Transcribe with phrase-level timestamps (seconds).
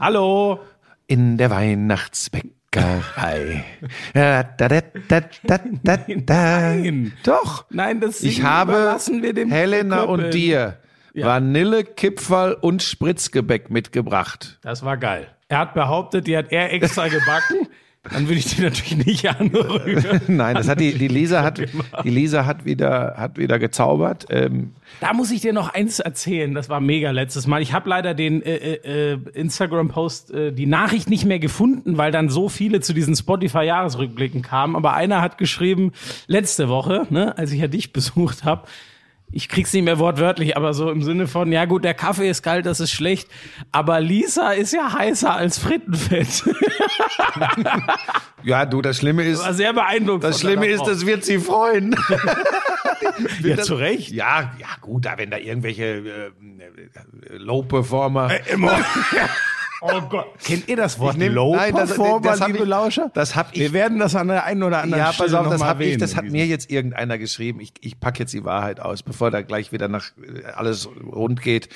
[0.00, 0.60] Hallo.
[1.08, 3.64] In der Weihnachtsbäckerei.
[4.14, 6.74] da, da, da, da, da, da, da.
[6.74, 7.12] Nein.
[7.24, 7.64] Doch.
[7.70, 10.78] Nein, das Ich habe überlassen wir dem Helena und dir
[11.14, 11.26] Ja.
[11.26, 14.58] Vanille, Kipferl und Spritzgebäck mitgebracht.
[14.62, 15.26] Das war geil.
[15.48, 17.67] Er hat behauptet, die hat er extra gebacken.
[18.10, 20.20] Dann würde ich die natürlich nicht anrühren.
[20.28, 24.26] Nein, das hat die, die Lisa hat, die Lisa hat wieder, hat wieder gezaubert.
[24.30, 26.54] Ähm, Da muss ich dir noch eins erzählen.
[26.54, 27.60] Das war mega letztes Mal.
[27.60, 32.10] Ich habe leider den äh, äh, äh, Instagram-Post, äh, die Nachricht nicht mehr gefunden, weil
[32.12, 34.76] dann so viele zu diesen Spotify-Jahresrückblicken kamen.
[34.76, 35.92] Aber einer hat geschrieben,
[36.26, 38.66] letzte Woche, ne, als ich ja dich besucht habe,
[39.30, 42.42] ich krieg's nicht mehr wortwörtlich, aber so im Sinne von, ja gut, der Kaffee ist
[42.42, 43.28] kalt, das ist schlecht,
[43.72, 46.44] aber Lisa ist ja heißer als Frittenfett.
[48.42, 50.24] ja, du, das Schlimme ist, War sehr beeindruckend.
[50.24, 51.94] das Schlimme ist, das wird sie freuen.
[53.42, 54.10] ja, das- zu Recht.
[54.10, 56.30] Ja, ja, gut, da wenn da irgendwelche äh,
[57.36, 58.30] Low-Performer.
[59.80, 60.26] Oh Gott.
[60.42, 63.10] Kennt ihr das Wort nehm- Low nein, das- Performer, das hab liebe ich- Lauscher?
[63.14, 65.44] das hab ich- Wir werden das an der einen oder anderen Ja, Stelle pass auf,
[65.44, 67.60] noch das mal hab ich, das hat mir jetzt irgendeiner geschrieben.
[67.60, 71.42] Ich, ich pack jetzt die Wahrheit aus, bevor da gleich wieder nach äh, alles rund
[71.42, 71.68] geht.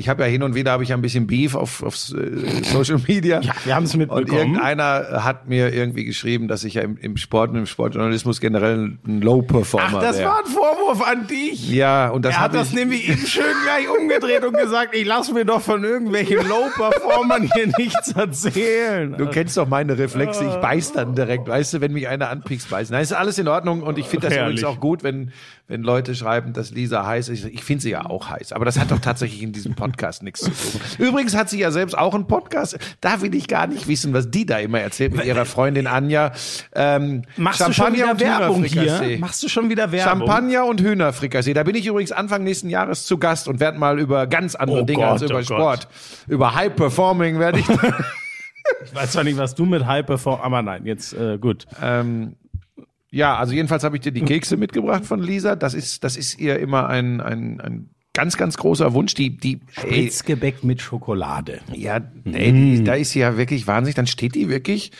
[0.00, 2.64] Ich habe ja hin und wieder habe ich ja ein bisschen Beef auf, auf äh,
[2.64, 3.40] Social Media.
[3.42, 4.32] Ja, wir haben's Und mitbekommen.
[4.54, 8.92] irgendeiner hat mir irgendwie geschrieben, dass ich ja im, im Sport und im Sportjournalismus generell
[9.06, 10.30] ein Low-Performer Ach, das wäre.
[10.30, 11.70] war ein Vorwurf an dich.
[11.70, 12.74] Ja, und das er hat das ich.
[12.76, 17.66] nämlich eben schön gleich umgedreht und gesagt, ich lasse mir doch von irgendwelchen Low-Performern hier
[17.76, 19.14] nichts erzählen.
[19.18, 22.70] Du kennst doch meine Reflexe, ich beiß dann direkt, weißt du, wenn mich einer anpiekst,
[22.70, 22.94] beißen.
[22.94, 24.60] Nein, ist alles in Ordnung und ich finde das Herrlich.
[24.60, 25.32] übrigens auch gut, wenn,
[25.70, 27.44] wenn Leute schreiben, dass Lisa heiß ist.
[27.44, 30.40] Ich finde sie ja auch heiß, aber das hat doch tatsächlich in diesem Podcast nichts
[30.40, 30.80] zu tun.
[30.98, 34.30] Übrigens hat sie ja selbst auch einen Podcast, da will ich gar nicht wissen, was
[34.30, 36.32] die da immer erzählt mit ihrer Freundin Anja.
[36.74, 39.18] Ähm, Machst du schon wieder und Werbung hier?
[39.20, 40.26] Machst du schon wieder Werbung?
[40.26, 41.54] Champagner und Hühnerfrikassee.
[41.54, 44.82] Da bin ich übrigens Anfang nächsten Jahres zu Gast und werde mal über ganz andere
[44.82, 45.88] Oh Dinge Gott, als über oh Sport,
[46.26, 47.66] über High Performing werde ich
[48.84, 51.66] Ich weiß zwar nicht, was du mit High Perform, aber nein, jetzt äh, gut.
[51.82, 52.36] Ähm,
[53.10, 55.56] ja, also jedenfalls habe ich dir die Kekse mitgebracht von Lisa.
[55.56, 59.14] Das ist, das ist ihr immer ein, ein, ein ganz, ganz großer Wunsch.
[59.14, 61.60] Die, die, ey, Spritzgebäck mit Schokolade.
[61.72, 63.96] ja, ey, die, da ist sie ja wirklich wahnsinnig.
[63.96, 64.92] Dann steht die wirklich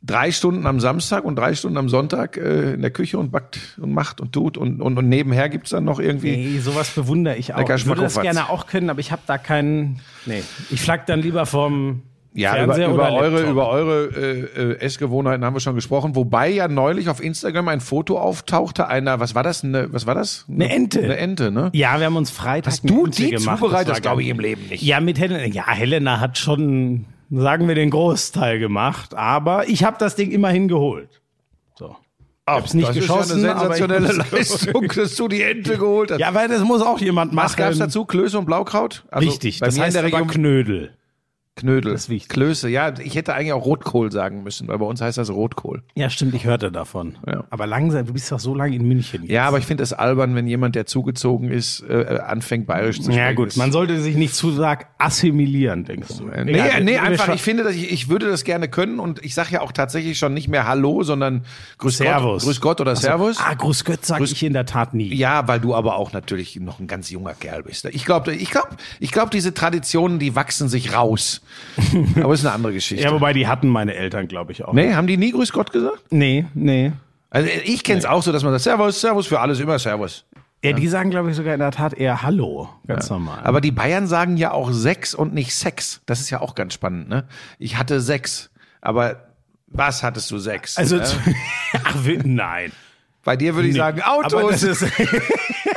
[0.00, 3.78] drei Stunden am Samstag und drei Stunden am Sonntag äh, in der Küche und backt
[3.80, 6.36] und macht und tut und, und, und nebenher gibt's dann noch irgendwie.
[6.36, 7.68] Nee, sowas bewundere ich auch.
[7.68, 10.00] Ich würde das gerne auch können, aber ich habe da keinen.
[10.26, 12.02] Nee, ich flack dann lieber vom
[12.36, 13.50] Ja, über, Fernseher über oder eure, Laptop.
[13.50, 14.40] über eure äh,
[14.72, 16.16] äh, Essgewohnheiten haben wir schon gesprochen.
[16.16, 19.62] Wobei ja neulich auf Instagram ein Foto auftauchte einer, was war das?
[19.62, 20.44] Eine, was war das?
[20.48, 21.00] Eine Ente.
[21.00, 21.70] Eine Ente, ne?
[21.74, 23.58] Ja, wir haben uns Freitag Hast du eine Ente die gemacht.
[23.60, 24.02] zubereitet?
[24.02, 24.82] Glaube ich im Leben nicht.
[24.82, 25.44] Ja, mit Helena.
[25.44, 30.66] Ja, Helena hat schon, sagen wir, den Großteil gemacht, aber ich habe das Ding immerhin
[30.66, 31.20] geholt.
[31.78, 31.96] So.
[32.46, 35.78] Ich hab's nicht das geschossen, ist ja eine aber sensationelle Leistung, dass du die Ente
[35.78, 36.18] geholt hast.
[36.18, 37.44] Ja, weil das muss auch jemand machen.
[37.44, 38.04] Was gab's dazu?
[38.04, 39.04] Klöße und Blaukraut?
[39.10, 40.94] Also Richtig, das heißt der aber Region Knödel.
[41.56, 41.92] Knödel.
[41.92, 42.28] das ist wichtig.
[42.30, 45.82] Klöße, ja, ich hätte eigentlich auch Rotkohl sagen müssen, weil bei uns heißt das Rotkohl.
[45.94, 47.16] Ja, stimmt, ich hörte davon.
[47.26, 47.44] Ja.
[47.50, 49.22] Aber langsam, du bist doch so lange in München.
[49.22, 49.30] jetzt.
[49.30, 53.04] Ja, aber ich finde es albern, wenn jemand, der zugezogen ist, äh, anfängt bayerisch zu
[53.04, 53.18] sprechen.
[53.18, 56.24] Ja, gut, man sollte sich nicht zu stark assimilieren, denkst du.
[56.24, 59.34] Nee, Egal, nee, einfach, ich finde, dass ich, ich würde das gerne können und ich
[59.34, 61.44] sage ja auch tatsächlich schon nicht mehr Hallo, sondern
[61.78, 62.42] Grüß Servus.
[62.42, 63.38] Gott, Grüß Gott oder Servus.
[63.38, 65.14] Ah, Grüß Gott sag ich in der Tat nie.
[65.14, 67.84] Ja, weil du aber auch natürlich noch ein ganz junger Kerl bist.
[67.84, 71.42] Ich glaube, ich glaube, ich glaube, diese Traditionen, die wachsen sich raus.
[72.22, 73.04] Aber ist eine andere Geschichte.
[73.04, 74.72] Ja, wobei die hatten meine Eltern, glaube ich, auch.
[74.72, 76.02] nee, haben die nie Grüß Gott gesagt?
[76.10, 76.92] Nee, nee.
[77.30, 80.24] Also ich kenne es auch so, dass man sagt Servus, Servus für alles immer Servus.
[80.62, 82.70] Ja, die sagen, glaube ich, sogar in der Tat eher Hallo.
[82.86, 83.40] Ganz normal.
[83.42, 86.00] Aber die Bayern sagen ja auch Sex und nicht Sex.
[86.06, 87.24] Das ist ja auch ganz spannend, ne?
[87.58, 88.50] Ich hatte Sex,
[88.80, 89.28] aber
[89.66, 90.78] was hattest du Sex?
[90.78, 91.04] also, Äh,
[91.84, 92.72] ach, nein.
[93.24, 94.60] bei dir würde ich sagen Aber Autos.
[94.60, 94.82] das ist,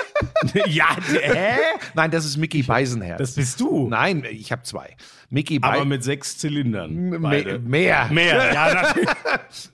[0.67, 1.57] ja, hä?
[1.93, 3.19] Nein, das ist Mickey Beisenherz.
[3.19, 3.87] Das bist du.
[3.89, 4.95] Nein, ich habe zwei.
[5.29, 7.21] Mickey Aber Bei mit sechs Zylindern.
[7.21, 7.59] Beide.
[7.59, 8.07] mehr.
[8.11, 9.09] Mehr, ja, natürlich.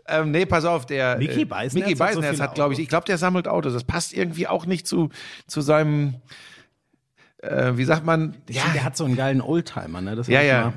[0.08, 2.80] Ähm, nee, pass auf, der Mickey äh, Beisenherz Mickey hat so Beisenherz hat, glaube ich,
[2.80, 3.74] ich glaube, der sammelt Autos.
[3.74, 5.10] Das passt irgendwie auch nicht zu
[5.48, 6.16] zu seinem
[7.44, 8.38] äh, wie sagt man?
[8.50, 10.16] Ja, der hat so einen geilen Oldtimer, ne?
[10.16, 10.74] Das Ja, ja.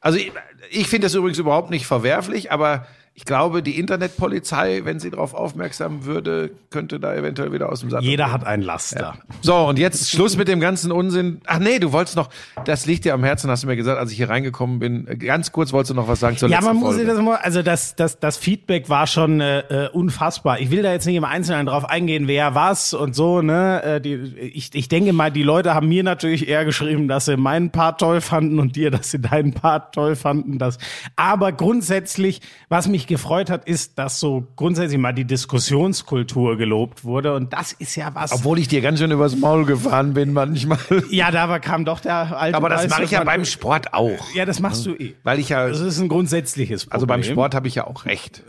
[0.00, 0.32] Also ich,
[0.70, 2.86] ich finde das übrigens überhaupt nicht verwerflich, aber
[3.18, 7.90] ich glaube, die Internetpolizei, wenn sie darauf aufmerksam würde, könnte da eventuell wieder aus dem
[7.90, 8.06] Sattel.
[8.06, 9.18] Jeder hat einen Laster.
[9.40, 11.40] So, und jetzt Schluss mit dem ganzen Unsinn.
[11.44, 12.28] Ach nee, du wolltest noch,
[12.64, 15.06] das liegt dir am Herzen, hast du mir gesagt, als ich hier reingekommen bin.
[15.18, 17.10] Ganz kurz wolltest du noch was sagen zur Ja, letzten man muss Folge.
[17.10, 20.60] das mal, also das, das, das Feedback war schon äh, äh, unfassbar.
[20.60, 23.82] Ich will da jetzt nicht im Einzelnen drauf eingehen, wer was und so, ne?
[23.82, 27.36] Äh, die, ich, ich denke mal, die Leute haben mir natürlich eher geschrieben, dass sie
[27.36, 30.58] meinen Part toll fanden und dir, dass sie deinen Part toll fanden.
[30.60, 30.78] Das.
[31.16, 37.34] Aber grundsätzlich, was mich gefreut hat, ist, dass so grundsätzlich mal die Diskussionskultur gelobt wurde.
[37.34, 38.32] Und das ist ja was.
[38.32, 40.78] Obwohl ich dir ganz schön übers Maul gefahren bin manchmal.
[41.10, 42.56] ja, da kam doch der alte.
[42.56, 44.32] Aber das mache ich ja beim Sport auch.
[44.34, 45.14] Ja, das machst du eh.
[45.24, 46.94] Weil ich ja, Das ist ein grundsätzliches Problem.
[46.94, 48.42] also beim Sport habe ich ja auch recht.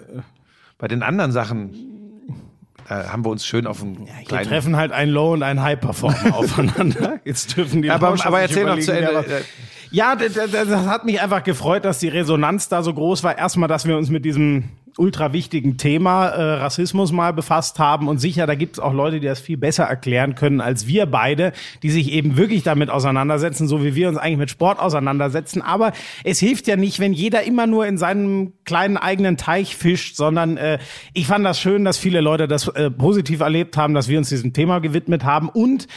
[0.78, 1.74] Bei den anderen Sachen
[2.88, 4.48] äh, haben wir uns schön auf einen Wir kleinen...
[4.48, 7.20] treffen halt ein Low- und ein High-Performer aufeinander.
[7.26, 9.24] Jetzt dürfen die Aber- aber erzähl noch zu Ende.
[9.92, 13.24] Ja, d- d- d- das hat mich einfach gefreut, dass die Resonanz da so groß
[13.24, 13.38] war.
[13.38, 14.66] Erstmal, dass wir uns mit diesem
[14.98, 18.08] ultra wichtigen Thema äh, Rassismus mal befasst haben.
[18.08, 21.06] Und sicher, da gibt es auch Leute, die das viel besser erklären können als wir
[21.06, 21.54] beide,
[21.84, 25.62] die sich eben wirklich damit auseinandersetzen, so wie wir uns eigentlich mit Sport auseinandersetzen.
[25.62, 25.94] Aber
[26.24, 30.58] es hilft ja nicht, wenn jeder immer nur in seinem kleinen eigenen Teich fischt, sondern
[30.58, 30.80] äh,
[31.14, 34.30] ich fand das schön, dass viele Leute das äh, positiv erlebt haben, dass wir uns
[34.30, 35.88] diesem Thema gewidmet haben und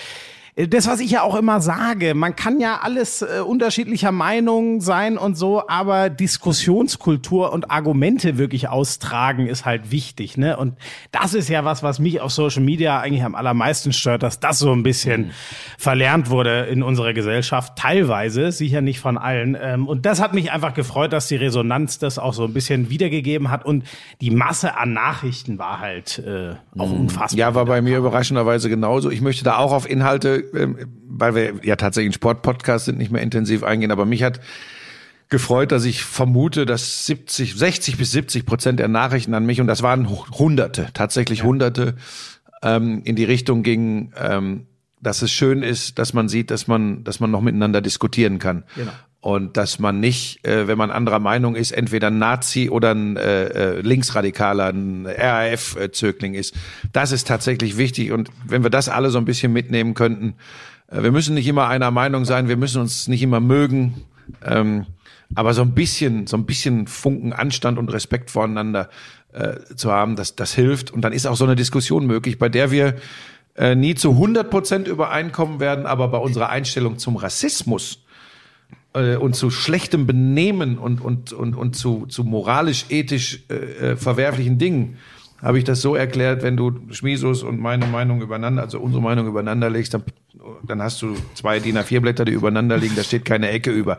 [0.54, 5.16] das, was ich ja auch immer sage, man kann ja alles äh, unterschiedlicher Meinung sein
[5.16, 10.58] und so, aber Diskussionskultur und Argumente wirklich austragen ist halt wichtig, ne?
[10.58, 10.76] Und
[11.10, 14.58] das ist ja was, was mich auf Social Media eigentlich am allermeisten stört, dass das
[14.58, 15.30] so ein bisschen
[15.78, 19.56] verlernt wurde in unserer Gesellschaft, teilweise, sicher nicht von allen.
[19.58, 22.90] Ähm, und das hat mich einfach gefreut, dass die Resonanz das auch so ein bisschen
[22.90, 23.84] wiedergegeben hat und
[24.20, 27.38] die Masse an Nachrichten war halt äh, auch unfassbar.
[27.38, 29.10] Ja, war bei mir überraschenderweise genauso.
[29.10, 33.22] Ich möchte da auch auf Inhalte, weil wir ja tatsächlich ein Sportpodcast sind, nicht mehr
[33.22, 34.40] intensiv eingehen, aber mich hat
[35.28, 39.66] gefreut, dass ich vermute, dass 70, 60 bis 70 Prozent der Nachrichten an mich, und
[39.66, 41.96] das waren Hunderte, tatsächlich Hunderte,
[42.62, 44.66] ähm, in die Richtung gingen, ähm,
[45.00, 48.64] dass es schön ist, dass man sieht, dass man, dass man noch miteinander diskutieren kann.
[48.76, 48.92] Genau.
[49.22, 53.16] Und dass man nicht, äh, wenn man anderer Meinung ist, entweder ein Nazi oder ein
[53.16, 56.56] äh, äh, Linksradikaler, ein RAF-Zögling ist.
[56.92, 58.10] Das ist tatsächlich wichtig.
[58.10, 60.34] Und wenn wir das alle so ein bisschen mitnehmen könnten,
[60.88, 64.02] äh, wir müssen nicht immer einer Meinung sein, wir müssen uns nicht immer mögen,
[64.44, 64.86] ähm,
[65.36, 68.90] aber so ein bisschen, so ein bisschen Funken Anstand und Respekt voreinander
[69.32, 70.90] äh, zu haben, das, das hilft.
[70.90, 72.96] Und dann ist auch so eine Diskussion möglich, bei der wir
[73.54, 78.01] äh, nie zu 100 Prozent übereinkommen werden, aber bei unserer Einstellung zum Rassismus
[78.94, 84.58] äh, und zu schlechtem Benehmen und, und, und, und zu, zu moralisch-ethisch äh, äh, verwerflichen
[84.58, 84.98] Dingen
[85.40, 89.26] habe ich das so erklärt, wenn du Schmisus und meine Meinung übereinander, also unsere Meinung
[89.26, 90.04] übereinander legst, dann,
[90.62, 93.98] dann hast du zwei DIN A4-Blätter, die übereinander liegen, da steht keine Ecke über.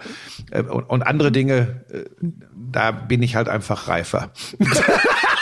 [0.51, 1.83] Äh, Und, und andere Dinge,
[2.53, 4.31] da bin ich halt einfach reifer.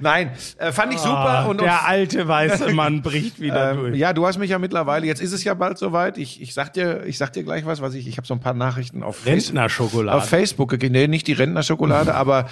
[0.00, 1.44] Nein, äh, fand ich super.
[1.44, 3.96] und, und der alte weiße Mann bricht wieder ähm, durch.
[3.96, 6.18] ja, du hast mich ja mittlerweile, jetzt ist es ja bald soweit.
[6.18, 8.40] Ich, ich sag dir, ich sag dir gleich was, was ich, ich habe so ein
[8.40, 10.16] paar Nachrichten auf Rentnerschokolade.
[10.16, 10.92] auf Facebook gekriegt.
[10.92, 12.46] Nee, nicht die Rentnerschokolade, aber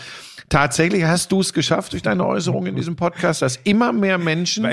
[0.49, 4.69] tatsächlich hast du es geschafft durch deine Äußerung in diesem Podcast, dass immer mehr Menschen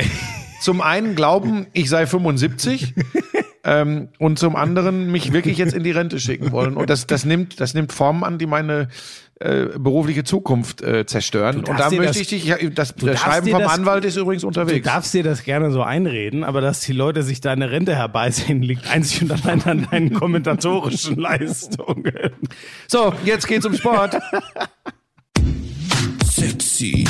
[0.61, 2.93] zum einen glauben, ich sei 75
[3.63, 6.75] ähm, und zum anderen mich wirklich jetzt in die Rente schicken wollen.
[6.77, 8.87] Und das, das nimmt, das nimmt Formen an, die meine
[9.39, 11.57] äh, berufliche Zukunft äh, zerstören.
[11.57, 14.47] Und da möchte das- ich dich, das, das Schreiben vom das- Anwalt ist übrigens Du
[14.47, 14.85] unterwegs.
[14.85, 18.87] darfst dir das gerne so einreden, aber dass die Leute sich deine Rente herbeisehen, liegt
[18.89, 22.13] einzig und allein an deinen kommentatorischen Leistungen.
[22.87, 24.17] So, jetzt geht's um Sport.
[26.25, 27.05] Sexy,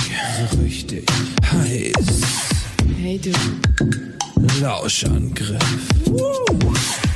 [0.61, 1.05] richtig
[1.51, 2.21] heiß.
[3.01, 3.31] Hey du,
[4.59, 5.59] Lauschangriff.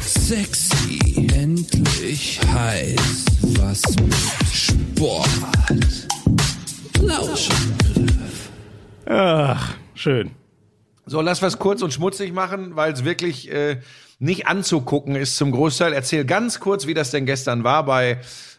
[0.02, 3.26] Sexy, endlich heiß.
[3.58, 4.14] Was mit
[4.54, 5.30] Sport?
[7.02, 8.50] Lauschangriff.
[9.06, 10.32] Ach, schön.
[11.06, 13.80] So, lass was kurz und schmutzig machen, weil es wirklich äh,
[14.20, 15.94] nicht anzugucken ist zum Großteil.
[15.94, 18.18] Erzähl ganz kurz, wie das denn gestern war bei äh,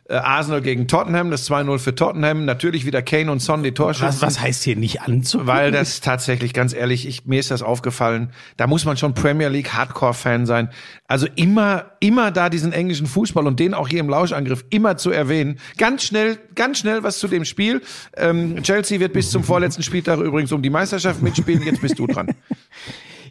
[0.09, 2.45] Arsenal gegen Tottenham, das 2-0 für Tottenham.
[2.45, 4.09] Natürlich wieder Kane und Son die Torschützen.
[4.09, 5.53] Was, was heißt hier nicht anzugucken?
[5.53, 9.49] Weil das tatsächlich, ganz ehrlich, ich, mir ist das aufgefallen, da muss man schon Premier
[9.49, 10.71] League Hardcore-Fan sein.
[11.09, 15.11] Also immer, immer da diesen englischen Fußball und den auch hier im Lauschangriff immer zu
[15.11, 15.59] erwähnen.
[15.77, 17.83] Ganz schnell, ganz schnell was zu dem Spiel.
[18.17, 21.63] Ähm, Chelsea wird bis zum vorletzten Spieltag übrigens um die Meisterschaft mitspielen.
[21.63, 22.29] Jetzt bist du dran.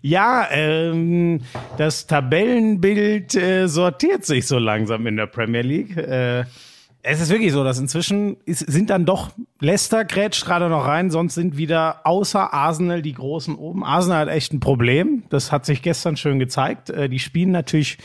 [0.02, 1.42] Ja, ähm,
[1.80, 5.98] das Tabellenbild äh, sortiert sich so langsam in der Premier League.
[5.98, 6.46] Äh,
[7.08, 11.12] es ist wirklich so, dass inzwischen ist, sind dann doch Leicester grätscht gerade noch rein,
[11.12, 13.84] sonst sind wieder außer Arsenal die Großen oben.
[13.84, 15.24] Arsenal hat echt ein Problem.
[15.30, 16.90] Das hat sich gestern schön gezeigt.
[16.90, 18.00] Äh, die spielen natürlich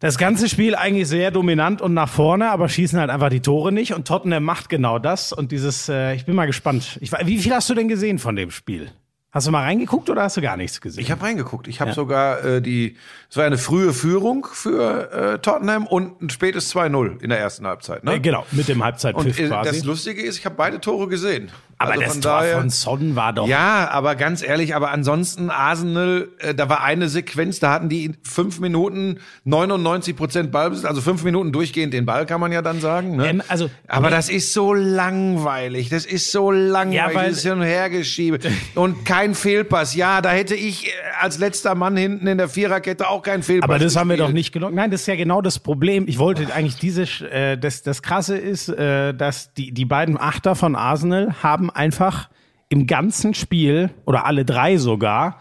[0.00, 3.72] das ganze Spiel eigentlich sehr dominant und nach vorne, aber schießen halt einfach die Tore
[3.72, 3.92] nicht.
[3.92, 5.32] Und Tottenham macht genau das.
[5.34, 6.98] Und dieses, äh, ich bin mal gespannt.
[7.02, 8.90] Ich, wie viel hast du denn gesehen von dem Spiel?
[9.32, 11.02] Hast du mal reingeguckt oder hast du gar nichts gesehen?
[11.02, 11.66] Ich habe reingeguckt.
[11.66, 12.96] Ich habe sogar äh, die,
[13.30, 17.66] es war eine frühe Führung für äh, Tottenham und ein spätes 2-0 in der ersten
[17.66, 18.04] Halbzeit.
[18.04, 18.16] Ne?
[18.16, 19.70] Äh, genau, mit dem Und Halbzeitpfiff äh, quasi.
[19.70, 21.50] das Lustige ist, ich habe beide Tore gesehen.
[21.82, 23.46] Aber Also das von Tor daher- von Son war doch.
[23.48, 28.04] Ja, aber ganz ehrlich, aber ansonsten Arsenal, äh, da war eine Sequenz, da hatten die
[28.06, 32.62] in fünf Minuten 99 Prozent Ballbesitz, also fünf Minuten durchgehend den Ball, kann man ja
[32.62, 33.16] dann sagen.
[33.16, 33.28] Ne?
[33.28, 37.52] Ähm, also- aber das ist so langweilig, das ist so langweilig, Ja, weil- dieses Hin-
[37.52, 38.38] und Hergeschiebe
[38.74, 39.94] und kein Fehlpass.
[39.94, 43.68] Ja, da hätte ich äh, als letzter Mann hinten in der Viererkette auch keinen Fehlpass
[43.68, 44.28] Aber das haben wir gespielt.
[44.28, 44.74] doch nicht gelungen.
[44.74, 46.04] Nein, das ist ja genau das Problem.
[46.08, 50.54] Ich wollte eigentlich diese, äh, das, das Krasse ist, äh, dass die, die beiden Achter
[50.54, 52.28] von Arsenal haben einfach
[52.68, 55.38] im ganzen Spiel, oder alle drei sogar,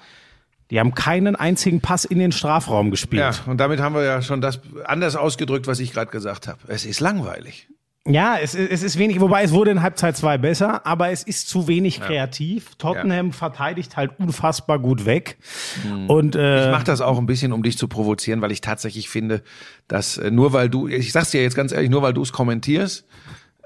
[0.70, 3.22] die haben keinen einzigen Pass in den Strafraum gespielt.
[3.22, 6.60] Ja, und damit haben wir ja schon das anders ausgedrückt, was ich gerade gesagt habe.
[6.68, 7.68] Es ist langweilig.
[8.08, 11.22] Ja, es, ist- es ist wenig, wobei es wurde in Halbzeit 2 besser, aber es
[11.24, 12.74] ist zu wenig kreativ.
[12.80, 15.38] Tottenham verteidigt halt unfassbar gut weg.
[16.08, 19.08] Und äh, Ich mache das auch ein bisschen, um dich zu provozieren, weil ich tatsächlich
[19.08, 19.44] finde,
[19.88, 22.32] dass äh, nur weil du, ich sag's dir jetzt ganz ehrlich, nur weil du es
[22.32, 23.06] kommentierst,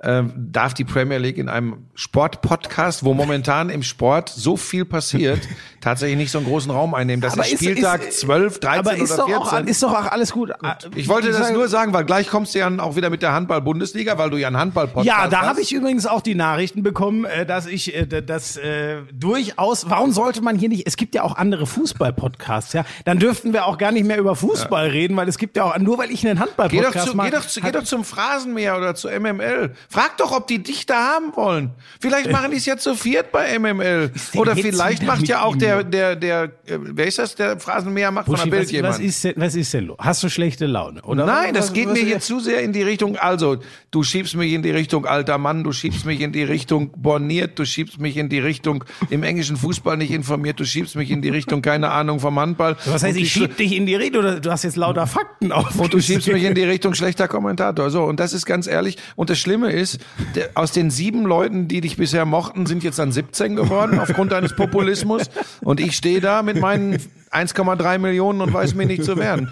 [0.03, 5.39] ähm, darf die Premier League in einem Sportpodcast, wo momentan im Sport so viel passiert,
[5.81, 7.21] tatsächlich nicht so einen großen Raum einnehmen.
[7.21, 9.57] Das Aber ist ist- Spieltag ist- 12, 13 aber ist oder doch, 14.
[9.65, 10.51] auch, ist doch auch alles gut.
[10.95, 13.31] ich wollte das sag- nur sagen, weil gleich kommst du ja auch wieder mit der
[13.33, 15.47] Handball-Bundesliga, weil du ja einen Handball-Podcast Ja, da hast.
[15.47, 19.89] habe ich übrigens auch die Nachrichten bekommen, äh, dass ich äh, das äh, durchaus.
[19.89, 20.85] Warum sollte man hier nicht?
[20.87, 22.85] Es gibt ja auch andere Fußball-Podcasts, ja.
[23.05, 25.77] Dann dürften wir auch gar nicht mehr über Fußball reden, weil es gibt ja auch
[25.79, 27.29] nur, weil ich einen Geh doch, Handball-Podcast mache.
[27.31, 29.71] geh, doch zu, geh doch zum Phrasenmäher oder zu MML.
[29.89, 31.71] Frag doch, ob die dich da haben wollen.
[31.99, 34.11] Vielleicht machen die es ja zu viert bei MML.
[34.35, 38.25] Oder vielleicht macht ja auch der, der, der, äh, wer ist das, der Phrasenmäher macht
[38.25, 38.93] von der Buschi, Bild was, jemand.
[38.95, 39.97] was, ist denn, was ist denn los?
[39.99, 41.01] Hast du schlechte Laune?
[41.03, 43.17] Oder Nein, was, das geht was, mir hier zu sehr in die Richtung.
[43.17, 43.57] Also,
[43.91, 47.57] du schiebst mich in die Richtung alter Mann, du schiebst mich in die Richtung borniert,
[47.59, 51.21] du schiebst mich in die Richtung im englischen Fußball nicht informiert, du schiebst mich in
[51.21, 52.75] die Richtung keine Ahnung vom Handball.
[52.85, 55.79] Was heißt, ich schieb dich in die Rede oder du hast jetzt lauter Fakten auf.
[55.79, 57.89] Und du schiebst mich in die Richtung schlechter Kommentator.
[57.89, 58.97] So, und das ist ganz ehrlich.
[59.15, 59.99] Und das Schlimme ist,
[60.35, 64.31] der, aus den sieben Leuten, die dich bisher mochten, sind jetzt dann 17 geworden aufgrund
[64.31, 65.29] deines Populismus.
[65.61, 66.95] Und ich stehe da mit meinen
[67.31, 69.49] 1,3 Millionen und weiß mir nicht zu wehren.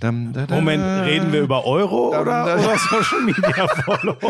[0.00, 0.54] Dam, da, da.
[0.56, 4.16] Moment, reden wir über Euro Da- oder, da- oder Social Media Follow?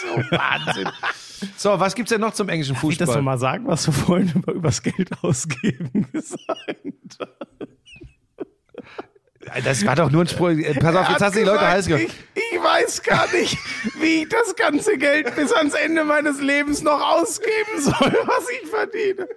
[0.00, 0.88] so Wahnsinn.
[1.56, 3.22] So, was gibt's denn noch zum englischen Darf ich das noch Fußball?
[3.22, 7.18] mal sagen, was du vorhin über übers Geld ausgeben gesagt?
[9.64, 10.50] Das war doch nur ein Spruch.
[10.50, 12.04] Äh, Pass auf, jetzt hast du die Leute heiß gemacht.
[12.34, 13.56] Ich, ich weiß gar nicht,
[14.00, 17.92] wie ich das ganze Geld bis ans Ende meines Lebens noch ausgeben soll,
[18.26, 19.28] was ich verdiene.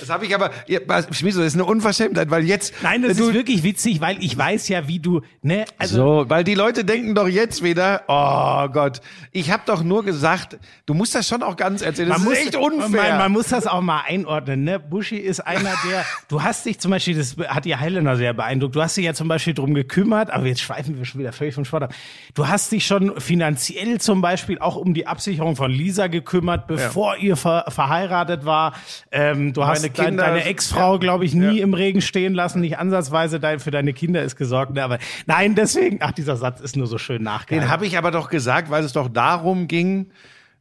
[0.00, 0.80] Das habe ich aber, ja,
[1.12, 2.74] Schmiso, das ist eine Unverschämtheit, weil jetzt.
[2.82, 6.30] Nein, das du, ist wirklich witzig, weil ich weiß ja, wie du, ne, also So,
[6.30, 9.00] weil die Leute denken doch jetzt wieder, oh Gott,
[9.32, 12.08] ich habe doch nur gesagt, du musst das schon auch ganz erzählen.
[12.10, 12.88] Das ist echt unfair.
[13.10, 14.64] Man, man muss das auch mal einordnen.
[14.64, 14.78] Ne?
[14.78, 16.04] Buschi ist einer, der.
[16.28, 18.74] Du hast dich zum Beispiel, das hat die Highlander sehr beeindruckt.
[18.76, 21.54] Du hast dich ja zum Beispiel drum gekümmert, aber jetzt schweifen wir schon wieder völlig
[21.54, 21.94] vom Sport ab.
[22.34, 27.16] Du hast dich schon finanziell zum Beispiel auch um die Absicherung von Lisa gekümmert, bevor
[27.16, 28.74] ihr ver verheiratet war.
[29.12, 31.62] Ähm, du hast Meine dein, Kinder- deine Ex-Frau, glaube ich, nie Ja.
[31.64, 34.74] im Regen stehen lassen, nicht ansatzweise dein, für deine Kinder ist gesorgt.
[34.74, 34.82] Ne?
[34.84, 37.66] Aber nein, deswegen, ach, dieser Satz ist nur so schön nachgehalten.
[37.68, 40.10] Den habe ich aber doch gesagt, weil es doch darum ging,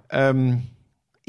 [0.10, 0.64] ähm,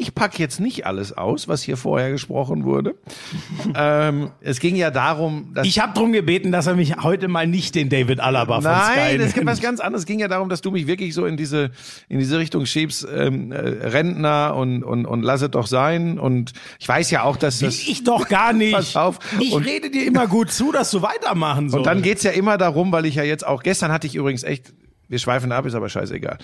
[0.01, 2.95] ich pack jetzt nicht alles aus, was hier vorher gesprochen wurde.
[3.75, 7.47] ähm, es ging ja darum, dass Ich habe drum gebeten, dass er mich heute mal
[7.49, 10.03] nicht den David Alaba von Sky Nein, es gibt was ganz anderes.
[10.03, 11.73] Es ging ja darum, dass du mich wirklich so in diese
[12.09, 16.19] in diese Richtung schiebst, ähm, äh, Rentner und und und lass es doch sein.
[16.21, 18.73] Und ich weiß ja auch, dass das Ich doch gar nicht.
[18.75, 19.19] Pass auf.
[19.41, 21.79] Ich Und- rede dir immer gut zu, dass du weitermachen sollst.
[21.79, 24.45] und dann geht's ja immer darum, weil ich ja jetzt auch gestern hatte ich übrigens
[24.45, 24.73] echt,
[25.09, 26.39] wir schweifen ab, ist aber scheißegal.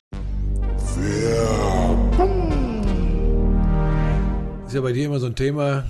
[4.74, 5.84] Ist ja bei dir immer so ein Thema,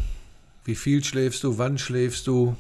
[0.66, 2.54] wie viel schläfst du, wann schläfst du,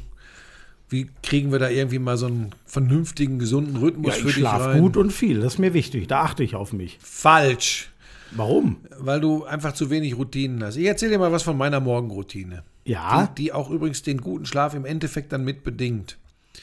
[0.88, 4.40] wie kriegen wir da irgendwie mal so einen vernünftigen, gesunden Rhythmus ja, für ich dich
[4.40, 4.80] schlafe rein?
[4.80, 5.40] gut und viel.
[5.40, 6.08] Das ist mir wichtig.
[6.08, 6.98] Da achte ich auf mich.
[7.02, 7.90] Falsch,
[8.30, 8.78] Warum?
[8.98, 10.76] weil du einfach zu wenig Routinen hast.
[10.76, 14.46] Ich erzähle dir mal was von meiner Morgenroutine, Ja, die, die auch übrigens den guten
[14.46, 16.16] Schlaf im Endeffekt dann mit bedingt.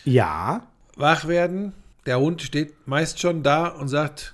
[0.05, 0.65] ja.
[0.95, 1.73] Wach werden,
[2.07, 4.33] der Hund steht meist schon da und sagt,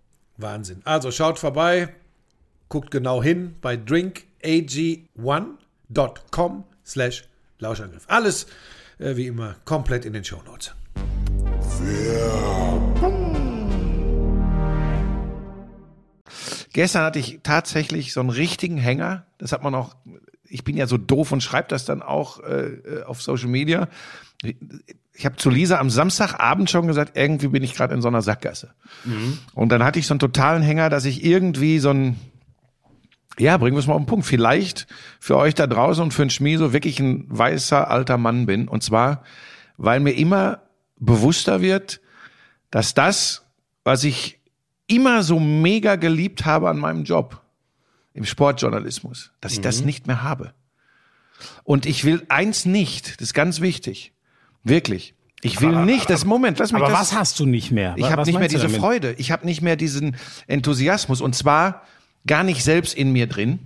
[0.41, 0.81] Wahnsinn.
[0.85, 1.89] Also schaut vorbei,
[2.69, 7.25] guckt genau hin bei drinkag1.com slash
[7.59, 8.05] Lauschangriff.
[8.07, 8.47] Alles
[8.99, 10.73] äh, wie immer komplett in den Shownotes.
[16.73, 19.25] Gestern hatte ich tatsächlich so einen richtigen Hänger.
[19.37, 19.95] Das hat man auch,
[20.47, 23.89] ich bin ja so doof und schreibe das dann auch äh, auf Social Media.
[25.13, 28.21] Ich habe zu Lisa am Samstagabend schon gesagt, irgendwie bin ich gerade in so einer
[28.21, 28.73] Sackgasse.
[29.53, 32.19] Und dann hatte ich so einen totalen Hänger, dass ich irgendwie so ein,
[33.37, 34.87] ja, bringen wir es mal auf den Punkt, vielleicht
[35.19, 38.67] für euch da draußen und für einen Schmieso wirklich ein weißer alter Mann bin.
[38.67, 39.23] Und zwar,
[39.77, 40.61] weil mir immer
[40.97, 42.01] bewusster wird,
[42.71, 43.45] dass das,
[43.83, 44.39] was ich
[44.87, 47.41] immer so mega geliebt habe an meinem Job,
[48.13, 50.53] im Sportjournalismus, dass ich das nicht mehr habe.
[51.63, 54.13] Und ich will eins nicht, das ist ganz wichtig,
[54.63, 55.13] wirklich.
[55.43, 56.99] Ich will nicht, das Moment, lass mich Aber das.
[56.99, 57.95] was hast du nicht mehr?
[57.97, 58.69] Ich habe nicht mehr diese?
[58.69, 59.15] Freude.
[59.17, 60.15] Ich habe nicht mehr diesen
[60.47, 61.19] Enthusiasmus.
[61.19, 61.81] Und zwar
[62.27, 63.59] gar nicht selbst in mir drin.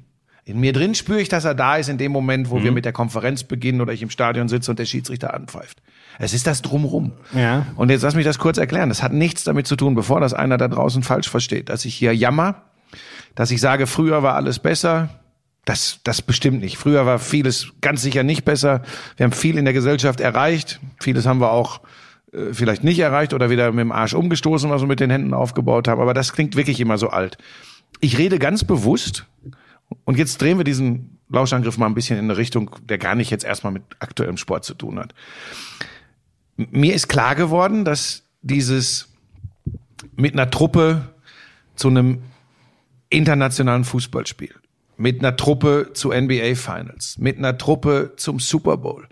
[0.46, 2.76] In mir drin spüre ich, dass er da ist in dem Moment, wo wir Mhm.
[2.76, 5.82] mit der Konferenz beginnen oder ich im Stadion sitze und der Schiedsrichter anpfeift.
[6.20, 7.12] Es ist das Drumrum.
[7.34, 7.66] Ja.
[7.76, 8.88] Und jetzt lass mich das kurz erklären.
[8.88, 11.96] Das hat nichts damit zu tun, bevor das einer da draußen falsch versteht, dass ich
[11.96, 12.62] hier jammer,
[13.34, 15.10] dass ich sage, früher war alles besser.
[15.66, 16.78] Das, das bestimmt nicht.
[16.78, 18.84] Früher war vieles ganz sicher nicht besser.
[19.18, 20.80] Wir haben viel in der Gesellschaft erreicht.
[21.02, 21.82] Vieles haben wir auch
[22.32, 25.34] äh, vielleicht nicht erreicht oder wieder mit dem Arsch umgestoßen, was wir mit den Händen
[25.34, 26.02] aufgebaut haben.
[26.02, 27.38] Aber das klingt wirklich immer so alt.
[28.00, 29.26] Ich rede ganz bewusst,
[30.04, 33.32] und jetzt drehen wir diesen Lauschangriff mal ein bisschen in eine Richtung, der gar nicht
[33.32, 35.14] jetzt erstmal mit aktuellem Sport zu tun hat.
[36.58, 39.10] Mir ist klar geworden, dass dieses
[40.16, 41.10] mit einer Truppe
[41.76, 42.22] zu einem
[43.10, 44.54] internationalen Fußballspiel,
[44.98, 49.08] mit einer Truppe zu NBA Finals, mit einer Truppe zum Super Bowl,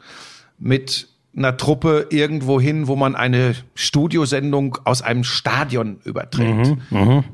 [0.60, 6.68] mit einer Truppe irgendwo hin, wo man eine Studiosendung aus einem Stadion überträgt.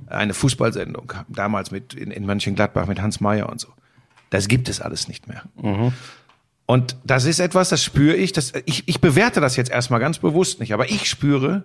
[0.07, 3.67] Eine Fußballsendung, damals mit in, in Mönchengladbach mit Hans Meyer und so.
[4.29, 5.43] Das gibt es alles nicht mehr.
[6.65, 10.19] Und das ist etwas, das spüre ich, das, ich, ich bewerte das jetzt erstmal ganz
[10.19, 11.63] bewusst nicht, aber ich spüre,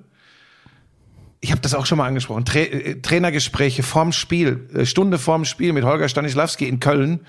[1.44, 5.44] ich habe das auch schon mal angesprochen, Tra äh, Trainergespräche vorm Spiel, äh, Stunde vorm
[5.44, 7.20] Spiel mit Holger Stanislawski in Köln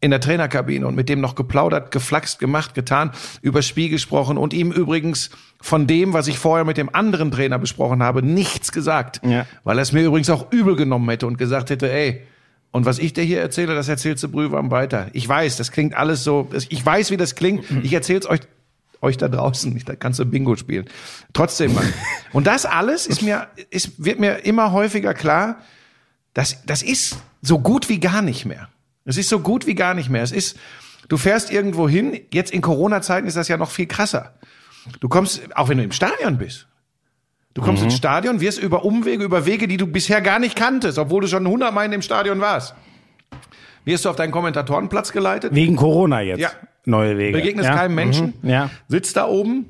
[0.00, 3.10] in der Trainerkabine und mit dem noch geplaudert, geflaxt, gemacht, getan,
[3.42, 5.28] über Spiel gesprochen und ihm übrigens
[5.60, 9.44] von dem, was ich vorher mit dem anderen Trainer besprochen habe, nichts gesagt, Ja.
[9.64, 12.22] weil er es mir übrigens auch übel genommen hätte und gesagt hätte, ey,
[12.70, 15.08] und was ich dir hier erzähle, das erzählst du Brühwarm weiter.
[15.14, 17.64] Ich weiß, das klingt alles so, ich weiß, wie das klingt.
[17.82, 18.40] Ich erzähle es euch,
[19.00, 19.88] euch da draußen nicht.
[19.88, 20.86] Da kannst du Bingo spielen.
[21.32, 21.92] Trotzdem, Mann.
[22.32, 25.60] Und das alles ist mir, ist, wird mir immer häufiger klar,
[26.34, 28.68] das, das ist so gut wie gar nicht mehr.
[29.04, 30.22] Es ist so gut wie gar nicht mehr.
[30.22, 30.56] Es ist,
[31.08, 34.34] du fährst irgendwo hin, jetzt in Corona-Zeiten ist das ja noch viel krasser.
[35.00, 36.66] Du kommst, auch wenn du im Stadion bist.
[37.54, 40.96] Du kommst ins Stadion, wirst über Umwege, über Wege, die du bisher gar nicht kanntest,
[40.96, 42.74] obwohl du schon 100 Meilen im Stadion warst.
[43.84, 46.40] Wirst du auf deinen Kommentatorenplatz geleitet, Wegen Corona jetzt.
[46.40, 46.50] Ja.
[46.88, 47.36] Neue Wege.
[47.38, 47.76] begegnest ja?
[47.76, 48.48] keinem Menschen, Mhm.
[48.50, 48.70] Ja.
[48.88, 49.66] sitzt da oben,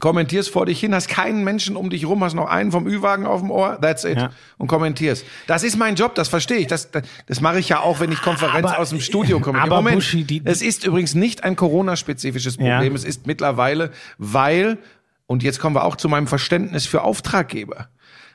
[0.00, 3.26] kommentierst vor dich hin, hast keinen Menschen um dich rum, hast noch einen vom Ü-Wagen
[3.26, 4.30] auf dem Ohr, that's it, Ja.
[4.58, 5.24] und kommentierst.
[5.46, 6.66] Das ist mein Job, das verstehe ich.
[6.66, 9.60] Das, das, das mache ich ja auch, wenn ich Konferenz Aber- aus dem Studio komme.
[9.60, 12.74] aber Buschi, die- es ist übrigens nicht ein Corona-spezifisches Ja.
[12.76, 12.94] Problem.
[12.96, 14.78] Es ist mittlerweile, weil,
[15.26, 17.88] und jetzt kommen wir auch zu meinem Verständnis für Auftraggeber,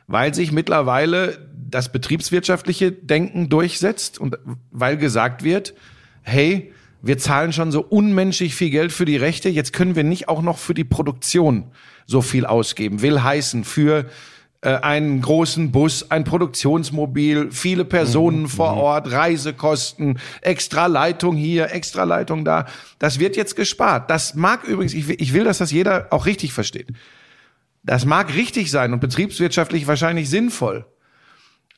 [0.07, 4.37] weil sich mittlerweile das betriebswirtschaftliche Denken durchsetzt und
[4.71, 5.73] weil gesagt wird,
[6.21, 10.27] hey, wir zahlen schon so unmenschlich viel Geld für die Rechte, jetzt können wir nicht
[10.27, 11.71] auch noch für die Produktion
[12.05, 13.01] so viel ausgeben.
[13.01, 14.05] Will heißen, für
[14.61, 22.03] äh, einen großen Bus, ein Produktionsmobil, viele Personen vor Ort, Reisekosten, extra Leitung hier, extra
[22.03, 22.65] Leitung da.
[22.97, 24.09] Das wird jetzt gespart.
[24.09, 26.87] Das mag übrigens, ich will, ich will, dass das jeder auch richtig versteht.
[27.83, 30.85] Das mag richtig sein und betriebswirtschaftlich wahrscheinlich sinnvoll.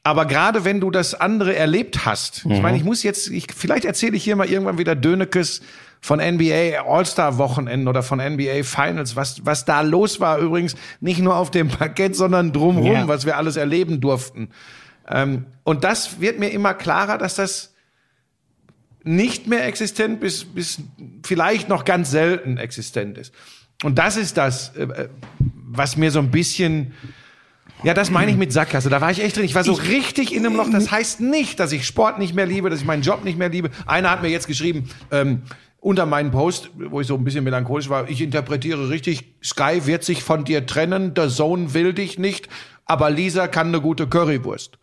[0.04, 3.86] Aber gerade wenn du das andere erlebt hast, ich meine, ich muss jetzt, ich, vielleicht
[3.86, 5.62] erzähle ich hier mal irgendwann wieder Dönekes
[6.00, 11.36] von NBA All-Star-Wochenenden oder von NBA Finals, was, was da los war übrigens, nicht nur
[11.36, 13.08] auf dem Parkett, sondern drumherum, Ja.
[13.08, 14.50] was wir alles erleben durften.
[15.08, 17.76] Ähm, und das wird mir immer klarer, dass das
[19.04, 20.80] nicht mehr existent bis, bis
[21.24, 23.34] vielleicht noch ganz selten existent ist.
[23.84, 25.10] Und das ist das, äh, äh,
[25.40, 26.94] was mir so ein bisschen,
[27.84, 28.90] ja, das meine ich mit Sackgasse.
[28.90, 29.46] Da war ich echt drin.
[29.46, 30.70] Ich war so richtig in einem Loch.
[30.72, 33.50] Das heißt nicht, dass ich Sport nicht mehr liebe, dass ich meinen Job nicht mehr
[33.50, 33.70] liebe.
[33.86, 35.44] Einer hat mir jetzt geschrieben, ähm,
[35.80, 40.04] unter meinen Post, wo ich so ein bisschen melancholisch war, ich interpretiere richtig, Sky wird
[40.04, 42.50] sich von dir trennen, der Sohn will dich nicht,
[42.86, 44.78] aber Lisa kann eine gute Currywurst.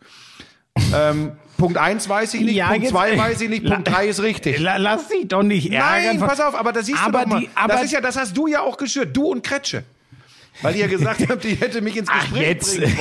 [0.93, 4.07] ähm, Punkt eins weiß ich nicht, Ja, Punkt jetzt- zwei weiß ich nicht, Punkt drei
[4.07, 4.59] ist richtig.
[4.59, 6.17] La, lass dich doch nicht ärgern.
[6.17, 7.39] Nein, pass auf, aber da siehst Aber du doch mal.
[7.41, 9.83] die- aber- das ist ja, das hast du ja auch geschürt, du und Kretsche.
[10.61, 12.77] Weil ihr gesagt habt, die hätte mich ins Ach, Gespräch jetzt.
[12.77, 12.97] bringen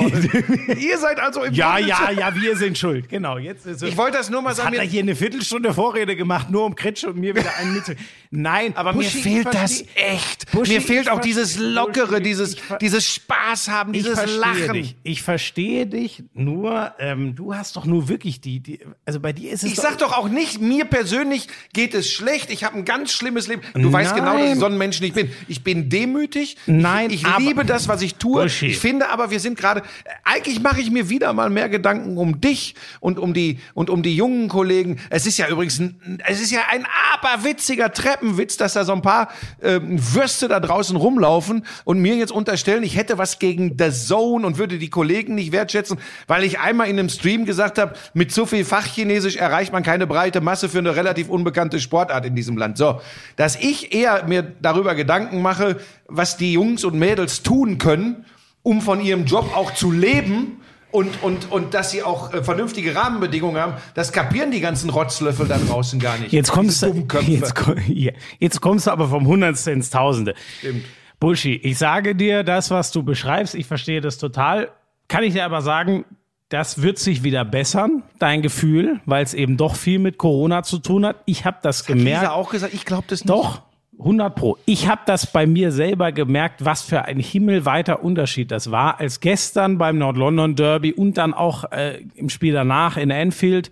[0.69, 0.79] wollen.
[0.79, 3.09] ihr seid also im Ja, Grunde ja, ja, wir sind schuld.
[3.09, 3.39] Genau.
[3.39, 3.89] Jetzt ist es.
[3.89, 4.69] Ich wollte das nur mal sagen.
[4.69, 7.97] hat er hier eine Viertelstunde Vorrede gemacht, nur um Kretsche und mir wieder einen mit.
[8.31, 10.51] Nein, aber Buschi, mir ich fehlt das echt.
[10.53, 14.19] Buschi, mir fehlt ich auch dieses Lockere, Buschi, dieses, ich dieses Spaß haben, Ich dieses
[14.19, 14.73] verstehe Lachen.
[14.75, 14.97] dich.
[15.03, 16.23] Ich verstehe dich.
[16.35, 19.77] Nur, ähm, du hast doch nur wirklich die, die, also bei dir ist es Ich
[19.77, 22.51] sag doch auch nicht, mir persönlich geht es schlecht.
[22.51, 23.63] Ich habe ein ganz schlimmes Leben.
[23.75, 24.21] Du weißt Nein.
[24.25, 25.31] genau, dass ich so ein Mensch nicht bin.
[25.49, 26.57] Ich bin demütig.
[26.67, 28.43] Nein, ich, ich aber- liebe das, was ich tue.
[28.43, 28.67] Buschi.
[28.67, 29.83] Ich finde aber, wir sind gerade.
[30.25, 34.03] Eigentlich mache ich mir wieder mal mehr Gedanken um dich und um die und um
[34.03, 34.99] die jungen Kollegen.
[35.11, 39.03] Es ist ja übrigens, ein, es ist ja ein aberwitziger Treppenwitz, dass da so ein
[39.03, 39.29] paar
[39.63, 44.47] ähm, Würste da draußen rumlaufen und mir jetzt unterstellen, ich hätte was gegen The Zone
[44.47, 48.33] und würde die Kollegen nicht wertschätzen, weil ich einmal in einem Stream gesagt habe, mit
[48.33, 52.57] zu viel Fachchinesisch erreicht man keine breite Masse für eine relativ unbekannte Sportart in diesem
[52.57, 52.79] Land.
[52.79, 53.01] So,
[53.37, 58.25] dass ich eher mir darüber Gedanken mache, was die Jungs und Mädels tun können,
[58.63, 60.61] um von ihrem Job auch zu leben.
[60.91, 65.47] Und, und, und dass sie auch äh, vernünftige Rahmenbedingungen haben, das kapieren die ganzen Rotzlöffel
[65.47, 66.33] da draußen gar nicht.
[66.33, 67.55] Jetzt kommst, du, jetzt,
[68.39, 70.35] jetzt kommst du aber vom Hundertste ins Tausende.
[70.61, 70.87] Stimmt.
[71.21, 71.63] Bullshit.
[71.63, 74.71] Ich sage dir, das, was du beschreibst, ich verstehe das total.
[75.09, 76.05] Kann ich dir aber sagen,
[76.49, 80.79] das wird sich wieder bessern, dein Gefühl, weil es eben doch viel mit Corona zu
[80.79, 81.17] tun hat.
[81.27, 82.23] Ich habe das gemerkt.
[82.23, 83.31] Lisa auch gesagt, ich glaube das nicht.
[83.31, 83.63] Doch,
[83.99, 84.57] 100 Pro.
[84.65, 89.21] Ich habe das bei mir selber gemerkt, was für ein himmelweiter Unterschied das war, als
[89.21, 93.71] gestern beim Nord-London Derby und dann auch äh, im Spiel danach in Anfield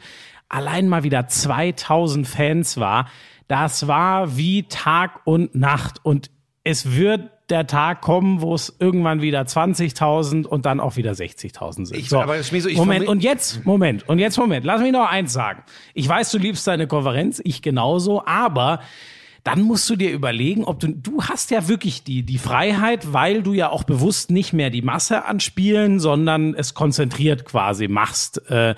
[0.49, 3.09] allein mal wieder 2000 Fans war.
[3.49, 6.31] Das war wie Tag und Nacht und
[6.65, 11.87] es wird der Tag kommen, wo es irgendwann wieder 20.000 und dann auch wieder 60.000
[11.87, 11.97] sind.
[11.97, 15.33] Ich- aber Schmieso, ich Moment, und jetzt, Moment, und jetzt, Moment, lass mich noch eins
[15.33, 15.63] sagen.
[15.95, 18.81] Ich weiß, du liebst deine Konferenz, ich genauso, aber
[19.47, 23.45] dann musst du dir überlegen, ob du, du hast ja wirklich die, die Freiheit, weil
[23.45, 28.51] du ja auch bewusst nicht mehr die Masse anspielen, sondern es konzentriert quasi machst.
[28.51, 28.75] Äh,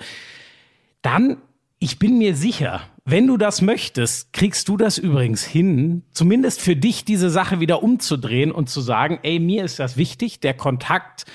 [1.01, 1.37] dann,
[1.79, 6.75] ich bin mir sicher, wenn du das möchtest, kriegst du das übrigens hin, zumindest für
[6.75, 11.25] dich diese Sache wieder umzudrehen und zu sagen, ey, mir ist das wichtig, der Kontakt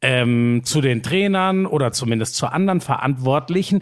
[0.00, 3.80] ähm, zu den Trainern oder zumindest zu anderen Verantwortlichen,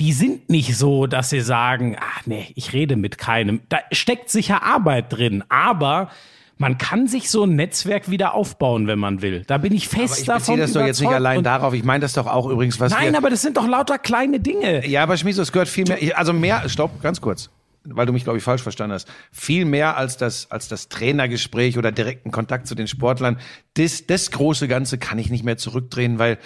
[0.00, 3.60] die sind nicht so, dass sie sagen, ach nee, ich rede mit keinem.
[3.68, 6.10] Da steckt sicher Arbeit drin, aber
[6.56, 9.44] man kann sich so ein Netzwerk wieder aufbauen, wenn man will.
[9.46, 11.72] Da bin ich fest Ich davon beziehe das doch jetzt nicht allein darauf.
[11.74, 14.86] Ich meine das doch auch übrigens, was Nein, aber das sind doch lauter kleine Dinge.
[14.86, 17.50] Ja, aber Schmieso, es gehört viel mehr, ich- also mehr, stopp, ganz kurz,
[17.84, 19.08] weil du mich, glaube ich, falsch verstanden hast.
[19.32, 23.38] Viel mehr als das, als das Trainergespräch oder direkten Kontakt zu den Sportlern.
[23.74, 26.38] Das, das große Ganze kann ich nicht mehr zurückdrehen, weil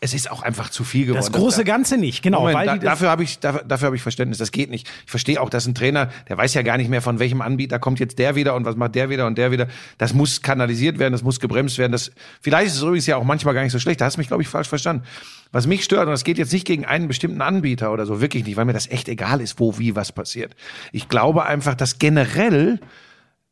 [0.00, 1.24] es ist auch einfach zu viel geworden.
[1.24, 2.40] Das große Ganze nicht, genau.
[2.40, 4.38] Moment, da, dafür habe ich dafür, dafür habe ich Verständnis.
[4.38, 4.88] Das geht nicht.
[5.04, 7.78] Ich verstehe auch, dass ein Trainer, der weiß ja gar nicht mehr von welchem Anbieter
[7.78, 9.66] kommt jetzt der wieder und was macht der wieder und der wieder.
[9.98, 11.92] Das muss kanalisiert werden, das muss gebremst werden.
[11.92, 14.00] Das vielleicht ist es übrigens ja auch manchmal gar nicht so schlecht.
[14.00, 15.04] Da hast du mich glaube ich falsch verstanden.
[15.50, 18.44] Was mich stört und das geht jetzt nicht gegen einen bestimmten Anbieter oder so wirklich
[18.44, 20.54] nicht, weil mir das echt egal ist, wo wie was passiert.
[20.92, 22.80] Ich glaube einfach, dass generell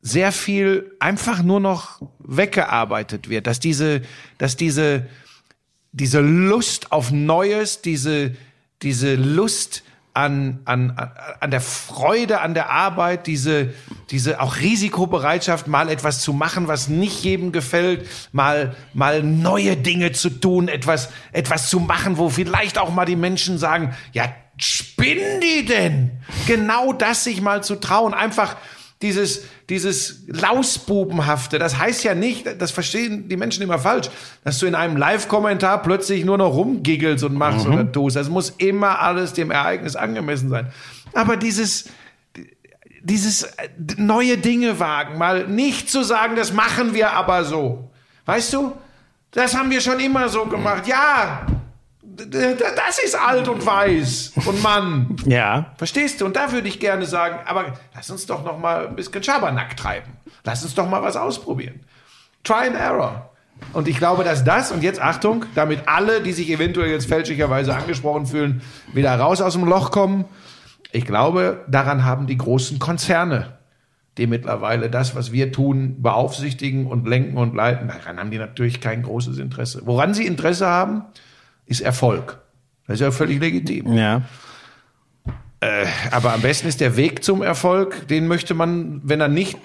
[0.00, 4.02] sehr viel einfach nur noch weggearbeitet wird, dass diese,
[4.38, 5.06] dass diese
[5.98, 8.34] diese Lust auf Neues, diese,
[8.82, 9.82] diese Lust
[10.12, 10.96] an, an,
[11.40, 13.74] an- der Freude an der Arbeit, diese,
[14.10, 20.12] diese auch Risikobereitschaft, mal etwas zu machen, was nicht jedem gefällt, mal, mal neue Dinge
[20.12, 24.28] zu tun, etwas, etwas zu machen, wo vielleicht auch mal die Menschen sagen, ja,
[24.58, 26.12] spinnen die denn?
[26.46, 28.56] Genau das sich mal zu trauen, einfach
[29.02, 34.08] dieses, dieses Lausbubenhafte, das heißt ja nicht, das verstehen die Menschen immer falsch,
[34.42, 38.16] dass du in einem Live-Kommentar plötzlich nur noch rumgiggelst und machst oder tust.
[38.16, 40.72] Das muss immer alles dem Ereignis angemessen sein.
[41.12, 41.90] Aber dieses,
[43.02, 43.48] dieses
[43.98, 47.90] neue Dinge wagen, mal nicht zu sagen, das machen wir aber so.
[48.24, 48.72] Weißt du?
[49.30, 50.86] Das haben wir schon immer so gemacht.
[50.88, 51.46] Ja,
[52.16, 55.16] das ist alt und weiß und Mann.
[55.26, 55.72] ja.
[55.76, 56.26] Verstehst du?
[56.26, 59.76] Und da würde ich gerne sagen, aber lass uns doch noch mal ein bisschen Schabernack
[59.76, 60.12] treiben.
[60.44, 61.80] Lass uns doch mal was ausprobieren.
[62.44, 63.30] Try and error.
[63.72, 67.74] Und ich glaube, dass das, und jetzt Achtung, damit alle, die sich eventuell jetzt fälschlicherweise
[67.74, 70.26] angesprochen fühlen, wieder raus aus dem Loch kommen.
[70.92, 73.56] Ich glaube, daran haben die großen Konzerne
[74.18, 77.88] die mittlerweile das, was wir tun, beaufsichtigen und lenken und leiten.
[77.88, 79.82] Daran haben die natürlich kein großes Interesse.
[79.84, 81.02] Woran sie Interesse haben,
[81.66, 82.40] ist Erfolg.
[82.86, 83.92] Das ist ja völlig legitim.
[83.92, 84.22] Ja.
[86.10, 89.58] Aber am besten ist der Weg zum Erfolg, den möchte man, wenn er nicht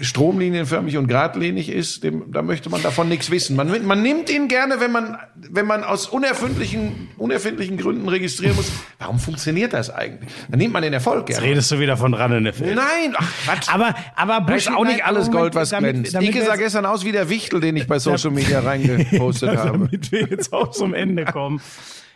[0.00, 3.56] stromlinienförmig und geradlinig ist, dem, da möchte man davon nichts wissen.
[3.56, 8.70] Man, man nimmt ihn gerne, wenn man, wenn man aus unerfindlichen, unerfindlichen Gründen registrieren muss.
[8.98, 10.30] Warum funktioniert das eigentlich?
[10.48, 11.42] Dann nimmt man den Erfolg gerne.
[11.46, 12.74] Redest du wieder von Rannenefeld.
[12.74, 13.68] Nein, ach Quatsch.
[13.72, 16.14] Aber, aber Bushi, ist auch nicht alles Gold, was damit- glänzt.
[16.14, 19.50] damit Ike sah jetzt- gestern aus wie der Wichtel, den ich bei Social Media reingepostet
[19.56, 19.72] habe.
[19.72, 21.60] damit wir jetzt auch zum Ende kommen.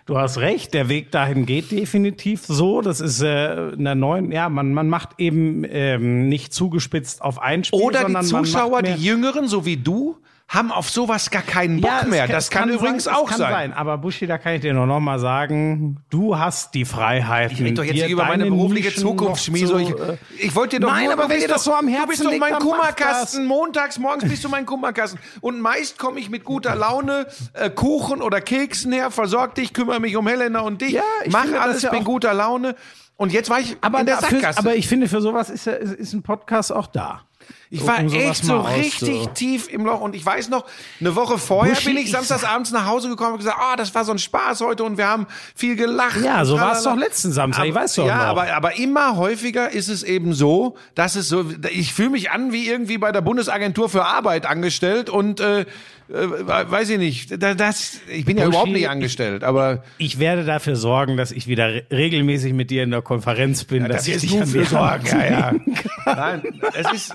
[0.09, 2.81] Du hast recht, der Weg dahin geht definitiv so.
[2.81, 7.39] Das ist äh, in der neuen, ja, man, man macht eben ähm, nicht zugespitzt auf
[7.43, 10.17] ein Spiel, Oder die Zuschauer, die Jüngeren, so wie du,
[10.49, 12.23] haben auf sowas gar keinen Bock Ja, mehr.
[12.27, 13.73] kann- das es kann, übrigens sein, auch kann sein.
[13.75, 17.53] Aber Buschi, da kann ich dir noch mal sagen, du hast die Freiheit.
[17.53, 19.77] Ich rede doch jetzt über meine berufliche Zukunft, Schmieso.
[19.77, 19.95] Ich,
[20.39, 21.87] ich wollte dir doch Nein, nur, aber du wenn bist dir das doch, so am
[21.87, 23.45] Du Herzen bist doch mein Kummerkasten.
[23.45, 25.21] Montags morgens bist du mein Kummerkasten.
[25.43, 30.01] Und meist komme ich mit guter Laune, äh, Kuchen oder Keksen her, versorg dich, kümmere
[30.01, 32.75] mich um Helena und dich, Ja, ich mach alles, ja bin guter Laune.
[33.17, 34.61] Und jetzt war ich aber, in der Sackgasse.
[34.61, 37.23] aber ich finde, für sowas ist, ist, ist ein Podcast auch da.
[37.71, 40.65] Ich war um echt so richtig auszu- tief im Loch und ich weiß noch,
[41.01, 43.77] eine Woche vorher Buschi, bin ich ich samstags abends nach Hause gekommen und gesagt, ah,
[43.77, 46.21] das war so ein Spaß heute und wir haben viel gelacht.
[46.23, 48.25] Ja, so war es doch letzten Samstag, ich Aber- weiß doch Ja, noch.
[48.25, 52.53] aber, aber immer häufiger ist es eben so, dass es so, ich fühle mich an
[52.53, 55.67] wie irgendwie bei der Bundesagentur für Arbeit angestellt und äh,
[56.09, 60.19] weiß ich nicht, da- das, ich bin ja Buschi, überhaupt nicht ich- angestellt, aber Ich
[60.19, 63.85] werde dafür sorgen, dass ich wieder re regelmäßig mit dir in der Konferenz bin.
[63.85, 65.07] dass das ich ist dich nur für Sorgen.
[65.07, 65.53] Ja, ja.
[66.07, 66.43] Nein,
[66.75, 67.15] es ist,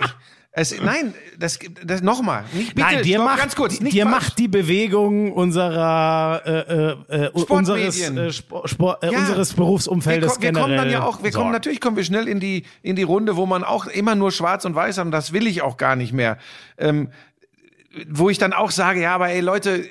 [0.56, 4.16] es, nein, das, das nochmal, nicht bitte, Nein, dir stopp, macht, ganz kurz, dir falsch.
[4.16, 6.42] macht die Bewegung unserer
[7.10, 9.18] äh, äh, äh, unseres, äh, Sport, äh, Ja.
[9.18, 11.46] unseres Berufsumfeldes wir, ko- wir kommen dann generell ja auch, wir sorgen.
[11.46, 14.32] kommen natürlich kommen wir schnell in die in die Runde, wo man auch immer nur
[14.32, 16.38] Schwarz und Weiß hat und das will ich auch gar nicht mehr.
[16.78, 17.10] Ähm,
[18.10, 19.86] wo ich dann auch sage, ja, aber ey Leute,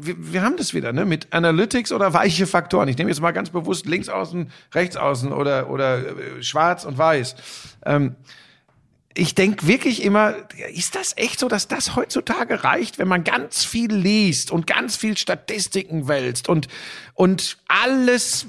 [0.00, 2.88] wir, wir haben das wieder, ne, mit Analytics oder weiche Faktoren.
[2.88, 6.98] Ich nehme jetzt mal ganz bewusst links außen, rechts außen oder oder äh, Schwarz und
[6.98, 7.36] Weiß.
[7.84, 8.16] Ähm,
[9.14, 10.34] ich denke wirklich immer,
[10.72, 14.96] ist das echt so, dass das heutzutage reicht, wenn man ganz viel liest und ganz
[14.96, 16.68] viel Statistiken wälzt und,
[17.14, 18.46] und alles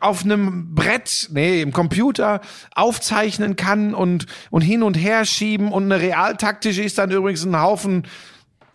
[0.00, 2.40] auf einem Brett, nee, im Computer
[2.74, 7.58] aufzeichnen kann und, und hin und her schieben und eine realtaktische ist dann übrigens ein
[7.58, 8.06] Haufen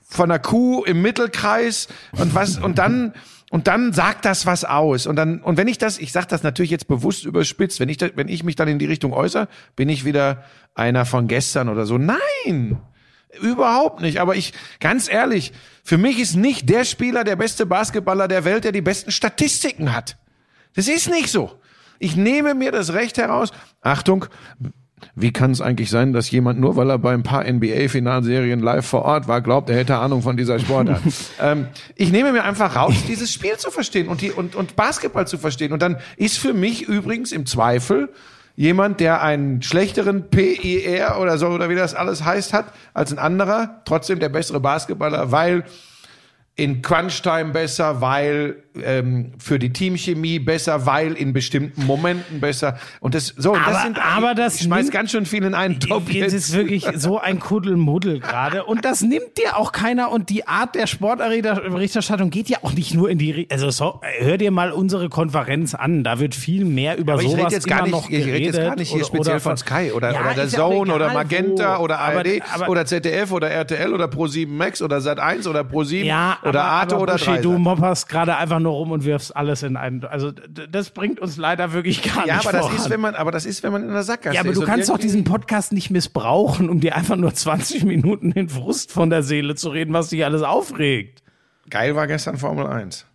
[0.07, 3.13] von einer Kuh im Mittelkreis und was und dann
[3.55, 5.07] und dann sagt das was aus.
[5.07, 7.95] Und dann und wenn ich das ich sage das natürlich jetzt bewusst überspitzt wenn ich
[7.95, 11.69] da, wenn ich mich dann in die Richtung äußere bin ich wieder einer von gestern
[11.69, 11.97] oder so.
[11.97, 12.81] Nein!
[13.39, 14.19] Überhaupt nicht.
[14.19, 15.53] Aber ich ganz ehrlich
[15.85, 19.95] für mich ist nicht der Spieler der beste Basketballer der Welt der die besten Statistiken
[19.95, 20.17] hat.
[20.73, 21.57] Das ist nicht so.
[21.97, 23.53] Ich nehme mir das Recht heraus.
[23.79, 24.25] Achtung
[25.15, 28.85] wie kann es eigentlich sein, dass jemand nur, weil er bei ein paar NBA-Finalserien live
[28.85, 31.01] vor Ort war, glaubt, er hätte Ahnung von dieser Sportart?
[31.41, 35.27] ähm, ich nehme mir einfach raus, dieses Spiel zu verstehen und, die, und, und Basketball
[35.27, 35.71] zu verstehen.
[35.71, 38.09] Und dann ist für mich übrigens im Zweifel
[38.55, 43.19] jemand, der einen schlechteren PIR oder so, oder wie das alles heißt, hat, als ein
[43.19, 45.65] anderer, trotzdem der bessere Basketballer, weil
[46.55, 52.77] in Crunch-Time besser, weil ähm, für die Teamchemie besser, weil in bestimmten Momenten besser.
[52.99, 55.53] Und das so, und das Aber- sind aber das ich schmeiß ganz schön viel in
[55.53, 58.63] einen Topf Jetzt ist wirklich so ein Kuddelmuddel gerade.
[58.65, 60.11] Und das nimmt dir auch keiner.
[60.11, 63.47] Und die Art der Sportberichterstattung geht ja auch nicht nur in die.
[63.51, 66.03] Also so, hör dir mal unsere Konferenz an.
[66.03, 68.25] Da wird viel mehr über Aber ich sowas rede jetzt gar nicht, noch ich rede
[68.25, 68.55] geredet.
[68.55, 71.13] jetzt gar nicht hier oder- speziell oder von Sky oder, Ja, oder der Zone oder
[71.13, 71.83] Magenta wo.
[71.83, 76.03] oder Aber- ARD aber- oder ZDF oder RTL oder Pro7 Max oder Sat1 oder Pro7
[76.05, 77.41] Ja, oder aber, Arte aber oder Buschi, 3.
[77.41, 80.04] du mopperst gerade einfach nur rum und wirfst alles in einen.
[80.04, 82.78] Also das bringt uns leider wirklich gar Ja, nicht aber das voran.
[82.78, 84.62] ist, wenn man, aber das ist, wenn man in der Sackgasse ja, aber ist.
[84.62, 88.91] du kannst doch diesen Podcast nicht missbrauchen, um dir einfach nur 20 Minuten den Frust
[88.91, 91.23] von der Seele zu reden, was dich alles aufregt.
[91.69, 93.06] Geil war gestern Formel 1.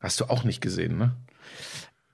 [0.00, 1.14] Hast du auch nicht gesehen, ne?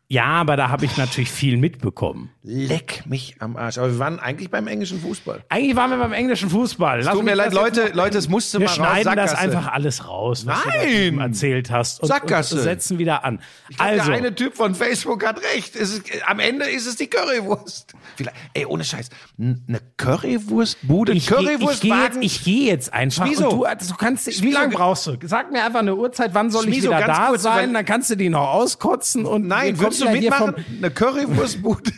[0.08, 2.30] Ja, aber da habe ich natürlich viel mitbekommen.
[2.46, 3.78] Leck mich am Arsch.
[3.78, 5.42] Aber wir waren eigentlich beim englischen Fußball.
[5.48, 7.00] Eigentlich waren wir beim englischen Fußball.
[7.02, 8.76] Lass Tut mir leid, Leute, Leute, es musste Wir mal raus.
[8.76, 10.88] schneiden das einfach alles raus, was du Nein!
[10.88, 12.00] eben erzählt hast.
[12.02, 12.56] Und, Sackgasse.
[12.56, 13.40] Und setzen wieder an.
[13.70, 15.74] Ich glaub, Also, Der eine Typ von Facebook hat recht.
[15.74, 17.94] Es am Ende ist es die Currywurst.
[18.16, 19.08] Vielleicht, ey, ohne Scheiß.
[19.38, 22.22] Eine Currywurstbude, ich, geh- ich gehe jetzt, Currywurstwagen.
[22.22, 23.26] ich geh jetzt einfach.
[23.26, 25.16] Und du, du kannst, wie lange ge- brauchst du?
[25.24, 27.72] Sag mir einfach eine Uhrzeit, wann soll ich Schmieso, wieder da kurz, sein?
[27.72, 29.24] Dann kannst du die noch auskotzen.
[29.24, 30.54] Und Nein, würdest du mitmachen?
[30.76, 31.90] Eine Currywurstbude.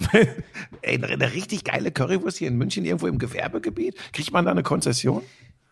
[0.82, 3.96] Ey, eine, richtig geile Currywurst hier in München irgendwo im Gewerbegebiet.
[4.12, 5.22] Kriegt man da eine Konzession?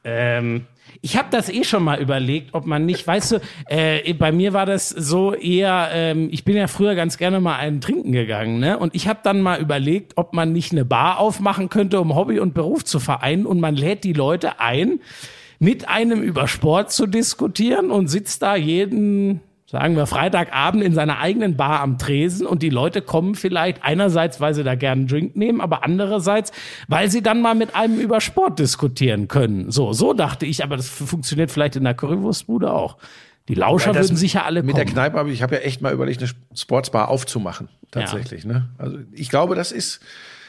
[0.05, 0.67] Ähm,
[1.01, 4.53] ich habe das eh schon mal überlegt, ob man nicht, weißt du, äh, bei mir
[4.53, 8.59] war das so eher, ähm, ich bin ja früher ganz gerne mal einen trinken gegangen,
[8.59, 8.79] ne?
[8.79, 12.41] Und ich habe dann mal überlegt, ob man nicht eine Bar aufmachen könnte, um Hobby
[12.41, 15.01] und Beruf zu vereinen und man lädt die Leute ein,
[15.61, 19.41] mit einem über Sport zu diskutieren und sitzt da jeden
[19.73, 24.39] sagen wir, Freitagabend in seiner eigenen Bar am Tresen und die Leute kommen vielleicht einerseits,
[24.39, 26.53] weil sie da gerne einen Drink nehmen, aber andererseits,
[26.89, 29.71] weil sie dann mal mit einem über Sport diskutieren können.
[29.71, 32.99] So, so dachte ich, aber das funktioniert vielleicht in der Currywurstbude auch.
[33.49, 34.85] Die Lauscher das würden sicher alle Mit kommen.
[34.85, 37.71] der Kneipe habe ich, ich habe ja echt mal überlegt, eine Sportsbar aufzumachen.
[37.91, 38.69] Tatsächlich, ne?
[38.77, 40.01] Also ich glaube, das ist,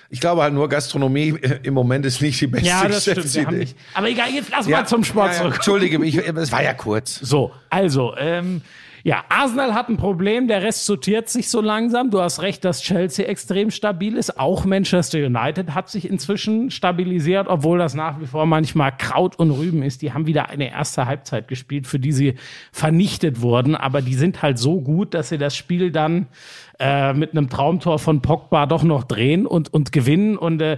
[0.09, 3.33] ich glaube halt nur Gastronomie äh, im Moment ist nicht die beste ja, das stimmt.
[3.33, 5.55] Wir haben nicht, aber egal, jetzt lass Ja, mal zum Sport ja, ja, zurück.
[5.55, 7.19] Entschuldige mich, es war ja kurz.
[7.21, 8.61] So, also, ähm,
[9.05, 12.09] ja, Arsenal hat ein Problem, der Rest sortiert sich so langsam.
[12.09, 14.39] Du hast recht, dass Chelsea extrem stabil ist.
[14.39, 19.51] Auch Manchester United hat sich inzwischen stabilisiert, obwohl das nach wie vor manchmal Kraut und
[19.51, 20.03] Rüben ist.
[20.03, 22.35] Die haben wieder eine erste Halbzeit gespielt, für die sie
[22.71, 23.75] vernichtet wurden.
[23.75, 26.27] Aber die sind halt so gut, dass sie das Spiel dann
[26.79, 30.37] äh, mit einem Traumtor von Pogba doch noch drehen und, und gewinnen.
[30.37, 30.77] Und äh,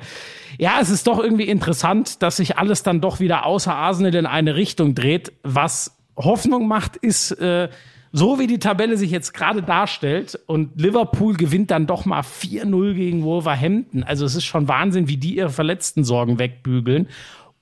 [0.57, 4.25] ja, es ist doch irgendwie interessant, dass sich alles dann doch wieder außer Arsenal in
[4.25, 5.31] eine Richtung dreht.
[5.43, 7.69] Was Hoffnung macht, ist, äh,
[8.17, 12.93] so wie die Tabelle sich jetzt gerade darstellt und Liverpool gewinnt dann doch mal 4-0
[12.93, 14.03] gegen Wolverhampton.
[14.03, 17.09] Also es ist schon Wahnsinn, wie die ihre verletzten Sorgen wegbügeln.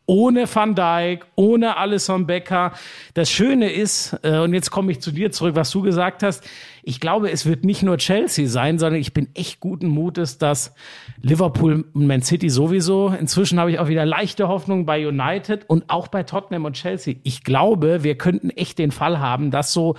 [0.05, 2.73] Ohne Van Dijk, ohne Alisson Becker.
[3.15, 6.47] Das Schöne ist, äh, und jetzt komme ich zu dir zurück, was du gesagt hast.
[6.83, 10.75] Ich glaube, es wird nicht nur Chelsea sein, sondern ich bin echt guten Mutes, dass
[11.23, 13.07] Liverpool und Man City sowieso.
[13.19, 17.15] Inzwischen habe ich auch wieder leichte Hoffnung bei United und auch bei Tottenham und Chelsea.
[17.23, 19.95] Ich glaube, wir könnten echt den Fall haben, dass so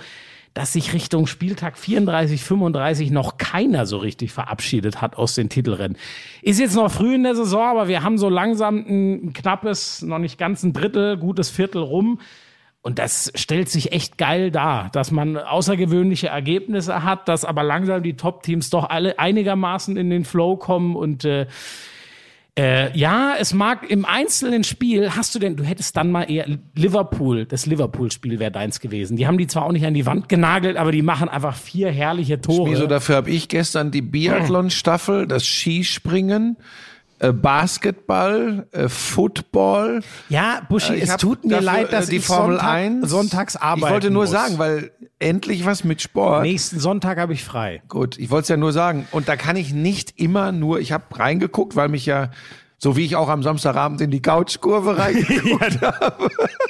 [0.55, 5.97] dass sich Richtung Spieltag 34, 35 noch keiner so richtig verabschiedet hat aus den Titelrennen.
[6.41, 10.17] Ist jetzt noch früh in der Saison, aber wir haben so langsam ein knappes, noch
[10.17, 12.21] nicht ganz ein Drittel, gutes Viertel rum.
[12.81, 18.01] Und das stellt sich echt geil dar, dass man außergewöhnliche Ergebnisse hat, dass aber langsam
[18.01, 21.47] die Top-Teams doch alle einigermaßen in den Flow kommen und äh,
[22.57, 26.47] äh, ja, es mag im einzelnen Spiel, hast du denn, du hättest dann mal eher
[26.73, 29.17] Liverpool, das Liverpool-Spiel wäre deins gewesen.
[29.17, 31.91] Die haben die zwar auch nicht an die Wand genagelt, aber die machen einfach vier
[31.91, 32.71] herrliche Tore.
[32.71, 36.55] Wieso dafür habe ich gestern die Biathlon-Staffel, das Skispringen,
[37.19, 40.01] Basketball, äh, Football.
[40.29, 43.55] ja, Buschi, Äh, es tut mir leid, dass äh, die ich Formel Sonntag, 1 sonntags
[43.55, 44.31] arbeiten Ich wollte nur muss.
[44.31, 46.43] sagen, weil endlich was mit Sport.
[46.43, 47.81] nächsten Sonntag habe ich frei.
[47.87, 49.07] Gut, ich wollte es ja nur sagen.
[49.11, 52.31] Und da kann ich nicht immer nur, ich habe reingeguckt, weil mich ja,
[52.77, 56.27] so wie ich auch am Samstagabend in die Couchkurve reingeguckt habe.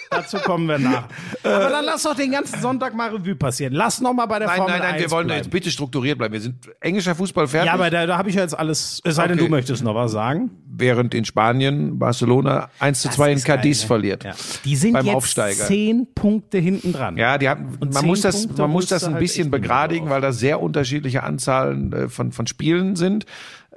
[0.09, 1.07] Dazu kommen wir nach.
[1.43, 3.73] Aber dann lass doch den ganzen Sonntag mal Revue passieren.
[3.73, 5.41] Lass noch mal bei der Nein, Formel nein, nein, 1 wir wollen bleiben.
[5.43, 6.33] jetzt bitte strukturiert bleiben.
[6.33, 7.67] Wir sind englischer Fußball fertig.
[7.67, 9.45] Ja, aber da, da habe ich ja jetzt alles, es sei denn, Okay.
[9.45, 10.51] du möchtest noch was sagen.
[10.77, 13.87] während in Spanien Barcelona 1 zu 2 in geil, Cadiz ne?
[13.87, 14.23] verliert.
[14.23, 14.33] Ja.
[14.63, 15.65] Die sind Beim jetzt Aufsteiger.
[15.65, 17.17] zehn Punkte hinten dran.
[17.17, 20.09] Ja, die haben, Und man muss das, Punkte man muss das ein halt bisschen begradigen,
[20.09, 23.25] weil da sehr unterschiedliche Anzahlen äh, von, von Spielen sind.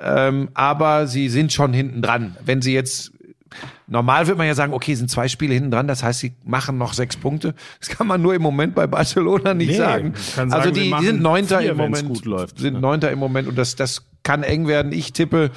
[0.00, 2.37] Ähm, aber sie sind schon hinten dran.
[2.44, 3.12] Wenn sie jetzt,
[3.87, 6.78] normal wird man ja sagen, okay, sind zwei Spiele hinten dran, das heißt, sie machen
[6.78, 7.54] noch sechs Punkte.
[7.80, 10.14] Das kann man nur im Moment bei Barcelona nicht Nee, sagen.
[10.37, 12.58] also sagen, sie die, die sind Neunter vier, im Moment, läuft.
[12.58, 14.92] sind Neunter im Moment und das, das kann eng werden.
[14.92, 15.50] Ich tippe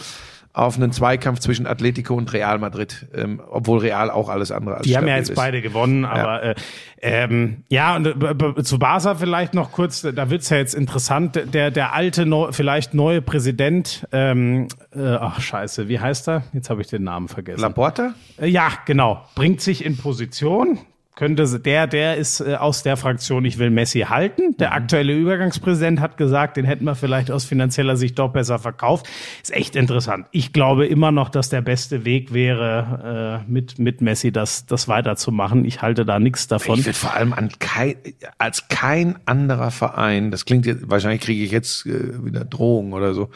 [0.54, 4.84] auf einen Zweikampf zwischen Atletico und Real Madrid, ähm, obwohl Real auch alles andere als
[4.88, 5.36] Die haben ja jetzt ist.
[5.36, 6.56] beide gewonnen, aber äh,
[7.02, 11.72] ähm, ja, und äh, zu Barca vielleicht noch kurz, da wird's ja jetzt interessant, der,
[11.72, 16.44] der alte, neu, vielleicht neue Präsident, ähm, äh, ach scheiße, wie heißt er?
[16.54, 17.62] Jetzt habe ich den Namen vergessen.
[17.62, 18.14] Laporta?
[18.40, 19.26] Äh, Ja, genau.
[19.36, 20.80] Bringt sich in Position.
[21.16, 24.56] Könnte der, der ist äh, aus der Fraktion, ich will Messi halten.
[24.58, 29.08] Der aktuelle Übergangspräsident hat gesagt, den hätten wir vielleicht aus finanzieller Sicht doch besser verkauft.
[29.44, 30.28] Ist echt interessant.
[30.32, 34.88] Ich glaube immer noch, dass der beste Weg wäre, äh, mit, mit Messi das, das
[34.88, 35.66] weiterzumachen.
[35.66, 36.80] Ich halte da nichts davon.
[36.80, 37.96] Ich würde vor allem an kein,
[38.38, 43.14] als kein anderer Verein, das klingt jetzt, wahrscheinlich kriege ich jetzt äh, wieder Drohungen oder
[43.14, 43.30] so.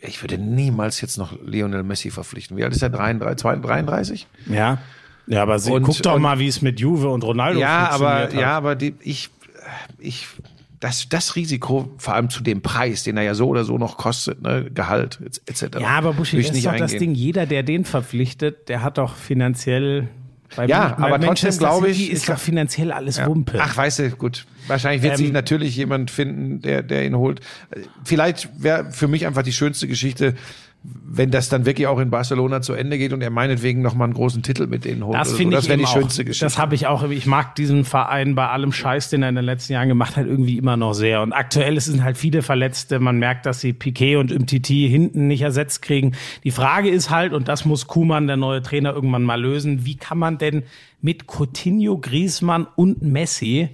[0.00, 2.56] Ich, würde niemals jetzt noch Lionel Messi verpflichten.
[2.56, 2.90] Wie alt ist er?
[2.90, 3.60] 33?
[3.60, 4.26] 33?
[4.46, 4.78] Ja.
[5.28, 7.88] Ja, aber sie, Und- guck doch und- mal, wie es mit Juve und Ronaldo Ja,
[7.90, 8.40] aber, funktioniert hat.
[8.40, 9.30] ja, aber die, ich,
[9.98, 10.26] ich,
[10.80, 13.96] das, das Risiko, vor allem zu dem Preis, den er ja so oder so noch
[13.96, 15.78] kostet, ne, Gehalt, etc.
[15.80, 17.14] Ja, aber Buschi, das ist doch nicht das eingehen.
[17.14, 17.14] Ding.
[17.14, 20.08] Jeder, der den verpflichtet, der hat doch finanziell.
[20.56, 23.26] Bei Ja, bei aber trotzdem Manchester glaube City ich, ist doch finanziell alles Ja.
[23.26, 23.58] Wumpe.
[23.60, 24.46] Ach, weißt du, gut.
[24.66, 27.40] Wahrscheinlich wird sich Ähm, natürlich jemand finden, der, der ihn holt.
[28.04, 30.34] Vielleicht wäre für mich einfach die schönste Geschichte,
[30.84, 34.04] wenn das dann wirklich auch in Barcelona zu Ende geht und er meinetwegen noch mal
[34.04, 35.16] einen großen Titel mit denen holt.
[35.16, 35.36] Das oder so.
[35.36, 36.46] finde ich das wäre die schönste auch, Geschichte.
[36.46, 37.02] Das habe ich auch.
[37.10, 40.26] Ich mag diesen Verein bei allem Scheiß, den er in den letzten Jahren gemacht hat,
[40.26, 41.22] irgendwie immer noch sehr.
[41.22, 43.00] Und aktuell sind halt viele Verletzte.
[43.00, 46.12] Man merkt, dass sie Piquet und Umtiti hinten nicht ersetzt kriegen.
[46.44, 49.96] Die Frage ist halt, und das muss Kuman, der neue Trainer, irgendwann mal lösen, wie
[49.96, 50.62] kann man denn
[51.00, 53.70] mit Coutinho, Griezmann und Messi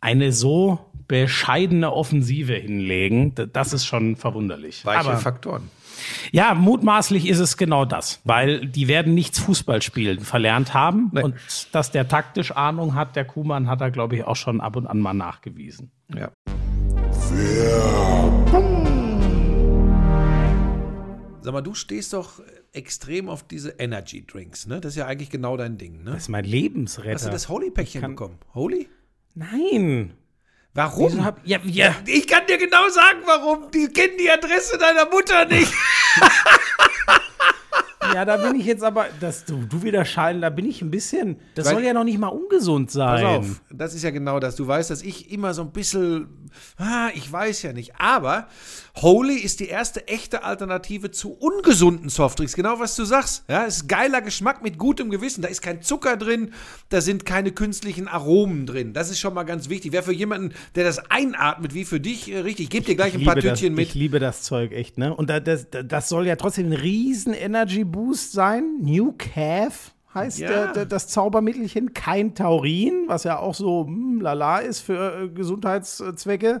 [0.00, 0.78] eine so
[1.08, 3.34] bescheidene Offensive hinlegen?
[3.52, 4.86] Das ist schon verwunderlich.
[4.86, 5.62] Weiche Aber Faktoren.
[6.32, 11.22] Ja, mutmaßlich ist es genau das, weil die werden nichts Fußballspielen verlernt haben Nee.
[11.22, 11.34] und
[11.72, 14.86] dass der taktisch Ahnung hat, der Kuhmann hat er, glaube ich, auch schon ab und
[14.86, 15.90] an mal nachgewiesen.
[16.14, 16.30] Ja.
[21.42, 22.40] Sag mal, du stehst doch
[22.72, 24.80] extrem auf diese Energy Drinks, ne?
[24.80, 26.12] Das ist ja eigentlich genau dein Ding, ne?
[26.12, 27.14] Das ist mein Lebensretter.
[27.14, 28.38] Hast du das Holy-Päckchen bekommen?
[28.54, 28.88] Holy?
[29.34, 30.12] Nein.
[30.74, 31.24] Warum?
[31.24, 33.70] Hab, ja, ja, ich kann dir genau sagen, warum.
[33.72, 35.72] Die kennen die Adresse deiner Mutter nicht.
[38.14, 40.90] ja, da bin ich jetzt aber, dass du, du wieder scheiden, da bin ich ein
[40.90, 43.22] bisschen, das Weil- soll ja noch nicht mal ungesund sein.
[43.22, 44.56] Pass auf, das ist ja genau das.
[44.56, 46.48] Du weißt, dass ich immer so ein bisschen,
[46.78, 47.92] ah, ich weiß ja nicht.
[47.98, 48.48] Aber
[49.02, 52.54] Holy ist die erste echte Alternative zu ungesunden Softdrinks.
[52.54, 53.44] Genau was du sagst.
[53.48, 55.42] Ja, es ist geiler Geschmack mit gutem Gewissen.
[55.42, 56.52] Da ist kein Zucker drin,
[56.90, 58.92] da sind keine künstlichen Aromen drin.
[58.92, 59.92] Das ist schon mal ganz wichtig.
[59.92, 62.64] Wäre für jemanden, der das einatmet, wie für dich, äh, richtig.
[62.64, 63.88] Ich gebe dir gleich ein paar das, Tütchen mit.
[63.88, 65.14] Ich liebe das Zeug echt, ne?
[65.14, 68.80] Und da, das, das soll ja trotzdem ein riesen Energy Boost sein.
[68.82, 70.48] New Calf heißt Ja.
[70.48, 71.94] der, der, das Zaubermittelchen.
[71.94, 76.60] Kein Taurin, was ja auch so hm, lala ist für äh, Gesundheitszwecke.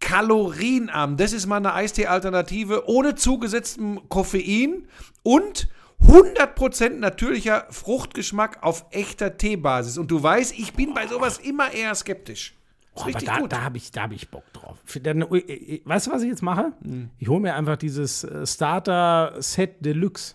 [0.00, 1.16] kalorienarm.
[1.16, 4.88] Das ist mal eine Eistee-Alternative ohne zugesetztem Koffein
[5.22, 5.68] und
[6.02, 9.98] 100% natürlicher Fruchtgeschmack auf echter Teebasis.
[9.98, 12.54] Und du weißt, ich bin bei sowas immer eher skeptisch.
[12.94, 13.52] Oh, richtig aber da, gut.
[13.52, 14.78] da habe ich, da hab ich Bock drauf.
[15.02, 16.72] Dann, äh, äh, weißt du, was ich jetzt mache?
[16.82, 17.10] Hm.
[17.18, 20.34] Ich hole mir einfach dieses äh, Starter-Set Deluxe.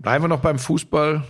[0.00, 1.22] Bleiben wir noch beim Fußball.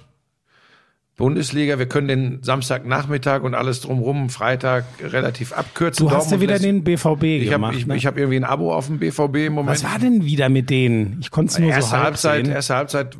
[1.17, 6.09] Bundesliga, wir können den Samstagnachmittag und alles drumrum, Freitag relativ abkürzen.
[6.09, 7.75] Du hast ja wieder lässt- den BVB Ich habe gemacht.
[7.77, 7.95] ich, ne?
[7.97, 9.71] ich hab irgendwie ein Abo auf dem BVB im Moment.
[9.77, 11.19] Was war denn wieder mit denen?
[11.21, 12.55] Ich konnte es nur erste so halb Halbzeit, sehen.
[12.55, 13.19] erste Halbzeit,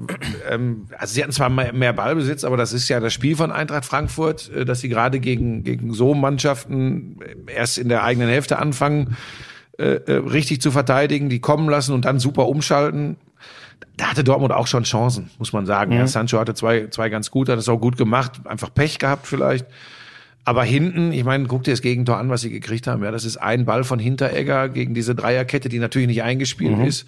[0.49, 3.53] ähm, also sie hatten zwar mehr, mehr Ballbesitz, aber das ist ja das Spiel von
[3.53, 8.31] Eintracht Frankfurt, äh, dass sie gerade gegen, gegen so Mannschaften äh, erst in der eigenen
[8.31, 9.19] Hälfte anfangen,
[9.79, 13.17] äh, äh, richtig zu verteidigen, die kommen lassen und dann super umschalten.
[13.97, 15.93] Da hatte Dortmund auch schon Chancen, muss man sagen.
[15.93, 19.27] Ja, Sancho hatte zwei, zwei ganz gut, hat es auch gut gemacht, einfach Pech gehabt
[19.27, 19.67] vielleicht.
[20.45, 23.05] Aber hinten, ich meine, guck dir das Gegentor an, was sie gekriegt haben.
[23.05, 27.07] Ja, das ist ein Ball von Hinteregger gegen diese Dreierkette, die natürlich nicht eingespielt ist.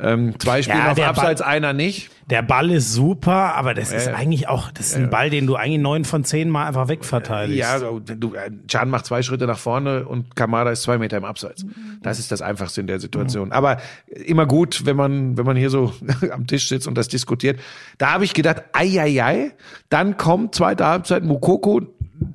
[0.00, 2.10] Ähm, zwei spielen Ja, auf der Abseits, Ball- einer nicht.
[2.30, 4.14] Der Ball ist super, aber das ist Ja.
[4.14, 7.58] eigentlich auch, das ist ein Ball, den du eigentlich neun von zehn Mal einfach wegverteidigst.
[7.58, 11.16] Ja, so, du, äh, Can macht zwei Schritte nach vorne und Kamada ist zwei Meter
[11.16, 11.64] im Abseits.
[12.02, 13.50] Das ist das Einfachste in der Situation.
[13.50, 15.92] Aber immer gut, wenn man, wenn man hier so
[16.32, 17.58] am Tisch sitzt und das diskutiert.
[17.96, 19.50] Da habe ich gedacht, ei, ei, ei.
[19.88, 21.80] Dann kommt zweite Halbzeit Mukoko,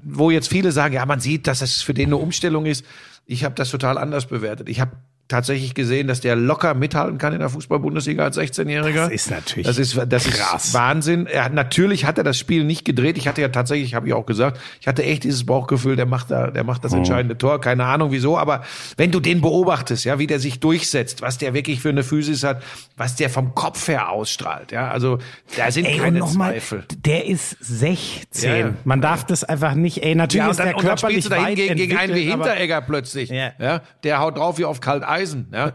[0.03, 2.83] wo jetzt viele sagen, ja, man sieht, dass das für den eine Umstellung ist.
[3.25, 4.67] Ich habe das total anders bewertet.
[4.69, 4.91] Ich habe
[5.27, 9.05] tatsächlich gesehen, dass der locker mithalten kann in der Fußball-Bundesliga als 16-Jähriger.
[9.05, 10.65] Das ist natürlich das ist, das krass.
[10.65, 11.27] ist Wahnsinn.
[11.27, 13.17] Er, natürlich hat er das Spiel nicht gedreht.
[13.17, 16.29] Ich hatte ja tatsächlich, habe ich auch gesagt, ich hatte echt dieses Bauchgefühl, der macht
[16.29, 17.61] da, der macht das entscheidende Tor.
[17.61, 18.63] Keine Ahnung wieso, aber
[18.97, 22.43] wenn du den beobachtest, ja, wie der sich durchsetzt, was der wirklich für eine Physis
[22.43, 22.61] hat,
[22.97, 25.19] was der vom Kopf her ausstrahlt, ja, also
[25.57, 26.83] da sind Ey, keine mal, Zweifel.
[26.97, 28.49] der ist 16.
[28.49, 28.73] Ja, ja.
[28.83, 31.25] Man darf das einfach nicht, ey, natürlich Ja, und ist dann, der und dann spielst
[31.27, 33.29] du da weit gegen, gegen einen wie Hinteregger plötzlich.
[33.29, 33.51] Ja.
[33.59, 33.81] Ja.
[34.03, 34.79] der haut drauf wie auf
[35.23, 35.47] Kalteisen.
[35.53, 35.71] Ja.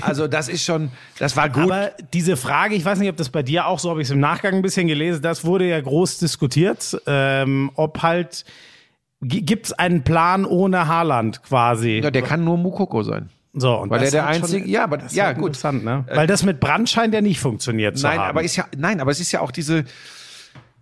[0.00, 1.64] Also das ist schon, das war gut.
[1.64, 4.12] Aber diese Frage, ich weiß nicht, ob das bei dir auch so, habe ich es
[4.12, 8.44] im Nachgang ein bisschen gelesen, das wurde ja groß diskutiert, ähm, ob halt,
[9.20, 12.00] gibt es einen Plan ohne Haaland quasi?
[12.02, 13.28] ja, der kann nur Mukoko sein.
[13.54, 15.48] so, und weil das der der einzige- ja, aber- das ist ja, halt gut.
[15.48, 16.04] Interessant, ne?
[16.12, 18.30] Weil das mit Brand scheint ja nicht funktioniert zu Nein, haben.
[18.30, 19.84] aber ist ja, nein, aber es ist ja auch diese,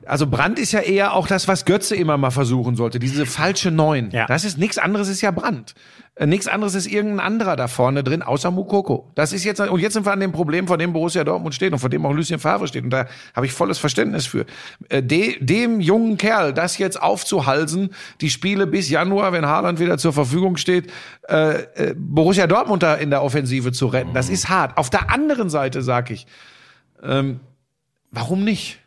[0.06, 3.70] also Brand ist ja eher auch das, was Götze immer mal versuchen sollte, diese falsche
[3.70, 4.10] Neun.
[4.10, 4.26] Ja.
[4.26, 5.74] Das ist nichts anderes, ist ja Brand.
[6.14, 9.10] Äh, Nichts anderes ist irgendein anderer da vorne drin, außer Mukoko.
[9.14, 11.72] Das ist jetzt, und jetzt sind wir an dem Problem, vor dem Borussia Dortmund steht
[11.72, 12.84] und vor dem auch Lucien Favre steht.
[12.84, 14.46] Und da habe ich volles Verständnis für.
[14.88, 17.90] Äh, De, dem jungen Kerl, das jetzt aufzuhalsen,
[18.20, 20.90] die Spiele bis Januar, wenn Haaland wieder zur Verfügung steht,
[21.28, 24.76] äh, äh, Borussia Dortmund da in der Offensive zu retten, das ist hart.
[24.76, 26.26] Auf der anderen Seite sage ich,
[27.02, 27.40] ähm,
[28.10, 28.78] warum nicht?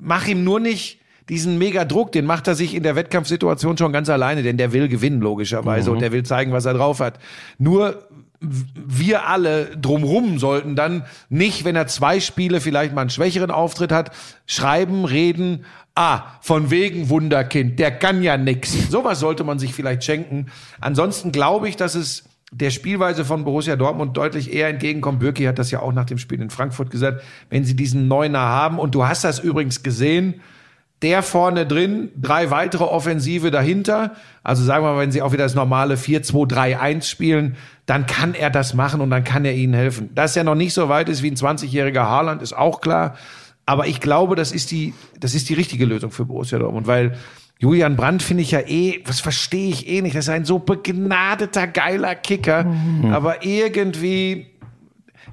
[0.00, 3.92] Mach ihm nur nicht diesen mega Druck, den macht er sich in der Wettkampfsituation schon
[3.92, 7.20] ganz alleine, denn der will gewinnen logischerweise und der will zeigen, was er drauf hat.
[7.58, 8.08] Nur
[8.40, 13.92] wir alle drumrum sollten dann nicht, wenn er zwei Spiele vielleicht mal einen schwächeren Auftritt
[13.92, 14.12] hat,
[14.46, 18.90] schreiben, reden, ah, von wegen Wunderkind, der kann ja nix.
[18.90, 20.46] Sowas sollte man sich vielleicht schenken.
[20.80, 25.20] Ansonsten glaube ich, dass es der Spielweise von Borussia Dortmund deutlich eher entgegenkommt.
[25.20, 28.40] Bürki hat das ja auch nach dem Spiel in Frankfurt gesagt, wenn sie diesen Neuner
[28.40, 28.78] haben.
[28.78, 30.40] Und du hast das übrigens gesehen,
[31.02, 34.16] der vorne drin, drei weitere Offensive dahinter.
[34.42, 38.50] Also sagen wir mal, wenn sie auch wieder das normale 4-2-3-1 spielen, dann kann er
[38.50, 40.10] das machen und dann kann er ihnen helfen.
[40.14, 43.16] Dass er noch nicht so weit ist wie ein 20-jähriger Haaland, ist auch klar.
[43.64, 47.16] Aber ich glaube, das ist die, das ist die richtige Lösung für Borussia Dortmund, weil
[47.60, 50.16] Julian Brandt finde ich ja eh, was verstehe ich eh nicht.
[50.16, 52.64] Das ist ein so begnadeter, geiler Kicker.
[53.12, 54.46] Aber irgendwie,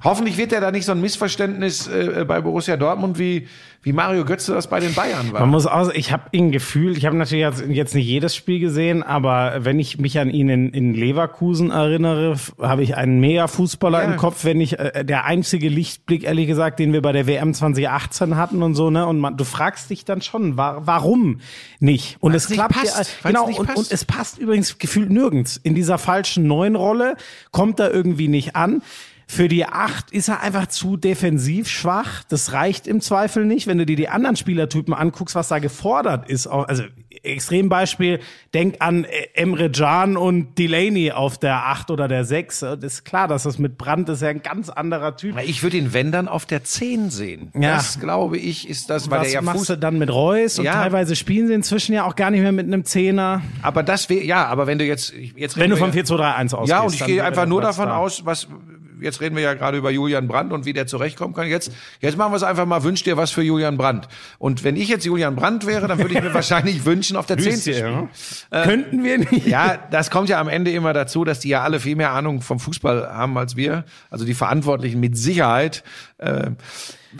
[0.04, 3.48] hoffentlich wird er da nicht so ein Missverständnis äh, bei Borussia Dortmund wie,
[3.82, 5.40] wie Mario Götze das bei den Bayern war.
[5.40, 8.58] Man muss auch, ich habe ein Gefühl, ich habe natürlich jetzt, jetzt nicht jedes Spiel
[8.58, 14.02] gesehen, aber wenn ich mich an ihn in, in Leverkusen erinnere, habe ich einen Mega-Fußballer
[14.02, 14.10] Ja.
[14.10, 17.54] im Kopf, wenn ich äh, der einzige Lichtblick, ehrlich gesagt, den wir bei der WM
[17.54, 19.06] 2018 hatten und so, ne?
[19.06, 21.40] Und man, du fragst dich dann schon, wa warum
[21.78, 22.16] nicht?
[22.20, 25.56] Und Weil's es klappt passt, ja, genau, und, und es passt übrigens gefühlt nirgends.
[25.56, 27.16] In dieser falschen neuen Rolle
[27.52, 28.82] kommt er irgendwie nicht an.
[29.30, 32.24] Für die Acht ist er einfach zu defensiv schwach.
[32.30, 33.66] Das reicht im Zweifel nicht.
[33.66, 36.84] Wenn du dir die anderen Spielertypen anguckst, was da gefordert ist, also
[37.22, 38.20] Extrembeispiel,
[38.54, 42.60] denk an äh, Emre Can und Delaney auf der Acht oder der Sechs.
[42.60, 45.36] Das ist klar, dass das mit Brandt ist ja ein ganz anderer Typ.
[45.44, 47.50] ich würde ihn, wenn dann, auf der 10 sehen.
[47.54, 47.74] Ja.
[47.76, 50.58] Das, glaube ich, ist das, weil Was er ja machst Fuß, du dann mit Reus?
[50.58, 50.72] Und Ja.
[50.74, 53.42] teilweise spielen sie inzwischen ja auch gar nicht mehr mit einem Zehner.
[53.62, 56.70] aber das wäre, ja, aber wenn du jetzt, jetzt Wenn du ja- 4-2-3-1 ausgehst.
[56.70, 57.96] Ja, und ich gehe einfach der nur davon da.
[57.98, 58.48] aus, was
[59.00, 61.46] jetzt reden wir ja gerade über Julian Brandt und wie der zurechtkommen kann.
[61.46, 64.08] Jetzt, jetzt machen wir es einfach mal, wünsch dir was für Julian Brandt.
[64.38, 67.38] Und wenn ich jetzt Julian Brandt wäre, dann würde ich mir wahrscheinlich wünschen, auf der
[67.38, 68.08] 10 zu spielen.
[68.52, 68.62] Ja.
[68.64, 69.46] Könnten wir nicht.
[69.46, 72.40] Ja, das kommt ja am Ende immer dazu, dass die ja alle viel mehr Ahnung
[72.40, 73.84] vom Fußball haben als wir.
[74.10, 75.82] Also die Verantwortlichen mit Sicherheit.
[76.18, 76.50] Äh,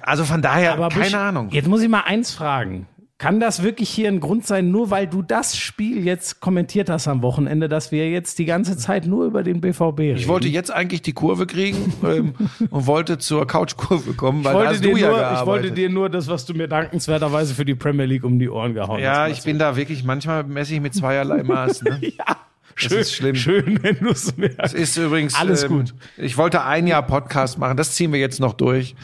[0.02, 1.48] Also von daher, Aber keine Busch, Ahnung.
[1.50, 2.86] Jetzt muss ich mal eins fragen.
[3.18, 7.08] Kann das wirklich hier ein Grund sein, nur weil du das Spiel jetzt kommentiert hast
[7.08, 10.18] am Wochenende, dass wir jetzt die ganze Zeit nur über den BVB reden?
[10.18, 12.34] Ich wollte jetzt eigentlich die Kurve kriegen ähm,
[12.70, 15.40] und wollte zur Couchkurve kommen, weil Ich wollte, hast dir ja nur, gearbeitet.
[15.40, 18.48] ich wollte dir nur das, was du mir dankenswerterweise für die Premier League um die
[18.48, 19.36] Ohren gehauen ja, hast.
[19.36, 21.82] ich bin da wirklich manchmal messe ich mit zweierlei Maß.
[21.82, 22.00] Ne?
[22.18, 22.36] Ja,
[22.76, 23.34] schön, ist schlimm.
[23.34, 24.72] schön, wenn du es merkst.
[24.74, 25.94] Ist übrigens Alles ähm, gut.
[26.16, 28.94] Ich wollte ein Jahr Podcast machen, das ziehen wir jetzt noch durch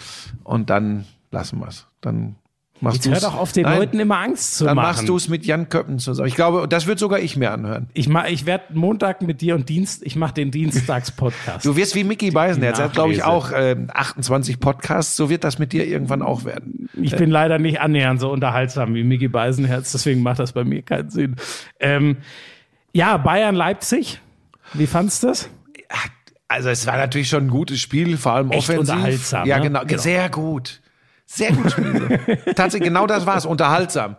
[0.45, 1.89] und dann lassen wir es.
[2.01, 2.37] Dann
[2.85, 4.87] machst Jetzt hör doch auf, den Nein, Leuten immer Angst zu Dann machen.
[4.87, 6.29] machst du es mit Jan Köppen zusammen.
[6.29, 7.89] Ich glaube, das wird sogar ich mir anhören.
[7.95, 11.65] Ich, mach, ich werde Montag mit dir und Dienst, ich mache den Dienstagspodcast.
[11.65, 12.79] Du wirst wie Mickey Beisenherz.
[12.79, 15.17] Er hat, glaube ich, auch ähm, 28 Podcasts.
[15.17, 16.89] So wird das mit dir irgendwann auch werden.
[16.95, 20.83] Ich bin leider nicht annähernd so unterhaltsam wie Mickey Beisenherz, deswegen macht das bei mir
[20.83, 21.37] keinen Sinn.
[21.81, 22.19] Ähm,
[22.93, 24.21] ja, Bayern Leipzig.
[24.75, 25.49] Wie fandst du das?
[26.47, 28.95] Also es war natürlich schon ein gutes Spiel, vor allem Echt offensiv.
[28.95, 29.63] unterhaltsam, Ja, ne?
[29.65, 30.81] genau, sehr gut.
[31.27, 31.75] Sehr gut.
[32.57, 34.17] Tatsächlich, genau das war es, unterhaltsam.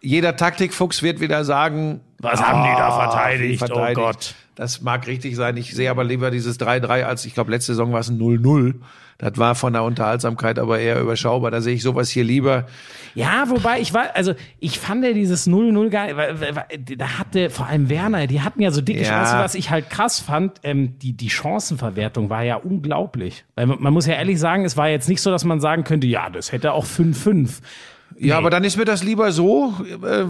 [0.00, 3.64] Jeder Taktikfuchs wird wieder sagen, Was haben die da Ah, verteidigt?
[3.64, 4.34] viel Oh Gott.
[4.54, 5.56] Das mag richtig sein.
[5.56, 8.74] Ich sehe aber lieber dieses 3-3 als, ich glaube, letzte Saison war es ein 0-0.
[9.18, 11.50] Das war von der Unterhaltsamkeit aber eher überschaubar.
[11.50, 12.66] Da sehe ich sowas hier lieber.
[13.14, 16.64] Ja, wobei ich war, also ich fand ja dieses 0-0 geil,
[16.96, 19.08] da hatte vor allem Werner, die hatten ja so dicke Ja.
[19.08, 23.44] Chancen, was ich halt krass fand, ähm, die, die Chancenverwertung war ja unglaublich.
[23.56, 25.82] Weil man, man muss ja ehrlich sagen, es war jetzt nicht so, dass man sagen
[25.84, 27.60] könnte, ja, das hätte auch 5-5.
[28.16, 29.74] Ja, aber dann ist mir das lieber so.
[30.02, 30.24] Äh,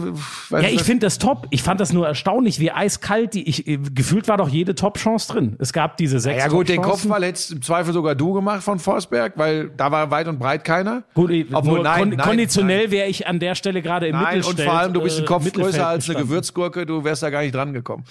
[0.61, 1.47] Ja, ich finde das top.
[1.49, 5.33] Ich fand das nur erstaunlich, wie eiskalt die, ich, äh, gefühlt war doch jede Top-Chance
[5.33, 5.55] drin.
[5.59, 6.81] Es gab diese sechs Ja gut, den.
[6.81, 10.63] Kopfball hättest im Zweifel sogar du gemacht von Forsberg, weil da war weit und breit
[10.63, 11.03] keiner.
[11.13, 14.37] Gut, Obwohl, nur nein, kon nein, konditionell wäre ich an der Stelle gerade im Nein,
[14.37, 14.69] und Mittelfeld.
[14.69, 16.19] vor allem, du bist ein äh, Kopf Mittelfeld größer als eine.
[16.19, 18.03] Gewürzgurke, du wärst da gar nicht dran gekommen.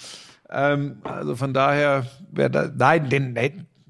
[0.49, 3.35] Ähm, also von daher, da, nein, den,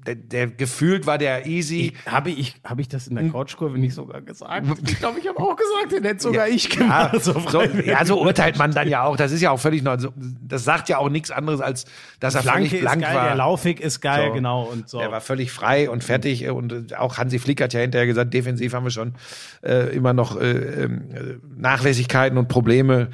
[0.06, 1.92] der, der gefühlt war der easy.
[2.06, 3.32] Habe ich, hab ich das in der Hm.
[3.32, 4.66] Couchkurve nicht sogar gesagt?
[4.86, 7.12] Ich glaube, ich habe auch gesagt, den hätte sogar ich gemacht.
[7.14, 9.16] Ja, so so, ja, so urteilt man dann ja auch.
[9.16, 9.96] Das ist ja auch völlig neu.
[10.42, 11.84] Das sagt ja auch nichts anderes, als
[12.20, 13.24] dass er Flanke völlig blank geil, war.
[13.26, 14.34] der Laufweg ist geil, So.
[14.34, 14.62] genau.
[14.64, 14.98] Und so.
[14.98, 16.48] Der war völlig frei und fertig.
[16.48, 19.14] Und auch Hansi Flick hat ja hinterher gesagt, defensiv haben wir schon
[19.62, 21.20] äh, immer noch äh, ähm, äh,
[21.56, 23.10] Nachlässigkeiten und Probleme.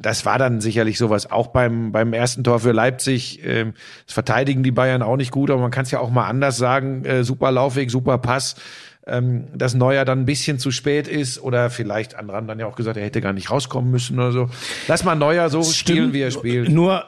[0.00, 1.30] Das war dann sicherlich sowas.
[1.30, 3.40] Auch beim, beim ersten Tor für Leipzig.
[3.44, 3.74] Ähm,
[4.06, 6.56] das verteidigen die Bayern auch nicht gut, aber man kann es ja auch mal anders
[6.56, 7.04] sagen.
[7.04, 8.56] Äh, super Laufweg, super Pass.
[9.06, 12.66] Ähm, dass Neuer dann ein bisschen zu spät ist oder vielleicht andere haben dann ja
[12.66, 14.50] auch gesagt, er hätte gar nicht rauskommen müssen oder so.
[14.88, 16.68] Lass mal Neuer so spielen, wie er spielt.
[16.68, 17.04] Nur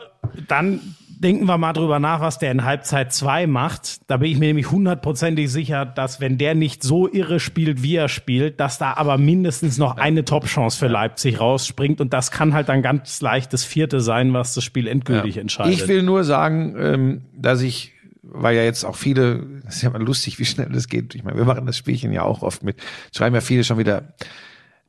[0.49, 0.81] dann
[1.23, 4.01] denken wir mal drüber nach, was der in Halbzeit 2 macht.
[4.11, 7.97] Da bin ich mir nämlich hundertprozentig sicher, dass wenn der nicht so irre spielt, wie
[7.97, 12.01] er spielt, dass da aber mindestens noch eine Top-Chance für Leipzig rausspringt.
[12.01, 15.73] Und das kann halt dann ganz leicht das vierte sein, was das Spiel endgültig entscheidet.
[15.73, 17.93] Ich will nur sagen, ähm, dass ich,
[18.23, 21.15] weil ja jetzt auch viele, das ist ja mal lustig, wie schnell das geht.
[21.15, 22.77] Ich meine, wir machen das Spielchen ja auch oft mit,
[23.15, 24.15] schreiben ja viele schon wieder,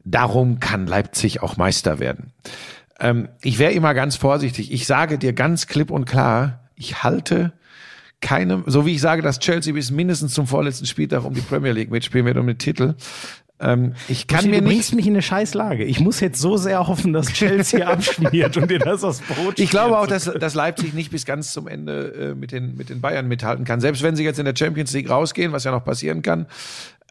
[0.06, 2.34] darum kann Leipzig auch Meister werden.
[3.00, 4.72] Ähm, ich wäre immer ganz vorsichtig.
[4.72, 7.54] Ich sage dir ganz klipp und klar, ich halte
[8.22, 11.74] keine, so wie ich sage, dass Chelsea bis mindestens zum vorletzten Spieltag um die Premier
[11.74, 12.96] League mitspielen wird, um den Titel.
[13.60, 15.84] Ähm, ich kann du mir nicht bringst mich in eine Scheißlage.
[15.84, 19.70] Ich muss jetzt so sehr hoffen, dass Chelsea abschmiert und dir das aus Brot Ich
[19.70, 23.00] glaube auch, dass, dass Leipzig nicht bis ganz zum Ende äh, mit, den, mit den
[23.00, 23.80] Bayern mithalten kann.
[23.80, 26.48] Selbst wenn sie jetzt in der Champions League rausgehen, was ja noch passieren kann,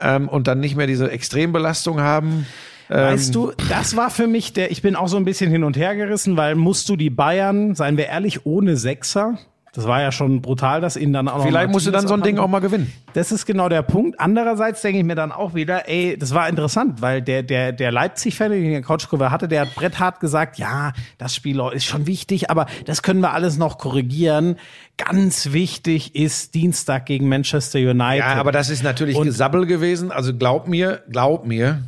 [0.00, 2.46] ähm, und dann nicht mehr diese Extrembelastung haben.
[2.88, 5.78] Weißt du, das war für mich der, ich bin auch so ein bisschen hin und
[5.78, 9.38] her gerissen, weil musst du die Bayern, seien wir ehrlich, ohne Sechser,
[9.74, 12.12] das war ja schon brutal, dass ihnen dann auch noch Vielleicht musst du dann so
[12.12, 12.92] ein Ding auch mal gewinnen.
[13.14, 14.20] Das ist genau der Punkt.
[14.20, 17.90] Andererseits denke ich mir dann auch wieder, ey, das war interessant, weil der, der, der
[17.90, 22.06] Leipzig-Fan, den der Couchkurve hatte, der hat Brett hart gesagt, ja, das Spiel ist schon
[22.06, 24.56] wichtig, aber das können wir alles noch korrigieren.
[24.98, 28.18] Ganz wichtig ist Dienstag gegen Manchester United.
[28.18, 30.12] Ja, aber das ist natürlich Und- Gesabbel gewesen.
[30.12, 31.82] Also glaub mir, glaub mir,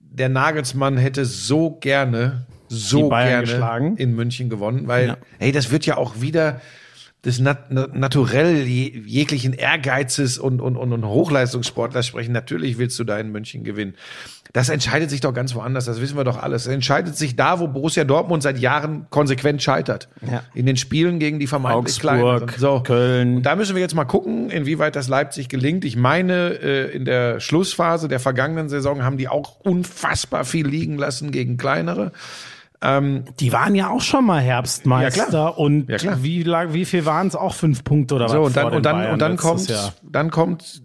[0.00, 3.96] der Nagelsmann hätte so gerne, so gerne geschlagen.
[3.98, 5.16] in München gewonnen, weil, Ja.
[5.38, 6.60] hey, das wird ja auch wieder
[7.24, 12.32] das Nat Nat- Naturell je jeglichen Ehrgeizes und, und, und, und Hochleistungssportlers sprechen.
[12.32, 13.94] Natürlich willst du da in München gewinnen.
[14.52, 16.64] Das entscheidet sich doch ganz woanders, das wissen wir doch alles.
[16.64, 20.08] Das entscheidet sich da, wo Borussia Dortmund seit Jahren konsequent scheitert.
[20.30, 20.44] Ja.
[20.54, 22.58] In den Spielen gegen die vermeintlich Augsburg, Kleinen.
[22.58, 22.80] So.
[22.80, 23.36] Köln.
[23.38, 25.84] Und da müssen wir jetzt mal gucken, inwieweit das Leipzig gelingt.
[25.84, 30.98] Ich meine, äh, in der Schlussphase der vergangenen Saison haben die auch unfassbar viel liegen
[30.98, 32.12] lassen gegen kleinere.
[33.40, 37.28] Die waren ja auch schon mal Herbstmeister Ja, und Ja, wie lang, wie viel waren
[37.28, 39.68] es auch fünf Punkte oder So, was und dann, und dann, Bayern und dann kommt,
[39.68, 39.94] Jahr.
[40.02, 40.82] dann kommt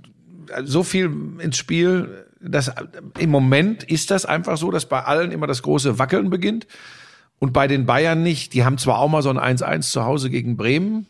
[0.63, 2.71] so viel ins Spiel, dass
[3.17, 6.67] im Moment ist das einfach so, dass bei allen immer das große Wackeln beginnt
[7.39, 8.53] und bei den Bayern nicht.
[8.53, 11.07] Die haben zwar auch mal so ein 1-1 zu Hause gegen Bremen.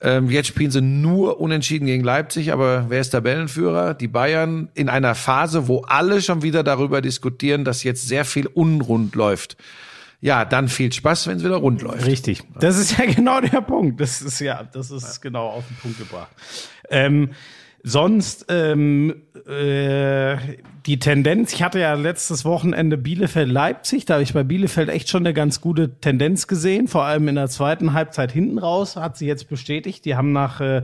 [0.00, 3.94] Ähm, jetzt spielen sie nur unentschieden gegen Leipzig, aber wer ist Tabellenführer?
[3.94, 8.46] Die Bayern in einer Phase, wo alle schon wieder darüber diskutieren, dass jetzt sehr viel
[8.46, 9.56] unrund läuft.
[10.20, 12.06] Ja, dann viel Spaß, wenn es wieder rund läuft.
[12.06, 12.42] Richtig.
[12.58, 14.00] Das ist ja genau der Punkt.
[14.00, 16.30] Das ist ja, das ist genau auf den Punkt gebracht.
[16.90, 17.30] Ähm,
[17.88, 20.36] sonst ähm, äh,
[20.86, 25.22] die Tendenz, ich hatte ja letztes Wochenende Bielefeld-Leipzig, da habe ich bei Bielefeld echt schon
[25.22, 29.28] eine ganz gute Tendenz gesehen, vor allem in der zweiten Halbzeit hinten raus, hat sie
[29.28, 30.04] jetzt bestätigt.
[30.04, 30.82] Die haben nach äh,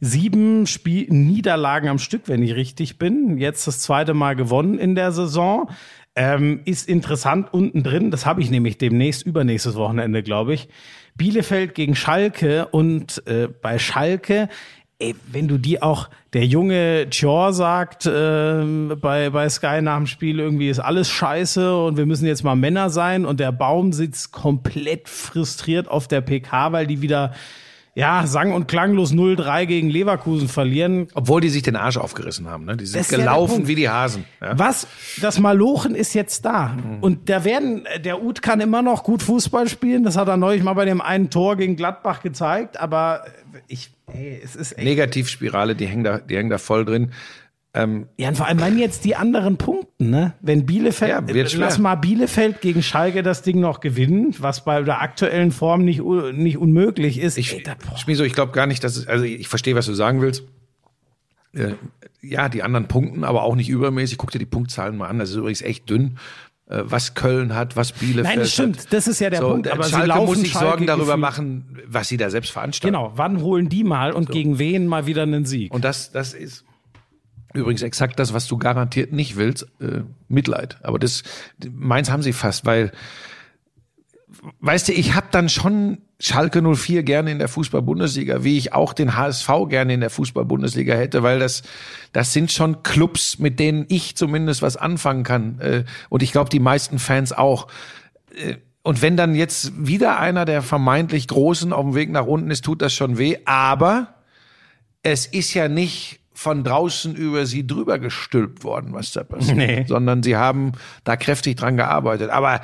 [0.00, 4.94] sieben Spiel Niederlagen am Stück, wenn ich richtig bin, jetzt das zweite Mal gewonnen in
[4.94, 5.70] der Saison.
[6.14, 10.68] Ähm, ist interessant unten drin, das habe ich nämlich demnächst, übernächstes Wochenende, glaube ich.
[11.14, 14.50] Bielefeld gegen Schalke und äh, bei Schalke,
[15.02, 18.64] ey, wenn du die auch, der junge Chor sagt äh,
[19.00, 22.54] bei, bei Sky nach dem Spiel, irgendwie ist alles scheiße und wir müssen jetzt mal
[22.54, 27.32] Männer sein und der Baum sitzt komplett frustriert auf der PK, weil die wieder
[27.94, 31.08] ja, sang- und klanglos 0-3 gegen Leverkusen verlieren.
[31.14, 32.64] Obwohl die sich den Arsch aufgerissen haben.
[32.64, 32.76] Ne?
[32.76, 33.68] Die sind Das ist ja der gelaufen Punkt.
[33.68, 34.24] wie die Hasen.
[34.40, 34.58] Ja?
[34.58, 34.86] Was?
[35.20, 36.68] Das Malochen ist jetzt da.
[36.68, 36.98] Mhm.
[37.02, 40.04] Und da werden, der Uth kann immer noch gut Fußball spielen.
[40.04, 42.80] Das hat er neulich mal bei dem einen Tor gegen Gladbach gezeigt.
[42.80, 43.24] Aber
[43.68, 44.84] ich, ey, es ist echt.
[44.84, 47.12] Negativspirale, die hängen da, die hängen da voll drin.
[47.74, 50.34] Ja, und vor allem wenn jetzt die anderen Punkten, ne?
[50.42, 51.60] Wenn Bielefeld, Ja, wird schwer.
[51.60, 56.02] lass mal Bielefeld gegen Schalke das Ding noch gewinnen, was bei der aktuellen Form nicht,
[56.02, 57.38] nicht unmöglich ist.
[57.38, 57.74] Ich, Ey, da,
[58.24, 60.44] ich glaube gar nicht, dass es, also ich verstehe, was du sagen willst.
[61.54, 61.74] Äh,
[62.20, 64.18] ja, die anderen punkten, aber auch nicht übermäßig.
[64.18, 65.18] Guck dir die Punktzahlen mal an.
[65.18, 66.18] Das ist übrigens echt dünn.
[66.68, 68.52] Äh, was Köln hat, was Bielefeld Nein, das hat.
[68.52, 68.92] stimmt.
[68.92, 69.68] Das ist ja der So, Punkt.
[69.68, 72.94] Aber sie Schalke laufen muss sich Schalke Sorgen darüber machen, was sie da selbst veranstalten.
[72.94, 75.72] Genau, wann holen die mal und gegen wen mal wieder einen Sieg?
[75.72, 76.64] Und das, das ist
[77.54, 80.78] übrigens exakt das, was du garantiert nicht willst, äh, Mitleid.
[80.82, 81.22] Aber das,
[81.70, 82.92] meins haben sie fast, weil,
[84.60, 88.92] weißt du, ich habe dann schon Schalke 04 gerne in der Fußball-Bundesliga, wie ich auch
[88.92, 91.62] den HSV gerne in der Fußball-Bundesliga hätte, weil das,
[92.12, 95.58] das sind schon Clubs, mit denen ich zumindest was anfangen kann.
[95.60, 97.66] Äh, und ich glaube, die meisten Fans auch.
[98.34, 102.50] Äh, Und wenn dann jetzt wieder einer der vermeintlich Großen auf dem Weg nach unten
[102.50, 103.38] ist, tut das schon weh.
[103.44, 104.14] Aber
[105.02, 109.84] es ist ja nicht von draußen über sie drüber gestülpt worden, was da passiert, Nee.
[109.86, 110.72] sondern sie haben
[111.04, 112.30] da kräftig dran gearbeitet.
[112.30, 112.60] Aber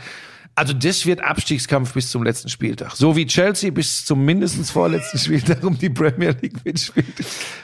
[0.55, 2.91] also das wird Abstiegskampf bis zum letzten Spieltag.
[2.97, 7.07] So wie Chelsea bis zum mindestens vorletzten Spieltag um die Premier League mitspielt.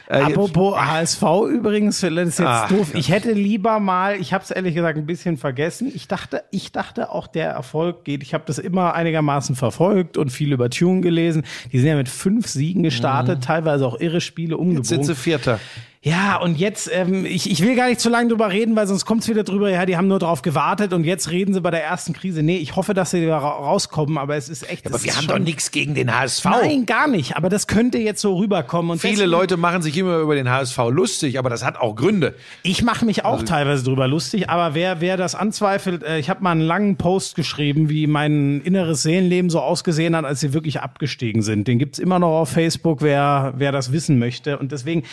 [0.07, 2.94] Äh, jetzt- Apropos HSV übrigens, das ist jetzt Ach, doof.
[2.94, 5.90] Ich hätte lieber mal, ich habe es ehrlich gesagt ein bisschen vergessen.
[5.92, 8.22] Ich dachte, ich dachte auch der Erfolg geht.
[8.22, 11.42] Ich habe das immer einigermaßen verfolgt und viel über Tune gelesen.
[11.72, 14.76] Die sind ja mit fünf Siegen gestartet, teilweise auch irre Spiele Mhm.
[14.76, 15.16] Jetzt sind umgebogen.
[15.16, 15.59] sie Vierter.
[16.05, 19.07] Ja, und jetzt, ähm, ich, ich will gar nicht zu lange drüber reden, weil sonst
[19.07, 21.70] kommt es wieder drüber, ja, die haben nur drauf gewartet und jetzt reden sie bei
[21.70, 22.42] der ersten Krise.
[22.42, 24.86] Nee, ich hoffe, dass sie ra rauskommen, aber es ist echt.
[24.86, 26.44] Aber es wir haben doch nichts gegen den HSV.
[26.44, 27.38] Nein, gar nicht.
[27.38, 28.90] Aber das könnte jetzt so rüberkommen.
[28.90, 32.34] Und Viele Leute machen sich immer über den HSV lustig, aber das hat auch Gründe.
[32.62, 36.28] Ich mache mich Also auch teilweise drüber lustig, aber wer, wer das anzweifelt, äh, ich
[36.28, 40.52] habe mal einen langen Post geschrieben, wie mein inneres Seelenleben so ausgesehen hat, als sie
[40.52, 41.66] wirklich abgestiegen sind.
[41.66, 44.59] Den gibt's immer noch auf Facebook, wer, wer das wissen möchte.
[44.59, 45.05] Und deswegen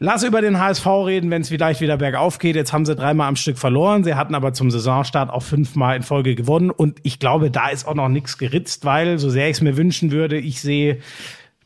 [0.00, 2.56] lass über den HSV reden, wenn es vielleicht wieder bergauf geht.
[2.56, 4.02] Jetzt haben sie dreimal am Stück verloren.
[4.02, 6.70] Sie hatten aber zum Saisonstart auch fünfmal in Folge gewonnen.
[6.70, 9.76] Und ich glaube, da ist auch noch nichts geritzt, weil, so sehr ich es mir
[9.76, 10.98] wünschen würde, ich sehe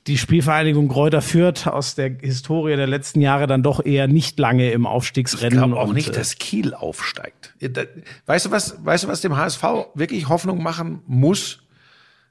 [0.07, 4.71] die Spielvereinigung Kräuter Fürth aus der Historie der letzten Jahre dann doch eher nicht lange
[4.71, 5.59] im Aufstiegsrennen.
[5.59, 7.55] Ich glaube auch nicht, äh, dass Kiel aufsteigt.
[8.27, 9.63] Weißt du was, weißt du, was dem HSV
[9.95, 11.61] wirklich Hoffnung machen muss?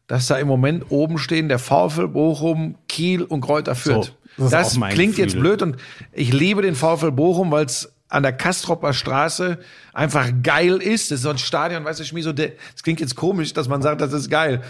[0.05, 4.13] Dass da im Moment oben stehen der VfL Bochum, Kiel und Kräuter Fürth.
[4.37, 5.23] Das das klingt Gefühl.
[5.23, 5.77] jetzt blöd und
[6.11, 9.57] ich liebe den VfL Bochum, weil es an der Kastropper Straße
[9.91, 11.09] einfach geil ist.
[11.09, 13.67] Das ist so ein Stadion, weißt du, Schmi, so der, das klingt jetzt komisch, dass
[13.67, 14.61] man sagt, das ist geil.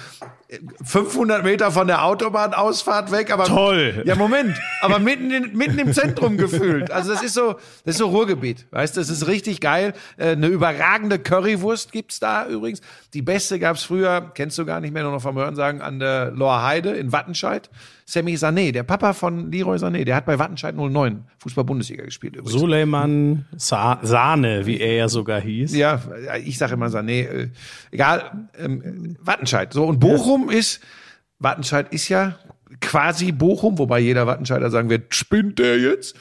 [0.84, 4.04] 500 Meter von der Autobahnausfahrt weg, aber Toll.
[4.06, 6.92] Ja, Moment, aber mitten, in, mitten im Zentrum gefühlt.
[6.92, 7.54] Also das ist so,
[7.86, 9.94] das ist so Ruhrgebiet, weißt du, das ist richtig geil.
[10.18, 12.82] Äh, Eine überragende Currywurst gibt's da übrigens.
[13.14, 16.00] Die beste gab's früher, kennst du gar nicht mehr, nur noch vom Hören sagen, an
[16.00, 17.70] der Lorheide in Wattenscheid.
[18.06, 22.60] Sammy Sané, der Papa von Leroy Sané, der hat bei Wattenscheid 09 Fußball-Bundesliga gespielt übrigens.
[22.60, 25.74] Suleiman Sa Sahne, wie er ja sogar hieß.
[25.76, 26.02] Ja,
[26.44, 27.28] ich sage immer Sané.
[27.28, 27.50] Äh,
[27.92, 29.72] egal, ähm, Wattenscheid.
[29.72, 30.80] So, und Bochum ist,
[31.40, 32.38] Wattenscheid ist ja
[32.82, 36.16] quasi Bochum, wobei jeder Wattenscheider sagen wird, spinnt der jetzt?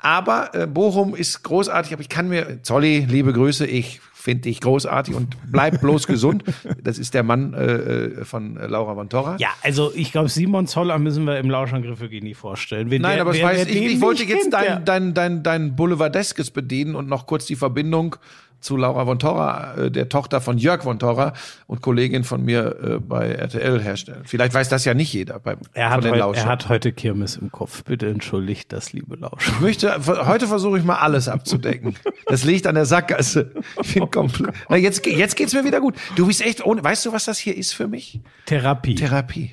[0.00, 4.60] Aber äh, Bochum ist großartig, aber ich kann mir, Zolli, liebe Grüße, ich finde dich
[4.60, 6.44] großartig und bleib bloß gesund.
[6.82, 9.36] Das ist der Mann äh, äh, von äh, Laura von Torra.
[9.38, 12.90] Ja, also ich glaube, Simon Zoller müssen wir im Lauschangriff wirklich nie vorstellen.
[12.90, 14.84] Wenn Nein, der, aber ich wer- weiß, wer ich, ich wollte jetzt kennt, der- dein,
[14.84, 18.16] dein, dein, dein Boulevardeskes bedienen und noch kurz die Verbindung
[18.60, 21.32] zu Laura von Torra, äh, der Tochter von Jörg von Torra
[21.66, 24.22] und Kollegin von mir äh, bei RTL herstellen.
[24.24, 26.44] Vielleicht weiß das ja nicht jeder beim, Er hat, von den Lauschern.
[26.46, 27.84] er hat heute Kirmes im Kopf.
[27.84, 29.52] Bitte entschuldigt das, liebe Lauscher.
[29.52, 29.96] Ich möchte,
[30.26, 31.94] heute versuche ich mal alles abzudecken.
[32.26, 33.52] Das liegt an der Sackgasse.
[33.82, 34.54] Ich bin komplett.
[34.68, 35.94] Na, jetzt, jetzt geht's mir wieder gut.
[36.16, 36.82] Du bist echt ohne.
[36.82, 38.20] Weißt du, was das hier ist für mich?
[38.46, 38.94] Therapie.
[38.96, 39.52] Therapie.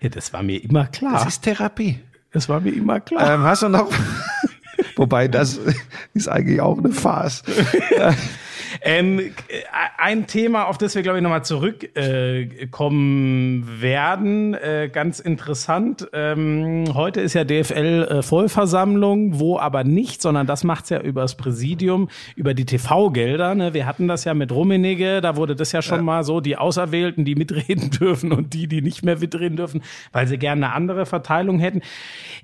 [0.00, 1.26] ja, das war mir immer Das klar.
[1.28, 2.00] ist Therapie.
[2.32, 3.34] Das war mir immer klar.
[3.34, 3.90] Ähm, hast du noch?
[4.96, 5.60] Wobei das
[6.14, 7.42] ist eigentlich auch eine Farce.
[8.82, 9.32] Ähm, äh,
[9.98, 16.08] ein Thema, auf das wir, glaube ich, nochmal zurückkommen äh, werden, äh, ganz interessant.
[16.14, 22.54] Ähm, heute ist ja DFL-Vollversammlung, wo aber nicht, sondern das macht's ja übers Präsidium, über
[22.54, 23.54] die TV-Gelder.
[23.54, 23.74] Ne?
[23.74, 27.26] Wir hatten das ja mit Rummenigge, da wurde das ja schon mal so, die Auserwählten,
[27.26, 31.04] die mitreden dürfen und die, die nicht mehr mitreden dürfen, weil sie gerne eine andere
[31.04, 31.82] Verteilung hätten.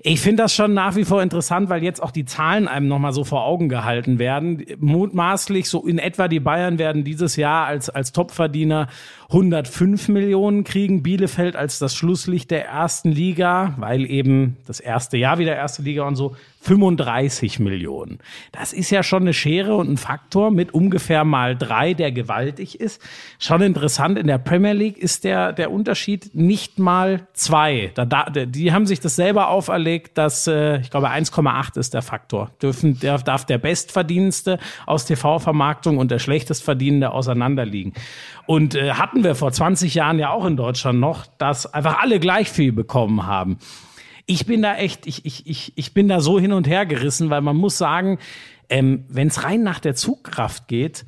[0.01, 3.13] Ich finde das schon nach wie vor interessant, weil jetzt auch die Zahlen einem nochmal
[3.13, 4.63] so vor Augen gehalten werden.
[4.79, 8.87] Mutmaßlich so in etwa die Bayern werden dieses Jahr als, als Topverdiener
[9.29, 11.03] 105 Millionen kriegen.
[11.03, 16.03] Bielefeld als das Schlusslicht der ersten Liga, weil eben das erste Jahr wieder erste Liga
[16.07, 16.35] und so,
[16.67, 18.19] 35 Millionen.
[18.51, 22.81] Das ist ja schon eine Schere und ein Faktor mit ungefähr mal drei, der gewaltig
[22.81, 23.01] ist.
[23.39, 27.91] Schon interessant, in der Premier League ist der, der Unterschied nicht mal zwei.
[27.95, 32.01] Da, da, die haben sich das selber auferlegt, dass, äh, ich glaube, 1,8 ist der
[32.01, 32.51] Faktor.
[32.61, 37.93] Dürfen, der, darf der Bestverdienste aus TV-Vermarktung und der Schlechtestverdienende auseinanderliegen.
[38.45, 42.19] Und äh, hatten wir vor 20 Jahren ja auch in Deutschland noch, dass einfach alle
[42.19, 43.57] gleich viel bekommen haben
[44.27, 47.29] ich bin da echt, ich, ich, ich, ich bin da so hin und her gerissen,
[47.29, 48.19] weil man muss sagen,
[48.69, 51.05] ähm, wenn es rein nach der Zugkraft geht,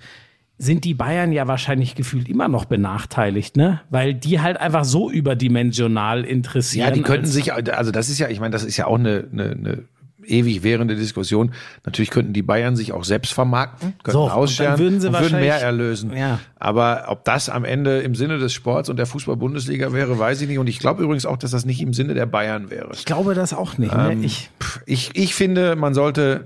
[0.58, 3.82] sind die Bayern ja wahrscheinlich gefühlt immer noch benachteiligt, ne?
[3.90, 6.88] Weil die halt einfach so überdimensional interessieren.
[6.88, 9.26] Ja, die könnten sich, also das ist ja, ich meine, das ist ja auch eine,
[9.32, 9.84] eine, eine
[10.26, 11.52] ewig währende Diskussion.
[11.86, 15.40] Natürlich könnten die Bayern sich auch selbst vermarkten, könnten So, und ausscheren würden sie würden
[15.40, 16.16] mehr erlösen.
[16.16, 16.40] Ja.
[16.58, 20.48] Aber ob das am Ende im Sinne des Sports und der Fußball-Bundesliga wäre, weiß ich
[20.48, 20.60] nicht.
[20.60, 22.90] Und ich glaube übrigens auch, dass das nicht im Sinne der Bayern wäre.
[22.94, 23.94] ich glaube das auch nicht.
[23.96, 24.18] Ne?
[24.22, 26.46] Ich, Pff, Ich, ich finde, man sollte,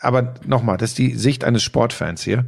[0.00, 2.44] aber nochmal, das ist die Sicht eines Sportfans hier.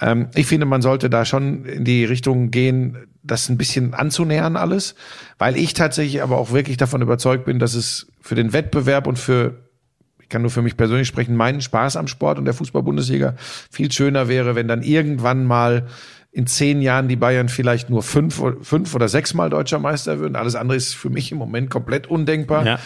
[0.00, 4.56] Ähm, ich finde, man sollte da schon in die Richtung gehen, das ein bisschen anzunähern
[4.56, 4.94] alles,
[5.38, 9.18] weil ich tatsächlich aber auch wirklich davon überzeugt bin, dass es für den Wettbewerb und
[9.18, 9.63] für
[10.24, 13.34] ich kann nur für mich persönlich sprechen, meinen Spaß am Sport und der Fußball-Bundesliga
[13.70, 15.86] viel schöner wäre, wenn dann irgendwann mal
[16.32, 20.34] in zehn Jahren die Bayern vielleicht nur fünf, fünf oder sechsmal deutscher Meister würden.
[20.34, 22.66] Alles andere ist für mich im Moment komplett undenkbar.
[22.66, 22.78] Ja.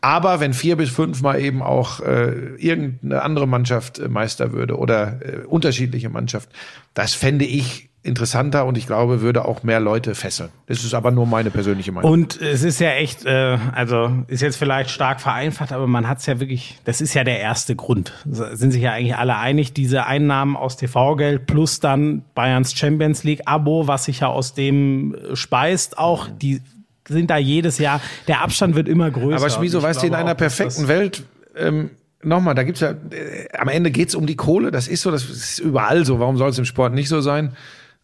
[0.00, 5.20] Aber wenn vier bis fünfmal eben auch äh, irgendeine andere Mannschaft äh, Meister würde oder
[5.22, 6.48] äh, unterschiedliche Mannschaft,
[6.94, 10.50] das fände ich interessanter und ich glaube, würde auch mehr Leute fesseln.
[10.66, 12.10] Das ist aber nur meine persönliche Meinung.
[12.10, 16.18] Und es ist ja echt, äh, also ist jetzt vielleicht stark vereinfacht, aber man hat
[16.18, 18.12] es ja wirklich, das ist ja der erste Grund.
[18.24, 23.86] Sind sich ja eigentlich alle einig, diese Einnahmen aus TV-Geld plus dann Bayerns Champions League-Abo,
[23.88, 26.62] was sich ja aus dem äh, speist, auch die
[27.08, 29.36] sind da jedes Jahr, der Abstand wird immer größer.
[29.36, 31.22] Aber ich weißt du, in einer perfekten Welt,
[31.56, 31.90] ähm,
[32.22, 35.24] nochmal, da gibt's ja, äh, am Ende geht's um die Kohle, das ist so, das
[35.24, 37.56] ist überall so, warum soll es im Sport nicht so sein?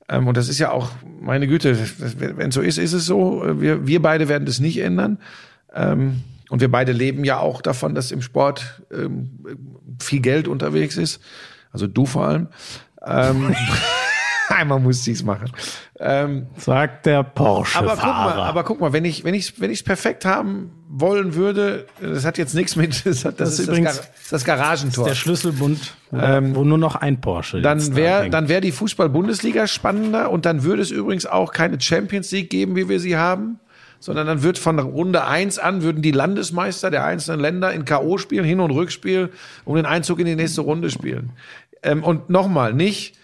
[0.09, 0.90] Ähm, und das ist ja auch,
[1.20, 1.78] meine Güte,
[2.36, 3.42] wenn es so ist, ist es so.
[3.61, 5.18] Wir, wir beide werden das nicht ändern.
[5.74, 9.30] Ähm, und wir beide leben ja auch davon, dass im Sport ähm,
[10.00, 11.22] viel Geld unterwegs ist.
[11.70, 12.48] Also du vor allem.
[14.51, 15.51] Ähm, einmal muss ich's machen.
[15.99, 17.78] Ähm, sagt der Porsche.
[17.78, 20.72] aber guck mal, aber guck mal, wenn ich wenn ich wenn ich es perfekt haben
[20.88, 24.01] wollen würde, das hat jetzt nichts mit das, hat, das, Das ist ist übrigens- das,
[24.07, 25.07] Gar, das Garagentor.
[25.09, 30.30] der Schlüsselbund, wo, wo nur noch ein Porsche dann wäre dann wäre die Fußball-Bundesliga spannender
[30.30, 33.61] und dann würde es übrigens auch keine Champions League geben, wie wir sie haben,
[34.01, 38.18] sondern dann wird von Runde 1 an würden die Landesmeister der einzelnen Länder in KO
[38.18, 39.30] spielen, Hin- und Rückspiel
[39.64, 41.30] um den Einzug in die nächste Runde spielen.
[41.84, 43.14] Ähm, und nochmal, nicht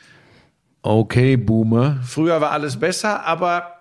[0.83, 2.01] okay, Boomer.
[2.05, 3.75] Früher war alles besser, aber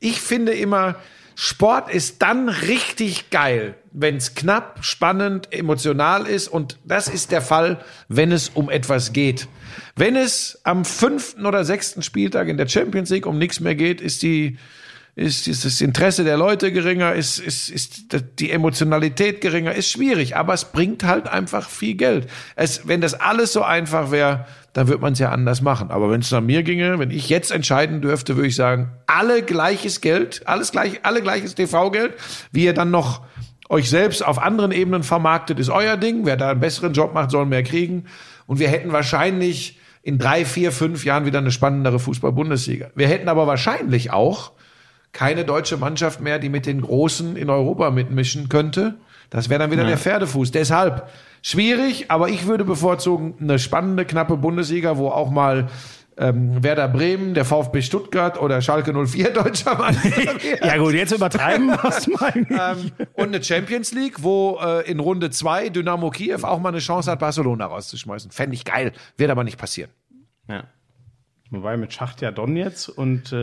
[0.00, 0.96] ich finde immer,
[1.36, 6.46] Sport ist dann richtig geil, wenn es knapp, spannend, emotional ist.
[6.48, 9.48] Und das ist der Fall, wenn es um etwas geht.
[9.96, 14.00] Wenn es am fünften oder sechsten Spieltag in der Champions League um nichts mehr geht,
[14.00, 14.58] ist die
[15.16, 18.06] ist, ist das Interesse der Leute geringer, ist, ist, ist
[18.40, 22.28] die Emotionalität geringer, ist schwierig, aber es bringt halt einfach viel Geld.
[22.56, 25.92] Es, wenn das alles so einfach wäre, dann würde man es ja anders machen.
[25.92, 29.42] Aber wenn es nach mir ginge, wenn ich jetzt entscheiden dürfte, würde ich sagen, alle
[29.42, 32.14] gleiches Geld, alles gleich, alle gleiches TV-Geld,
[32.50, 33.22] wie ihr dann noch
[33.68, 36.26] euch selbst auf anderen Ebenen vermarktet, ist euer Ding.
[36.26, 38.06] Wer da einen besseren Job macht, soll mehr kriegen.
[38.46, 42.90] Und wir hätten wahrscheinlich in drei, vier, fünf Jahren wieder eine spannendere Fußball-Bundesliga.
[42.96, 44.52] Wir hätten aber wahrscheinlich auch
[45.14, 48.96] keine deutsche Mannschaft mehr, die mit den Großen in Europa mitmischen könnte.
[49.30, 50.50] Das wäre dann wieder der Pferdefuß.
[50.50, 51.08] Deshalb
[51.40, 55.68] schwierig, aber ich würde bevorzugen eine spannende, knappe Bundesliga, wo auch mal
[56.16, 60.10] ähm, Werder Bremen, der VfB Stuttgart oder Schalke 04 deutscher Meister
[60.66, 62.50] ja gut, jetzt übertreiben wir es mal nicht.
[62.50, 66.78] Ähm, und eine Champions League, wo äh, in Runde zwei Dynamo Kiew auch mal eine
[66.78, 68.30] Chance hat, Barcelona rauszuschmeißen.
[68.30, 69.90] Fände ich geil, wird aber nicht passieren.
[70.48, 70.64] Ja.
[71.56, 73.36] Wobei mit Schachtja Donetsk und äh,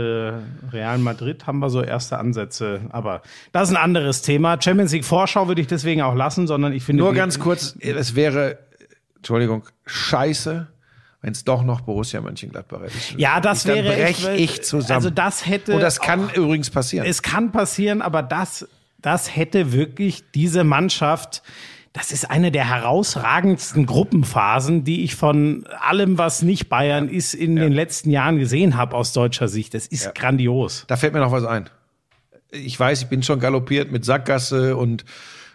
[0.71, 2.81] Real Madrid haben wir so erste Ansätze.
[2.89, 4.61] Aber das ist ein anderes Thema.
[4.61, 7.03] Champions League Vorschau würde ich deswegen auch lassen, sondern ich finde.
[7.03, 8.57] Nur ganz kurz, es wäre,
[9.17, 10.67] Entschuldigung, scheiße,
[11.21, 13.13] wenn es doch noch Borussia Mönchengladbach ist.
[13.17, 14.95] Ja, das Dann wäre brech echt- ich zusammen.
[14.95, 15.73] Also das hätte.
[15.75, 17.05] Und das kann übrigens passieren.
[17.05, 18.67] Es kann passieren, aber das,
[18.99, 21.43] das hätte wirklich diese Mannschaft.
[21.93, 27.57] Das ist eine der herausragendsten Gruppenphasen, die ich von allem, was nicht Bayern ist, in
[27.57, 29.73] den letzten Jahren gesehen habe aus deutscher Sicht.
[29.73, 30.85] Das ist grandios.
[30.87, 31.69] Da fällt mir noch was ein.
[32.51, 35.03] Ich weiß, ich bin schon galoppiert mit Sackgasse und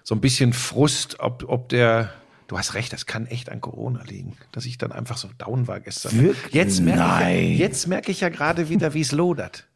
[0.03, 2.11] so ein bisschen Frust, ob, ob der
[2.49, 5.67] Du hast recht, das kann echt an Corona liegen, dass ich dann einfach so down
[5.67, 6.21] war gestern.
[6.23, 6.55] Wirklich?
[6.55, 7.39] Jetzt merke Nein.
[7.39, 9.67] ich, ja- jetzt merke ich ja gerade wieder, wie es lodert.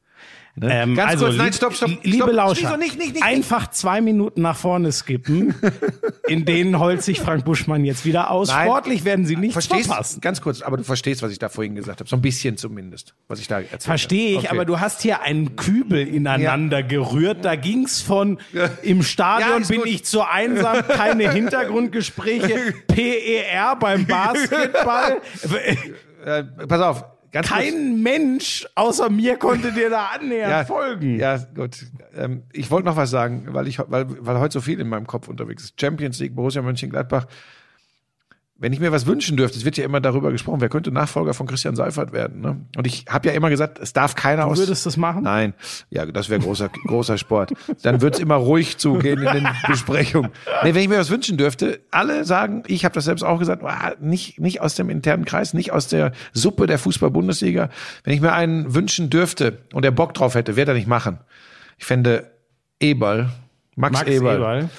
[0.56, 0.68] Ne?
[0.82, 1.90] Ähm, Ganz also, kurz, nein, stopp, stopp.
[2.02, 2.32] Liebe stopp.
[2.32, 5.54] Lauscher, Wieso nicht, nicht, nicht, einfach zwei Minuten nach vorne skippen,
[6.28, 8.48] in denen heult sich Frank Buschmann jetzt wieder aus.
[8.48, 8.66] Nein.
[8.66, 10.20] Sportlich werden sie nichts Verstehst verpassen.
[10.20, 12.10] Ganz kurz, aber du verstehst, was ich da vorhin gesagt habe.
[12.10, 14.38] So ein bisschen zumindest, was ich da erzählt Verstehe ich.
[14.38, 14.48] Okay.
[14.48, 17.44] aber du hast hier einen Kübel ineinander gerührt.
[17.44, 18.38] Da ging's von
[18.82, 19.88] im Ja, Stadion ist bin gut.
[19.88, 25.20] ich zu einsam, keine Hintergrundgespräche, PER beim Basketball.
[26.24, 27.60] Äh, pass auf, ganz kurz.
[27.60, 31.18] Kein Mensch außer mir konnte dir da annähernd folgen.
[31.18, 31.86] Ja, gut.
[32.14, 35.06] Ähm, ich wollte noch was sagen, weil ich weil, weil heute so viel in meinem
[35.06, 35.80] Kopf unterwegs ist.
[35.80, 37.26] Champions League, Borussia Mönchengladbach.
[38.60, 41.32] Wenn ich mir was wünschen dürfte, es wird ja immer darüber gesprochen, wer könnte Nachfolger
[41.32, 42.42] von Christian Seifert werden.
[42.42, 42.60] Ne?
[42.76, 44.58] Und ich habe ja immer gesagt, es darf keiner aus.
[44.58, 45.22] würdest das machen?
[45.22, 45.54] Nein,
[45.88, 47.54] ja, das wäre großer großer Sport.
[47.82, 50.30] Dann wird's immer ruhig zugehen in den Besprechungen.
[50.62, 53.64] Nee, wenn ich mir was wünschen dürfte, alle sagen, ich habe das selbst auch gesagt,
[53.64, 57.70] ah, nicht nicht aus dem internen Kreis, nicht aus der Suppe der Fußball-Bundesliga.
[58.04, 61.18] Wenn ich mir einen wünschen dürfte und der Bock drauf hätte, wer er nicht machen.
[61.78, 62.30] Ich fände
[62.78, 63.30] Eberl,
[63.74, 64.70] Max, Max Eberl, Eberl.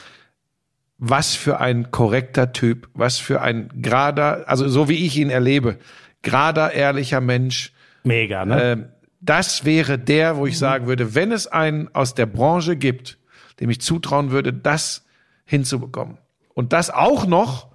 [1.03, 5.79] Was für ein korrekter Typ, was für ein gerader, also so wie ich ihn erlebe,
[6.21, 7.73] gerader, ehrlicher Mensch.
[8.03, 8.63] Mega, ne?
[8.63, 8.85] Ähm,
[9.19, 13.17] das wäre der, wo ich sagen würde, wenn es einen aus der Branche gibt,
[13.59, 15.03] dem ich zutrauen würde, das
[15.45, 16.19] hinzubekommen.
[16.53, 17.69] Und das auch noch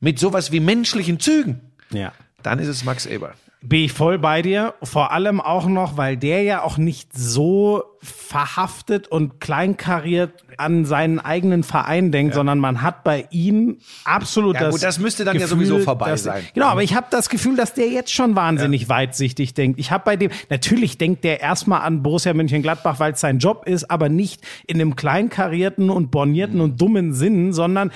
[0.00, 1.60] mit sowas wie menschlichen Zügen,
[1.90, 2.12] ja.
[2.42, 3.34] dann ist es Max Eber.
[3.62, 4.74] Bin ich voll bei dir.
[4.82, 11.20] Vor allem auch noch, weil der ja auch nicht so verhaftet und kleinkariert an seinen
[11.20, 14.74] eigenen Verein denkt, sondern man hat bei ihm absolut Ja, das.
[14.74, 16.44] gut, das müsste dann ja Gefühl, sowieso vorbei dass, sein.
[16.54, 19.78] Genau, aber ich habe das Gefühl, dass der jetzt schon wahnsinnig weitsichtig denkt.
[19.78, 23.66] Ich habe bei dem, natürlich denkt der erstmal an Borussia Mönchengladbach, weil es sein Job
[23.66, 27.92] ist, aber nicht in einem kleinkarierten und bornierten und dummen Sinn, sondern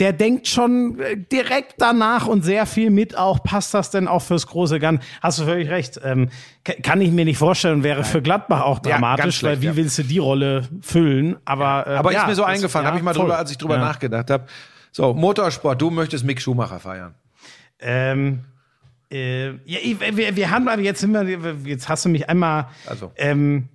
[0.00, 4.22] der denkt schon äh, direkt danach und sehr viel mit auch, passt das denn auch
[4.22, 5.00] fürs große Gan?
[5.22, 6.00] Hast du völlig recht.
[6.02, 6.28] Ähm,
[6.64, 9.62] ka- kann ich mir nicht vorstellen, wäre für Gladbach auch Ja, dramatisch, ganz schlecht, weil
[9.62, 9.76] wie ja.
[9.76, 11.36] willst du die Rolle füllen?
[11.44, 13.24] Aber, äh, Aber ja, ist mir so eingefallen, ja, habe ich mal voll.
[13.24, 13.80] drüber, als ich drüber Ja.
[13.82, 14.44] nachgedacht habe.
[14.92, 17.14] So, Motorsport, du möchtest Mick Schumacher feiern.
[17.80, 18.40] Ähm,
[19.10, 19.78] äh, ja,
[20.12, 22.66] wir, wir haben aber jetzt sind wir, jetzt hast du mich einmal.
[22.86, 23.12] Also.
[23.16, 23.68] Ähm,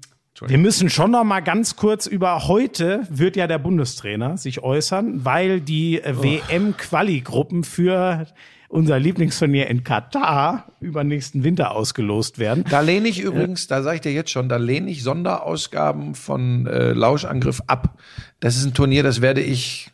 [0.46, 5.26] wir müssen schon noch mal ganz kurz über heute wird ja der Bundestrainer sich äußern,
[5.26, 8.28] weil die äh, WM-Quali-Gruppen für
[8.70, 12.64] unser Lieblingsturnier in Katar über nächsten Winter ausgelost werden.
[12.70, 16.68] Da lehne ich übrigens, da sage ich dir jetzt schon, da lehne ich Sonderausgaben von
[16.68, 17.98] äh, Lauschangriff ab.
[18.40, 19.92] Das ist ein Turnier, das werde ich,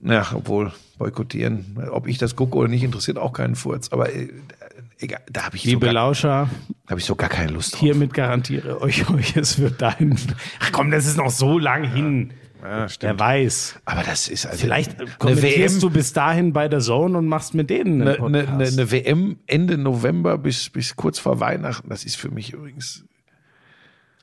[0.00, 1.78] na, obwohl boykottieren.
[1.90, 3.90] Ob ich das gucke oder nicht, interessiert auch keinen Furz.
[3.92, 4.28] Aber äh,
[4.98, 6.48] egal, da habe ich, so Liebe gar- Lauscher,
[6.86, 7.80] hab ich so gar keine Lust drauf.
[7.80, 10.16] hiermit garantiere euch, euch, es wird dahin.
[10.60, 12.32] Ach komm, das ist noch so lang hin.
[12.62, 13.20] Ja, Wer stimmt.
[13.20, 13.76] weiß.
[13.84, 17.26] Aber das ist also Vielleicht eine kommentierst WM, du bis dahin bei der Zone und
[17.26, 18.78] machst mit denen einen eine, eine, Podcast.
[18.78, 21.90] eine WM Ende November bis, bis kurz vor Weihnachten.
[21.90, 23.04] Das ist für mich übrigens.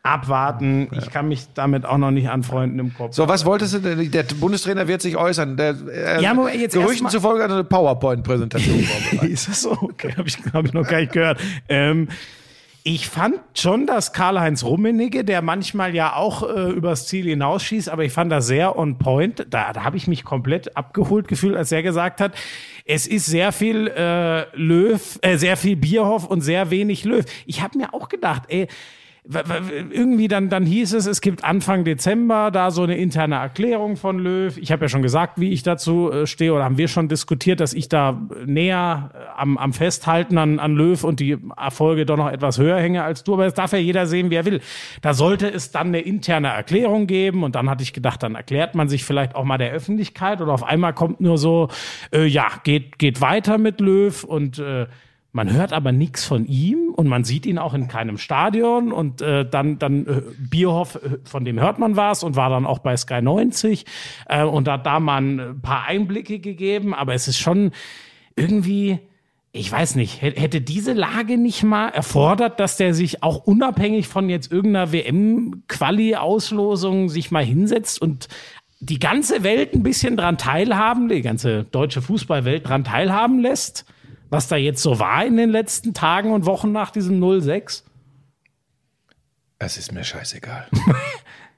[0.04, 0.90] Abwarten.
[0.98, 3.14] Ich kann mich damit auch noch nicht anfreunden im Kopf.
[3.14, 4.10] So, was wolltest du denn?
[4.10, 5.58] Der Bundestrainer wird sich äußern.
[5.58, 9.30] Der, äh, Ja, jetzt Gerüchten zufolge hat eine PowerPoint-Präsentation vorbereitet.
[9.32, 9.72] Ist das so?
[9.74, 11.40] Okay, habe ich, hab ich noch gar nicht gehört.
[11.70, 12.08] Ähm,
[12.84, 18.04] ich fand schon, dass Karl-Heinz Rummenigge, der manchmal ja auch äh, übers Ziel hinausschießt, aber
[18.04, 19.46] ich fand das sehr on point.
[19.52, 22.34] Da, da habe ich mich komplett abgeholt gefühlt, als er gesagt hat,
[22.86, 27.24] es ist sehr viel äh, Löw, äh, sehr viel Bierhoff und sehr wenig Löw.
[27.46, 28.68] Ich habe mir auch gedacht, ey,
[29.24, 34.18] irgendwie dann, dann hieß es, es gibt Anfang Dezember da so eine interne Erklärung von
[34.18, 34.58] Löw.
[34.58, 37.60] Ich habe ja schon gesagt, wie ich dazu äh, stehe, oder haben wir schon diskutiert,
[37.60, 42.18] dass ich da näher äh, am, am Festhalten an, an Löw und die Erfolge doch
[42.18, 43.34] noch etwas höher hänge als du.
[43.34, 44.60] Aber das darf ja jeder sehen, wie er will.
[45.04, 47.44] Da sollte es dann eine interne Erklärung geben.
[47.44, 50.42] Und dann hatte ich gedacht, dann erklärt man sich vielleicht auch mal der Öffentlichkeit.
[50.42, 51.70] Oder auf einmal kommt nur so,
[52.12, 54.88] äh, ja, geht, geht weiter mit Löw und äh,
[55.34, 59.22] man hört aber nichts von ihm und man sieht ihn auch in keinem Stadion und
[59.22, 62.80] äh, dann dann äh, Bierhoff, äh, von dem hört man was und war dann auch
[62.80, 63.86] bei Sky 90
[64.28, 67.72] äh, und hat da mal ein paar Einblicke gegeben, aber es ist schon
[68.36, 69.00] irgendwie
[69.54, 74.08] ich weiß nicht, hä- hätte diese Lage nicht mal erfordert, dass der sich auch unabhängig
[74.08, 78.28] von jetzt irgendeiner WM-Quali-Auslosung sich mal hinsetzt und
[78.80, 83.86] die ganze Welt ein bisschen dran teilhaben, die ganze deutsche Fußballwelt dran teilhaben lässt,
[84.32, 87.84] was da jetzt so war in den letzten Tagen und Wochen nach diesem 06?
[89.60, 90.68] Es ist mir scheißegal.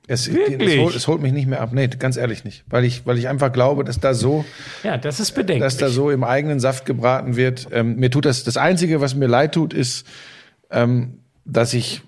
[0.05, 0.73] Es, Wirklich?
[0.73, 1.71] es, holt, es holt mich nicht mehr ab.
[1.71, 2.65] Nee, ganz ehrlich nicht.
[2.67, 4.43] Weil ich, weil ich einfach glaube, dass da so,
[4.83, 5.63] Ja, das ist bedenklich.
[5.63, 7.69] dass da so im eigenen Saft gebraten wird.
[7.71, 10.05] Ähm, mir tut das, das Einzige, was mir leid tut, ist,
[10.71, 12.01] ähm, dass ich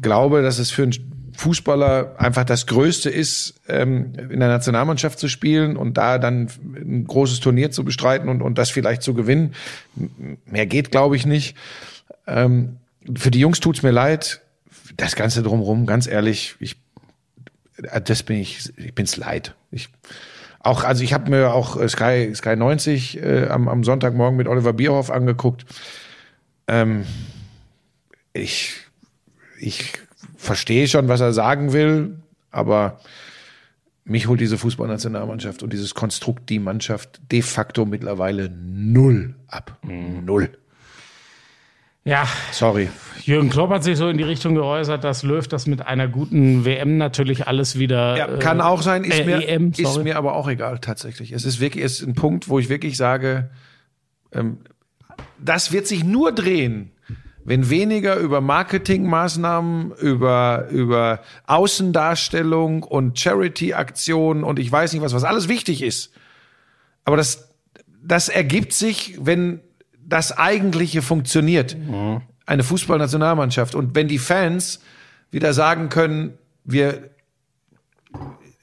[0.00, 0.92] glaube, dass es für, ein,
[1.40, 7.06] Fußballer einfach das Größte ist, ähm, in der Nationalmannschaft zu spielen und da dann ein
[7.06, 9.54] großes Turnier zu bestreiten und, und das vielleicht zu gewinnen.
[10.44, 11.56] Mehr geht, glaube ich, nicht.
[12.26, 12.76] Ähm,
[13.16, 14.42] für die Jungs tut's mir leid.
[14.98, 16.76] Das Ganze drumherum, ganz ehrlich, ich,
[17.82, 19.54] äh, das bin ich, ich bin's leid.
[19.70, 19.88] Ich,
[20.58, 24.46] auch, also ich habe mir auch äh, Sky, Sky 90 äh, am, am Sonntagmorgen mit
[24.46, 25.64] Oliver Bierhoff angeguckt.
[26.68, 27.06] Ähm,
[28.34, 28.74] ich,
[29.58, 29.94] ich
[30.40, 32.18] verstehe schon, was er sagen will,
[32.50, 33.00] aber
[34.04, 39.78] mich holt diese Fußballnationalmannschaft und dieses Konstrukt, die Mannschaft de facto mittlerweile null ab.
[39.82, 40.50] Null.
[42.04, 42.88] Ja, Sorry.
[43.22, 46.64] Jürgen Klopp hat sich so in die Richtung geäußert, dass Löw das mit einer guten
[46.64, 48.16] WM natürlich alles wieder.
[48.16, 51.32] Ja, äh, kann auch sein, ist, äh, mir, EM, ist mir aber auch egal tatsächlich.
[51.32, 53.50] Es ist wirklich es ist ein Punkt, wo ich wirklich sage,
[54.32, 54.60] ähm,
[55.38, 56.92] das wird sich nur drehen,
[57.44, 65.24] wenn weniger über Marketingmaßnahmen, über, über Außendarstellung und Charity-Aktionen und ich weiß nicht was, was
[65.24, 66.12] alles wichtig ist.
[67.04, 67.50] Aber das,
[68.02, 69.60] das ergibt sich, wenn
[70.06, 71.76] das Eigentliche funktioniert.
[72.46, 73.74] Eine Fußballnationalmannschaft.
[73.74, 74.80] Und wenn die Fans
[75.30, 77.10] wieder sagen können, wir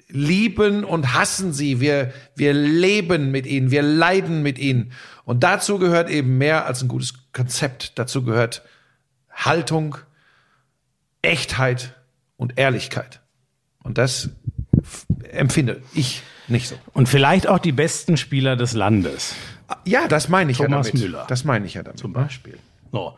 [0.09, 1.79] lieben und hassen sie.
[1.79, 3.71] Wir, wir leben mit ihnen.
[3.71, 4.91] Wir leiden mit ihnen.
[5.25, 7.97] Und dazu gehört eben mehr als ein gutes Konzept.
[7.99, 8.63] Dazu gehört
[9.31, 9.97] Haltung,
[11.21, 11.93] Echtheit
[12.35, 13.21] und Ehrlichkeit.
[13.83, 14.29] Und das
[15.31, 16.75] empfinde ich nicht so.
[16.93, 19.35] Und vielleicht auch die besten Spieler des Landes.
[19.85, 21.05] Ja, das meine ich Thomas ja damit.
[21.05, 21.25] Müller.
[21.29, 21.99] Das meine ich ja damit.
[21.99, 22.57] Zum Beispiel.
[22.91, 23.13] So.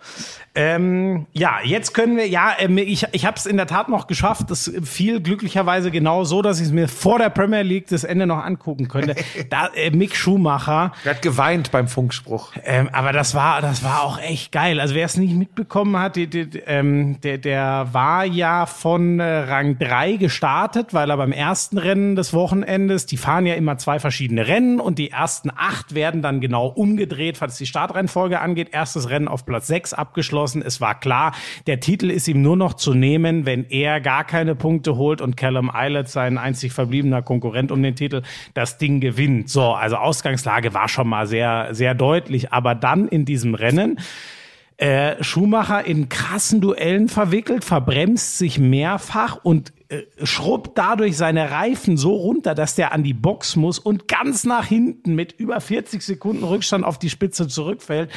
[0.56, 4.08] Ähm, ja, jetzt können wir, ja, ähm, ich, ich habe es in der Tat noch
[4.08, 4.50] geschafft.
[4.50, 8.26] Das fiel glücklicherweise genau so, dass ich es mir vor der Premier League das Ende
[8.26, 9.16] noch angucken könnte.
[9.50, 12.54] da, äh, Mick Schumacher, Er hat geweint beim Funkspruch.
[12.64, 14.80] ähm, aber das war, das war auch echt geil.
[14.80, 19.24] Also wer es nicht mitbekommen hat, die, die, ähm, der, der war ja von äh,
[19.24, 24.00] Rang 3 gestartet, weil er beim ersten Rennen des Wochenendes, die fahren ja immer zwei
[24.00, 28.70] verschiedene Rennen und die ersten acht werden dann genau umgedreht, was die Startrennfolge angeht.
[28.72, 30.62] Erstes Rennen auf Platz 6 abgeschlossen.
[30.62, 31.34] Es war klar,
[31.68, 35.38] der Titel ist ihm nur noch zu nehmen, wenn er gar keine Punkte holt und
[35.38, 39.50] Callum Eilert, sein einzig verbliebener Konkurrent um den Titel, das Ding gewinnt.
[39.50, 42.52] So, also Ausgangslage war schon mal sehr, sehr deutlich.
[42.52, 44.00] Aber dann in diesem Rennen
[44.78, 49.74] äh, Schumacher in krassen Duellen verwickelt, verbremst sich mehrfach und
[50.22, 54.66] schrubbt dadurch seine Reifen so runter, dass der an die Box muss und ganz nach
[54.66, 58.12] hinten mit über 40 Sekunden Rückstand auf die Spitze zurückfällt.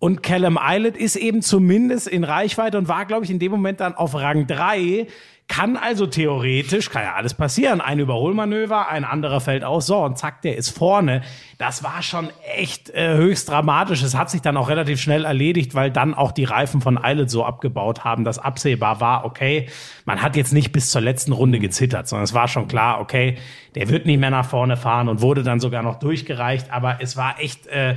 [0.00, 3.78] Und Callum Eilert ist eben zumindest in Reichweite und war, glaube ich, in dem Moment
[3.78, 5.06] dann auf Rang 3.
[5.52, 10.16] Kann also theoretisch, kann ja alles passieren, ein Überholmanöver, ein anderer fällt aus, so und
[10.16, 11.20] zack, der ist vorne.
[11.58, 14.02] Das war schon echt äh, höchst dramatisch.
[14.02, 17.28] Es hat sich dann auch relativ schnell erledigt, weil dann auch die Reifen von Eilert
[17.28, 19.68] so abgebaut haben, dass absehbar war, okay,
[20.06, 23.36] man hat jetzt nicht bis zur letzten Runde gezittert, sondern es war schon klar, okay,
[23.74, 27.18] der wird nicht mehr nach vorne fahren und wurde dann sogar noch durchgereicht, aber es
[27.18, 27.96] war echt, äh,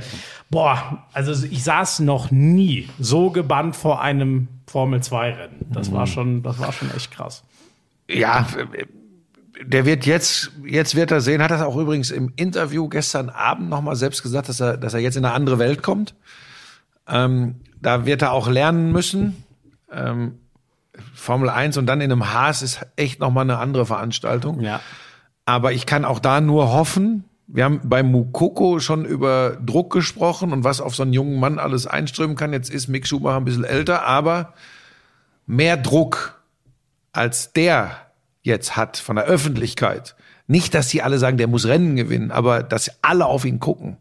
[0.50, 5.66] boah, also ich saß noch nie so gebannt vor einem Formel-2-Rennen.
[5.72, 7.44] Das war schon, das war schon echt krass.
[8.08, 8.46] Ja,
[9.62, 13.70] der wird jetzt, jetzt wird er sehen, hat das auch übrigens im Interview gestern Abend
[13.70, 16.14] nochmal selbst gesagt, dass er, dass er jetzt in eine andere Welt kommt.
[17.08, 19.44] Ähm, da wird er auch lernen müssen.
[19.90, 20.38] Ähm,
[21.14, 24.60] Formel 1 und dann in einem Haas ist echt nochmal eine andere Veranstaltung.
[24.60, 24.80] Ja.
[25.44, 30.52] Aber ich kann auch da nur hoffen, wir haben bei Mukoko schon über Druck gesprochen
[30.52, 32.52] und was auf so einen jungen Mann alles einströmen kann.
[32.52, 34.52] Jetzt ist Mick Schumacher ein bisschen älter, aber
[35.46, 36.40] mehr Druck
[37.12, 37.92] als der
[38.42, 40.16] jetzt hat von der Öffentlichkeit.
[40.48, 43.96] Nicht, dass die alle sagen, der muss Rennen gewinnen, aber dass alle auf ihn gucken,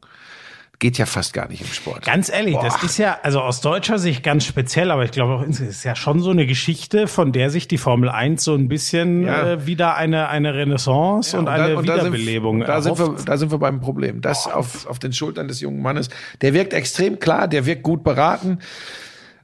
[0.86, 2.06] geht ja fast gar nicht im Sport.
[2.06, 5.42] Ganz ehrlich, das ist ja, also aus deutscher Sicht ganz speziell, aber ich glaube auch
[5.42, 8.68] insgesamt ist ja schon so eine Geschichte, von der sich die Formel 1 so ein
[8.68, 9.54] bisschen Ja.
[9.54, 13.06] äh, wieder eine, eine Renaissance und, da- eine und da sind- Wiederbelebung Da sind, wir,
[13.06, 13.28] erhofft.
[13.28, 14.22] da sind wir beim Problem.
[14.22, 16.10] Das auf, auf den Schultern des jungen Mannes.
[16.42, 18.60] Der wirkt extrem klar, der wirkt gut beraten.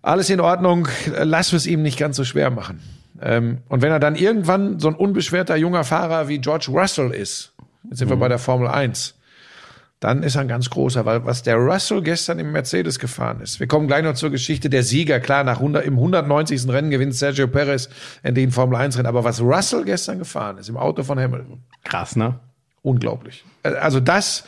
[0.04, 0.88] Alles in Ordnung.
[1.18, 2.82] Lass es ihm nicht ganz so schwer machen.
[3.20, 7.54] Ähm, und wenn er dann irgendwann so ein unbeschwerter junger Fahrer wie George Russell ist,
[7.90, 9.16] jetzt sind wir bei der Formel 1,
[10.02, 13.60] dann ist er ein ganz großer, weil was der Russell gestern im Mercedes gefahren ist.
[13.60, 15.20] Wir kommen gleich noch zur Geschichte der Sieger.
[15.20, 16.68] Klar, nach 100, im 190.
[16.70, 17.88] Rennen gewinnt Sergio Perez
[18.24, 19.06] in den Formel 1 Rennen.
[19.06, 22.40] Aber was Russell gestern gefahren ist im Auto von Hamilton, Krass, ne?
[22.82, 23.46] unglaublich.
[23.62, 24.44] Also das,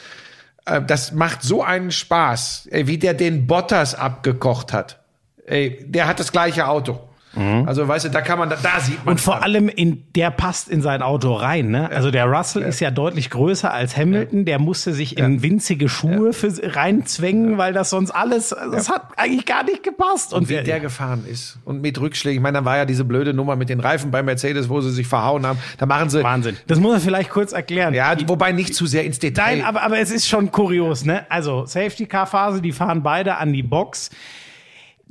[0.65, 5.03] äh, das macht so einen Spaß, wie der den Bottas abgekocht hat.
[5.45, 6.99] Ey, der hat das gleiche Auto.
[7.35, 10.29] Also weißt du, da kann man, da, da sieht man Und vor allem in der
[10.29, 11.71] passt in sein Auto rein.
[11.71, 11.89] Ne?
[11.89, 14.45] Also der Russell ist ja deutlich größer als Hamilton.
[14.45, 19.45] Der musste sich in winzige Schuhe für, reinzwängen, weil das sonst alles, das hat eigentlich
[19.45, 20.33] gar nicht gepasst.
[20.33, 22.39] Und, und wie der gefahren ist und mit Rückschlägen.
[22.39, 24.91] Ich meine, dann war ja diese blöde Nummer mit den Reifen bei Mercedes, wo sie
[24.91, 25.57] sich verhauen haben.
[25.77, 26.57] Da machen sie Wahnsinn.
[26.67, 27.93] Das muss man vielleicht kurz erklären.
[27.93, 29.57] ja, wobei nicht zu sehr ins Detail.
[29.57, 31.25] Nein, aber, aber es ist schon kurios, ne?
[31.29, 34.11] Also Safety-Car-Phase, die fahren beide an die Box.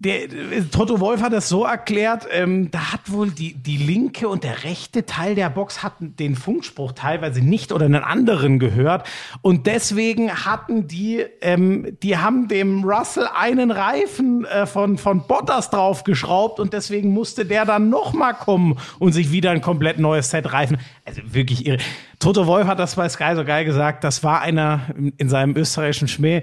[0.05, 4.29] Der, äh, Toto Wolf hat das so erklärt, ähm, da hat wohl die, die linke
[4.29, 9.07] und der rechte Teil der Box hatten den Funkspruch teilweise nicht oder einen anderen gehört
[9.43, 15.71] und deswegen hatten die, ähm, die haben dem Russell einen Reifen äh, von, von Bottas
[15.71, 20.53] draufgeschraubt und deswegen musste der dann nochmal kommen und sich wieder ein komplett neues Set
[20.53, 20.79] Reifen.
[21.05, 21.79] Also wirklich irre.
[22.19, 25.57] Toto Wolf hat das bei Sky so geil gesagt, das war einer in- in seinem
[25.57, 26.43] österreichischen Schmäh,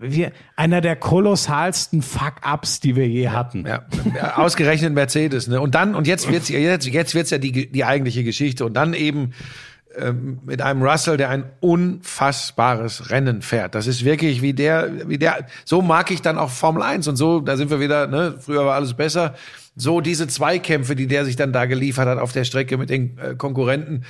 [0.00, 3.66] wir, einer der kolossalsten Fuck-Ups, die wir je hatten.
[3.66, 3.84] Ja,
[4.16, 5.60] ja, ausgerechnet Mercedes, ne?
[5.60, 8.64] Und dann, und jetzt wird's, jetzt, jetzt wird's ja die, die eigentliche Geschichte.
[8.64, 9.32] Und dann eben
[9.96, 13.74] ähm, mit einem Russell, der ein unfassbares Rennen fährt.
[13.74, 17.16] Das ist wirklich wie der, wie der, so mag ich dann auch Formel 1 und
[17.16, 19.34] so, da sind wir wieder, ne, früher war alles besser.
[19.76, 23.18] So diese Zweikämpfe, die der sich dann da geliefert hat auf der Strecke mit den
[23.18, 24.04] äh, Konkurrenten,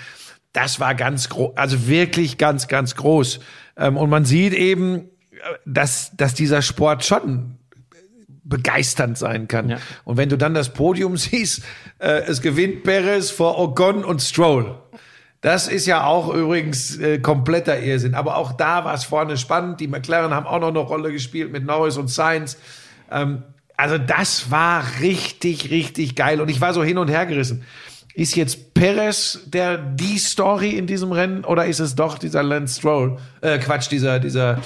[0.52, 3.40] das war ganz groß, also wirklich ganz, ganz groß.
[3.76, 5.08] Ähm, und man sieht eben,
[5.64, 7.56] dass, dass dieser Sport schon
[8.44, 9.70] begeisternd sein kann.
[9.70, 9.78] Ja.
[10.04, 11.62] Und wenn du dann das Podium siehst,
[11.98, 14.76] äh, es gewinnt Perez vor Ocon und Stroll.
[15.40, 18.14] Das ist ja auch übrigens äh, kompletter Irrsinn.
[18.14, 19.80] Aber auch da war es vorne spannend.
[19.80, 22.58] Die McLaren haben auch noch eine Rolle gespielt mit Norris und Sainz.
[23.10, 23.42] Ähm,
[23.76, 26.42] also das war richtig, richtig geil.
[26.42, 27.64] Und ich war so hin und her gerissen.
[28.12, 32.80] Ist jetzt Perez der die Story in diesem Rennen oder ist es doch dieser Lance
[32.80, 33.18] Stroll?
[33.40, 34.60] Äh, Quatsch, dieser dieser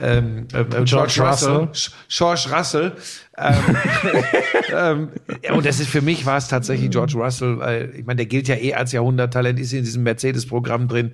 [0.00, 1.94] ähm, äh, äh, George, George Russell, Russell.
[2.08, 2.92] George Russell.
[3.36, 3.54] Ähm,
[4.74, 5.08] ähm,
[5.54, 8.48] und das ist für mich war es tatsächlich George Russell, weil ich meine, der gilt
[8.48, 11.12] ja eh als Jahrhunderttalent, ist in diesem Mercedes-Programm drin.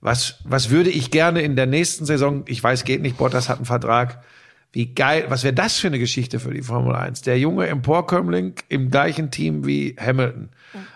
[0.00, 3.56] Was, was würde ich gerne in der nächsten Saison, ich weiß, geht nicht, Bottas hat
[3.56, 4.22] einen Vertrag.
[4.70, 7.22] Wie geil, was wäre das für eine Geschichte für die Formel 1?
[7.22, 10.50] Der junge Emporkömmling im gleichen Team wie Hamilton.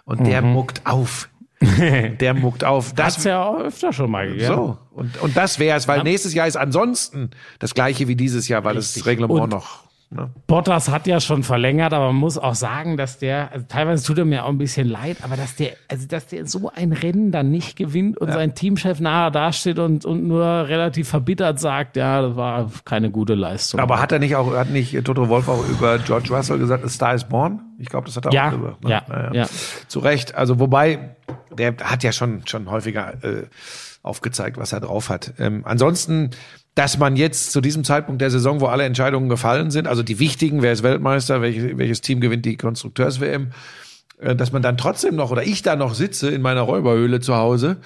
[0.04, 1.28] Und der muckt auf.
[2.20, 2.92] Der muckt auf.
[2.94, 4.46] Das Hat's ja auch öfter schon mal gegeben.
[4.46, 4.78] so.
[4.92, 8.64] Und, und das wäre es, weil nächstes Jahr ist ansonsten das gleiche wie dieses Jahr,
[8.64, 9.82] weil das Reglement Und- noch.
[10.14, 10.30] Ne?
[10.46, 14.18] Bottas hat ja schon verlängert, aber man muss auch sagen, dass der, also teilweise tut
[14.18, 17.32] er mir auch ein bisschen leid, aber dass der, also dass der so ein Rennen
[17.32, 22.20] dann nicht gewinnt und sein Teamchef nachher dasteht und, und nur relativ verbittert sagt, ja,
[22.22, 23.80] das war keine gute Leistung.
[23.80, 26.88] Aber hat er nicht auch, hat nicht Toto Wolf auch über George Russell gesagt, A
[26.88, 27.60] Star is Born?
[27.78, 28.84] Ich glaube, das hat er Ja, auch gesagt.
[28.84, 28.90] ne?
[28.90, 29.46] ja, ja.
[29.88, 30.34] Zu Recht.
[30.34, 31.16] Also, wobei,
[31.50, 33.46] der hat ja schon, schon häufiger äh,
[34.02, 35.34] aufgezeigt, was er drauf hat.
[35.38, 36.30] Ähm, ansonsten,
[36.74, 40.18] dass man jetzt zu diesem Zeitpunkt der Saison, wo alle Entscheidungen gefallen sind, also die
[40.18, 43.52] wichtigen, wer ist Weltmeister, welches, welches Team gewinnt die Konstrukteurs-WM,
[44.18, 47.36] äh, dass man dann trotzdem noch oder ich da noch sitze in meiner Räuberhöhle zu
[47.36, 47.76] Hause,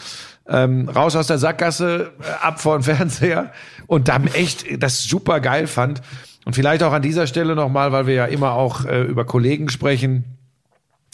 [0.49, 3.53] ähm, raus aus der Sackgasse, äh, ab vor den Fernseher
[3.89, 6.01] und dann echt das super geil fand.
[6.45, 9.69] Und vielleicht auch an dieser Stelle nochmal, weil wir ja immer auch äh, über Kollegen
[9.69, 10.25] sprechen.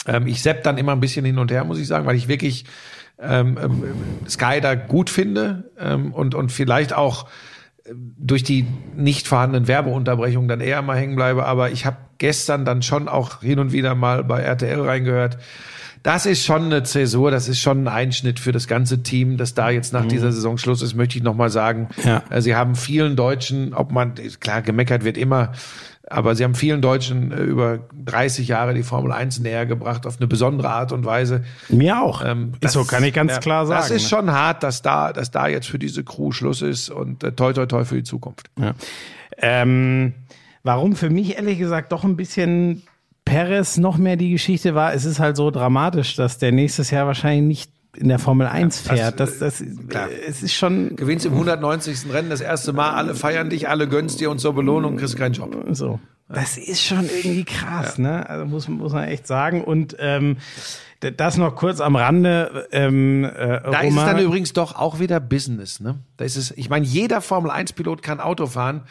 [0.05, 2.27] Ähm, ich sepp dann immer ein bisschen hin und her, muss ich sagen, weil ich
[2.27, 2.65] wirklich
[3.19, 3.83] ähm, ähm,
[4.29, 7.25] Sky da gut finde ähm, und, und vielleicht auch
[8.17, 8.65] durch die
[8.95, 11.45] nicht vorhandenen Werbeunterbrechungen dann eher mal hängen bleibe.
[11.45, 15.37] Aber ich habe gestern dann schon auch hin und wieder mal bei RTL reingehört.
[16.01, 19.53] Das ist schon eine Zäsur, das ist schon ein Einschnitt für das ganze Team, dass
[19.53, 21.87] da jetzt nach dieser Saison Schluss ist, möchte ich nochmal sagen.
[22.03, 22.23] Ja.
[22.29, 25.53] Äh, Sie haben vielen Deutschen, ob man, klar, gemeckert wird immer,
[26.09, 30.17] aber sie haben vielen Deutschen äh, über 30 Jahre die Formel 1 näher gebracht, auf
[30.17, 31.43] eine besondere Art und Weise.
[31.69, 32.23] mir auch.
[32.25, 33.81] Ähm, ist so, kann ich ganz ja, klar sagen.
[33.81, 34.09] Das ist ne?
[34.09, 37.53] schon hart, dass da, dass da jetzt für diese Crew Schluss ist und äh, toi
[37.53, 38.49] toi toi für die Zukunft.
[38.59, 38.73] Ja.
[39.37, 40.13] Ähm,
[40.63, 42.83] warum für mich ehrlich gesagt doch ein bisschen
[43.25, 47.07] Perez noch mehr die Geschichte war, es ist halt so dramatisch, dass der nächstes Jahr
[47.07, 49.19] wahrscheinlich nicht in der Formel 1 fährt.
[49.19, 50.07] Das, das, klar.
[50.27, 52.11] es ist schon Gewinnst im 190.
[52.11, 55.33] Rennen das erste Mal, alle feiern dich, alle gönnst dir und zur Belohnung kriegst keinen
[55.33, 55.55] Job.
[55.71, 55.99] so.
[56.29, 58.27] Das ist schon irgendwie krass, ne?
[58.27, 59.63] Also muss, muss man echt sagen.
[59.63, 60.37] Und ähm,
[61.17, 62.67] das noch kurz am Rande.
[62.71, 65.99] Ähm, äh, Da ist es dann übrigens doch auch wieder Business, ne?
[66.17, 68.83] Da ist es, ich meine, jeder Formel 1 Pilot kann Auto fahren,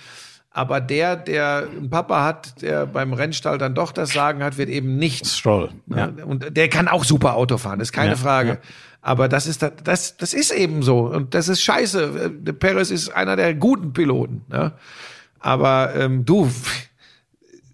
[0.50, 4.68] aber der, der einen Papa hat, der beim Rennstall dann doch das Sagen hat, wird
[4.68, 5.70] eben nicht Stroll.
[5.86, 6.10] Ja.
[6.16, 6.24] Ja.
[6.24, 8.48] Und der kann auch super Auto fahren, ist keine Ja, Frage.
[8.50, 8.58] ja.
[9.02, 12.30] Aber das ist das, das, ist eben so und das ist scheiße.
[12.58, 14.42] Perez ist einer der guten Piloten.
[14.50, 14.74] Ja?
[15.40, 16.48] Aber ähm, du,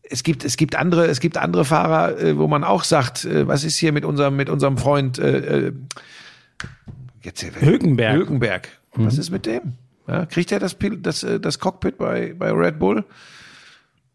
[0.03, 3.47] es gibt es gibt andere es gibt andere Fahrer, äh, wo man auch sagt, äh,
[3.47, 5.73] was ist hier mit unserem mit unserem Freund äh, äh,
[7.23, 8.17] jetzt Hülkenberg.
[8.17, 8.69] Hülkenberg.
[8.95, 9.75] Was ist mit dem?
[10.09, 13.05] Ja, kriegt er das das äh, das Cockpit bei bei Red Bull?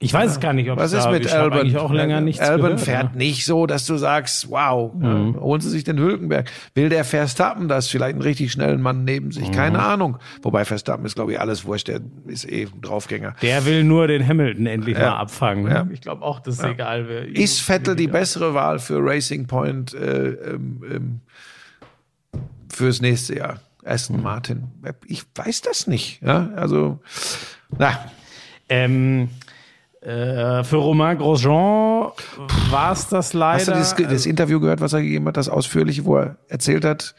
[0.04, 1.60] Ich weiß es gar nicht, ob Was es ist da, mit Alban?
[1.60, 3.18] eigentlich auch länger nichts Alban gehört, fährt ja.
[3.18, 5.36] nicht so, dass du sagst, wow, Mhm.
[5.36, 6.50] äh, holen sie sich den Hülkenberg.
[6.76, 7.88] Will der Verstappen das?
[7.88, 9.52] Vielleicht einen richtig schnellen Mann neben sich?
[9.52, 9.84] Keine Mhm.
[9.84, 10.18] Ahnung.
[10.42, 11.88] Wobei Verstappen ist, glaube ich, alles wurscht.
[11.88, 13.36] Der ist eh ein Draufgänger.
[13.42, 15.68] Der will nur den Hamilton endlich mal abfangen.
[15.68, 15.88] Ja.
[15.92, 17.08] Ich glaube auch, das ist egal.
[17.08, 21.20] Wer Ist Vettel die bessere Wahl für Racing Point äh, ähm, ähm,
[22.72, 23.60] fürs nächste Jahr?
[23.86, 24.24] Aston Mhm.
[24.24, 24.64] Martin.
[25.08, 26.22] Ich weiß das nicht.
[26.22, 27.00] Ja, also,
[27.78, 28.00] na,
[28.70, 29.28] Ähm,
[30.06, 32.12] äh, für Romain Grosjean
[32.70, 33.76] war es das leider.
[33.76, 36.86] hast du das, das Interview gehört, was er gegeben hat, das ausführliche, wo er erzählt
[36.86, 37.16] hat,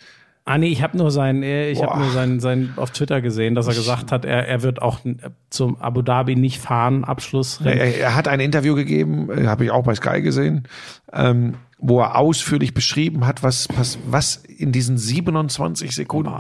[0.47, 2.01] Ah nee, ich habe nur sein, äh, ich habe Boah.
[2.01, 5.15] nur sein, sein auf Twitter gesehen, dass er gesagt hat, er, er wird auch äh,
[5.49, 7.79] zum Abu Dhabi nicht fahren, Abschlussrennen.
[7.79, 10.69] Er, er hat ein Interview gegeben, habe ich auch bei Sky gesehen,
[11.15, 16.35] ähm, wo er ausführlich beschrieben hat, was, was, was in diesen 27 Sekunden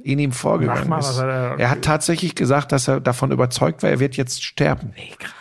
[0.00, 1.18] in ihm vorgegangen mal, ist.
[1.18, 4.92] er- er hat tatsächlich gesagt, dass er davon überzeugt war, er wird jetzt sterben.
[4.94, 5.32] Nee, krass.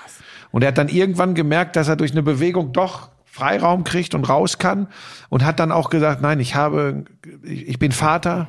[0.52, 4.28] Und er hat dann irgendwann gemerkt, dass er durch eine Bewegung doch Freiraum kriegt und
[4.28, 4.88] raus kann
[5.30, 7.06] und hat dann auch gesagt, nein, ich habe,
[7.44, 8.48] ich bin Vater,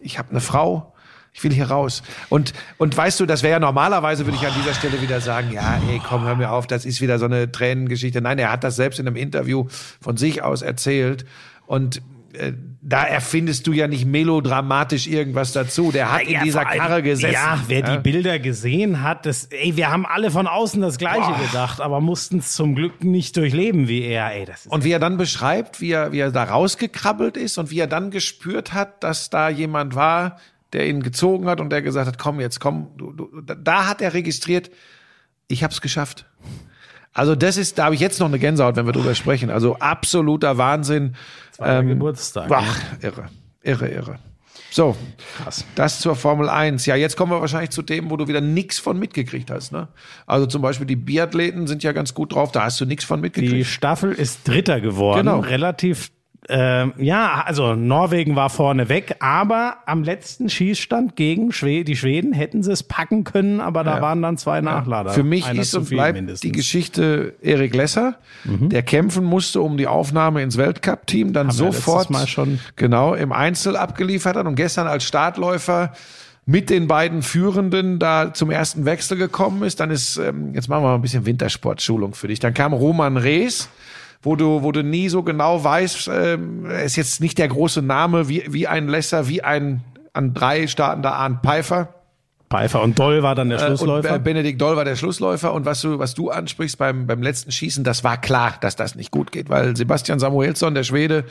[0.00, 0.92] ich habe eine Frau,
[1.32, 2.02] ich will hier raus.
[2.28, 5.52] Und, und weißt du, das wäre ja normalerweise, würde ich an dieser Stelle wieder sagen,
[5.52, 8.20] ja, ey, komm, hör mir auf, das ist wieder so eine Tränengeschichte.
[8.20, 9.66] Nein, er hat das selbst in einem Interview
[10.00, 11.24] von sich aus erzählt
[11.66, 12.02] und
[12.82, 15.90] da erfindest du ja nicht melodramatisch irgendwas dazu.
[15.92, 17.32] Der hat in Ja, dieser vor allem- Karre gesessen.
[17.34, 17.96] Ja, wer Ja.
[17.96, 22.00] die Bilder gesehen hat, das, ey, wir haben alle von außen das Gleiche gedacht, aber
[22.00, 24.32] mussten es zum Glück nicht durchleben wie er.
[24.32, 27.80] Ey, Und wie er dann beschreibt, wie er, wie er da rausgekrabbelt ist und wie
[27.80, 30.38] er dann gespürt hat, dass da jemand war,
[30.72, 33.86] der ihn gezogen hat und der gesagt hat, komm jetzt, komm, du, du, da- da
[33.88, 34.70] hat er registriert,
[35.48, 36.26] ich hab's geschafft.
[37.12, 39.50] Also das ist, da habe ich jetzt noch eine Gänsehaut, wenn wir drüber sprechen.
[39.50, 41.16] Also absoluter Wahnsinn.
[41.52, 42.50] Zweiter Geburtstag.
[42.52, 43.28] Ach, irre,
[43.62, 44.18] irre, irre.
[44.70, 44.96] So,
[45.36, 45.64] Krass.
[45.74, 46.86] das zur Formel 1.
[46.86, 49.72] Ja, jetzt kommen wir wahrscheinlich zu dem, wo du wieder nichts von mitgekriegt hast.
[49.72, 49.88] Ne?
[50.26, 53.20] Also zum Beispiel die Biathleten sind ja ganz gut drauf, da hast du nichts von
[53.20, 53.52] mitgekriegt.
[53.52, 55.26] Die Staffel ist Dritter geworden.
[55.26, 55.40] Genau.
[55.40, 56.12] Relativ,
[56.48, 62.32] ähm, ja, also Norwegen war vorne weg, aber am letzten Schießstand gegen Schwe die Schweden
[62.32, 65.10] hätten sie es packen können, aber da waren dann zwei Nachlader.
[65.10, 66.40] Für mich Einer ist und bleibt mindestens.
[66.40, 72.10] die Geschichte Erik Lesser, der kämpfen musste um die Aufnahme ins Weltcup-Team, dann wir sofort
[72.10, 72.58] Mal schon.
[72.76, 75.92] genau im Einzel abgeliefert hat und gestern als Startläufer
[76.46, 79.78] mit den beiden Führenden da zum ersten Wechsel gekommen ist.
[79.78, 82.40] Dann ist, ähm, jetzt machen wir mal ein bisschen Wintersportschulung für dich.
[82.40, 83.68] Dann kam Roman Rees,
[84.22, 88.28] wo du, wo du nie so genau weißt, er ist jetzt nicht der große Name
[88.28, 89.82] wie, wie ein Lesser, wie ein
[90.12, 91.99] an drei startender Arndt Pfeiffer.
[92.50, 94.14] Pfeiffer und Doll war dann der Äh, Schlussläufer.
[94.16, 95.52] Und Benedikt Doll war der Schlussläufer.
[95.54, 98.96] Und was du, was du ansprichst beim, beim letzten Schießen, das war klar, dass das
[98.96, 101.24] nicht gut geht, weil Sebastian Samuelsson, der Schwede,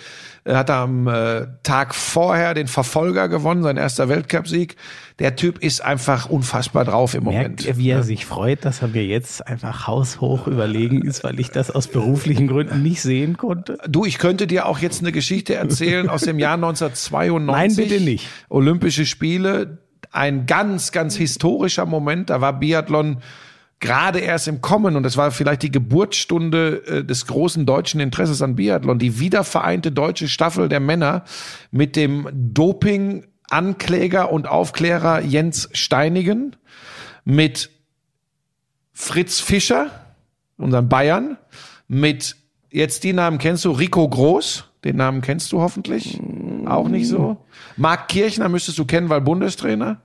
[0.46, 4.78] äh, hat am äh, Tag vorher den Verfolger gewonnen, sein erster Weltcupsieg.
[5.20, 7.48] Der Typ ist einfach unfassbar drauf im Moment.
[7.48, 11.38] Merkt ihr, wie er sich freut, dass er mir jetzt einfach haushoch überlegen ist, weil
[11.42, 13.78] ich das aus beruflichen Gründen nicht sehen konnte?
[13.90, 17.46] Du, ich könnte dir auch jetzt eine Geschichte erzählen aus dem Jahr 1992.
[17.46, 18.26] Nein, bitte nicht.
[18.48, 19.80] Olympische Spiele,
[20.12, 22.30] ein ganz, ganz historischer Moment.
[22.30, 23.22] Da war Biathlon
[23.80, 28.42] gerade erst im Kommen und es war vielleicht die Geburtsstunde äh, des großen deutschen Interesses
[28.42, 29.00] an Biathlon.
[29.00, 31.24] Die wiedervereinte deutsche Staffel der Männer
[31.72, 36.56] mit dem Doping-Ankläger und Aufklärer Jens Steinigen,
[37.24, 37.70] mit
[38.92, 39.92] Fritz Fischer,
[40.58, 41.38] unseren Bayern,
[41.88, 42.36] mit,
[42.70, 46.20] jetzt die Namen kennst du, Rico Groß, den Namen kennst du hoffentlich,
[46.66, 47.38] auch nicht so.
[47.76, 50.02] Marc Kirchner müsstest du kennen, weil Bundestrainer.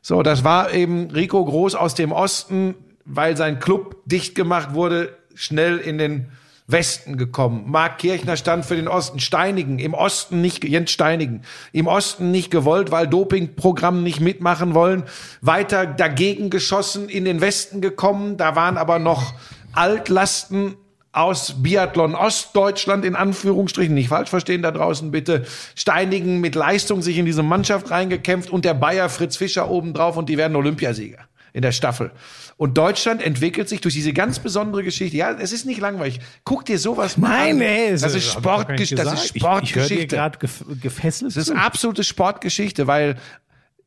[0.00, 2.74] So, das war eben Rico Groß aus dem Osten,
[3.04, 6.26] weil sein Club dicht gemacht wurde, schnell in den
[6.68, 7.64] Westen gekommen.
[7.66, 9.20] Marc Kirchner stand für den Osten.
[9.20, 15.04] Steinigen, im Osten nicht, Jens Steinigen, im Osten nicht gewollt, weil Dopingprogramm nicht mitmachen wollen.
[15.40, 18.36] Weiter dagegen geschossen, in den Westen gekommen.
[18.36, 19.34] Da waren aber noch
[19.72, 20.74] Altlasten
[21.16, 27.16] aus Biathlon Ostdeutschland in Anführungsstrichen, nicht falsch verstehen da draußen bitte, Steinigen mit Leistung sich
[27.16, 31.20] in diese Mannschaft reingekämpft und der Bayer Fritz Fischer obendrauf und die werden Olympiasieger
[31.54, 32.10] in der Staffel.
[32.58, 35.16] Und Deutschland entwickelt sich durch diese ganz besondere Geschichte.
[35.16, 36.20] Ja, es ist nicht langweilig.
[36.44, 37.60] Guck dir sowas mal an.
[37.62, 38.96] ey, das ist Sportgeschichte.
[38.96, 40.16] Das ist Ich, ich höre dir Sportgeschichte.
[40.16, 41.56] gerade gef gefesselt Das ist zu.
[41.56, 43.16] absolute Sportgeschichte, weil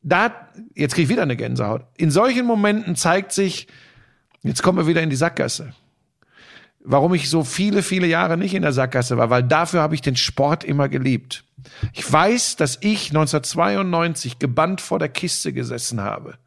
[0.02, 0.32] da,
[0.74, 1.82] jetzt krieg ich wieder eine Gänsehaut.
[1.96, 3.68] In solchen Momenten zeigt sich,
[4.42, 5.74] jetzt kommen wir wieder in die Sackgasse.
[6.82, 10.00] Warum ich so viele, viele Jahre nicht in der Sackgasse war, weil dafür habe ich
[10.00, 11.44] den Sport immer geliebt.
[11.92, 16.38] Ich weiß, dass ich 1992 gebannt vor der Kiste gesessen habe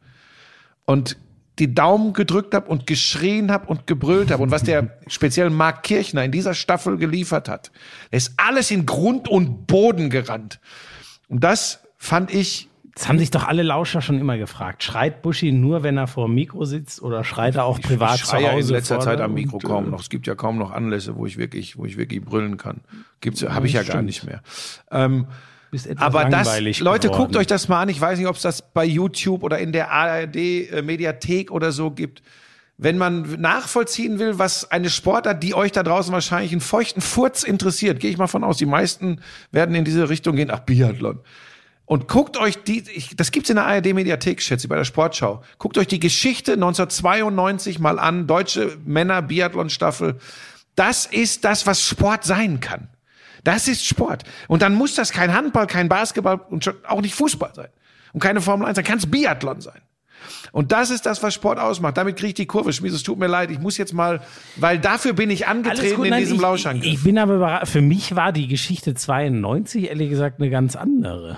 [0.84, 1.16] und
[1.58, 4.42] die Daumen gedrückt habe und geschrien habe und gebrüllt habe.
[4.42, 7.70] Und was der speziell Mark Kirchner in dieser Staffel geliefert hat,
[8.10, 10.58] ist alles in Grund und Boden gerannt.
[11.28, 14.84] Und das fand ich Das haben sich doch alle Lauscher schon immer gefragt.
[14.84, 18.20] Schreit Buschi nur, wenn er vor dem Mikro sitzt oder schreit er auch privat ich
[18.20, 18.68] schreie zu ja Hause?
[18.68, 20.00] in letzter Zeit am Mikro und, kaum noch.
[20.00, 22.82] Es gibt ja kaum noch Anlässe, wo ich wirklich, wo ich wirklich brüllen kann.
[23.20, 24.06] Gibt's, habe ich ja gar stimmt.
[24.06, 24.42] nicht mehr.
[24.92, 25.26] Ähm,
[25.96, 27.24] aber das, Leute, geworden.
[27.24, 27.88] guckt euch das mal an.
[27.88, 30.36] Ich weiß nicht, ob es das bei YouTube oder in der ARD
[30.84, 32.22] Mediathek oder so gibt.
[32.76, 37.42] Wenn man nachvollziehen will, was eine Sportart, die euch da draußen wahrscheinlich einen feuchten Furz
[37.42, 39.20] interessiert, gehe ich mal von aus, die meisten
[39.52, 41.20] werden in diese Richtung gehen, ach, Biathlon.
[41.86, 44.84] Und guckt euch die, ich, das gibt's in der ARD Mediathek, schätze ich, bei der
[44.84, 45.42] Sportschau.
[45.58, 50.16] Guckt euch die Geschichte 1992 mal an, deutsche Männer Biathlon Staffel.
[50.76, 52.88] Das ist das, was Sport sein kann.
[53.44, 54.24] Das ist Sport.
[54.48, 57.68] Und dann muss das kein Handball, kein Basketball und auch nicht Fußball sein.
[58.14, 59.80] Und keine Formel 1, dann kann es Biathlon sein.
[60.52, 61.98] Und das ist das, was Sport ausmacht.
[61.98, 62.72] Damit kriege ich die Kurve.
[62.72, 63.50] Schmies, es tut mir leid.
[63.50, 64.22] Ich muss jetzt mal,
[64.56, 66.84] weil dafür bin ich angetreten gut, in nein, diesem ich, Lauschangriff.
[66.86, 71.36] Ich bin aber überra- für mich war die Geschichte 92 ehrlich gesagt eine ganz andere.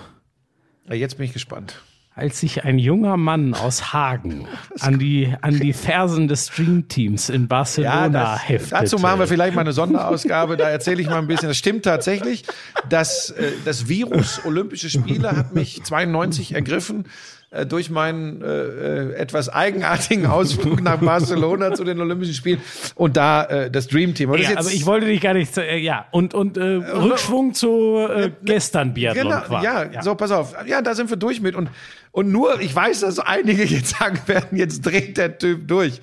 [0.88, 1.82] Ja, jetzt bin ich gespannt.
[2.14, 4.46] Als sich ein junger Mann aus Hagen
[4.80, 8.82] an die, an die Fersen des Streamteams in Barcelona das, heftete.
[8.82, 10.56] dazu machen wir vielleicht mal eine Sonderausgabe.
[10.56, 11.48] Da erzähle ich mal ein bisschen.
[11.48, 12.44] Das stimmt tatsächlich.
[12.88, 17.04] Das, äh, das Virus Olympische Spiele hat mich 92 ergriffen
[17.50, 22.60] äh, durch meinen äh, äh, etwas eigenartigen Ausflug nach Barcelona zu den Olympischen Spielen
[22.94, 24.30] und da äh, das Dream Team.
[24.30, 26.62] Aber das Ja, ist aber ich wollte dich gar nicht, äh, ja, und, und äh,
[26.62, 29.64] Rückschwung zu äh, gestern Biathlon Genau, quasi.
[29.64, 30.54] ja, so, pass auf.
[30.66, 31.54] Ja, da sind wir durch mit.
[31.54, 31.70] Und,
[32.12, 36.00] und nur, ich weiß, dass einige jetzt sagen werden, jetzt dreht der Typ durch.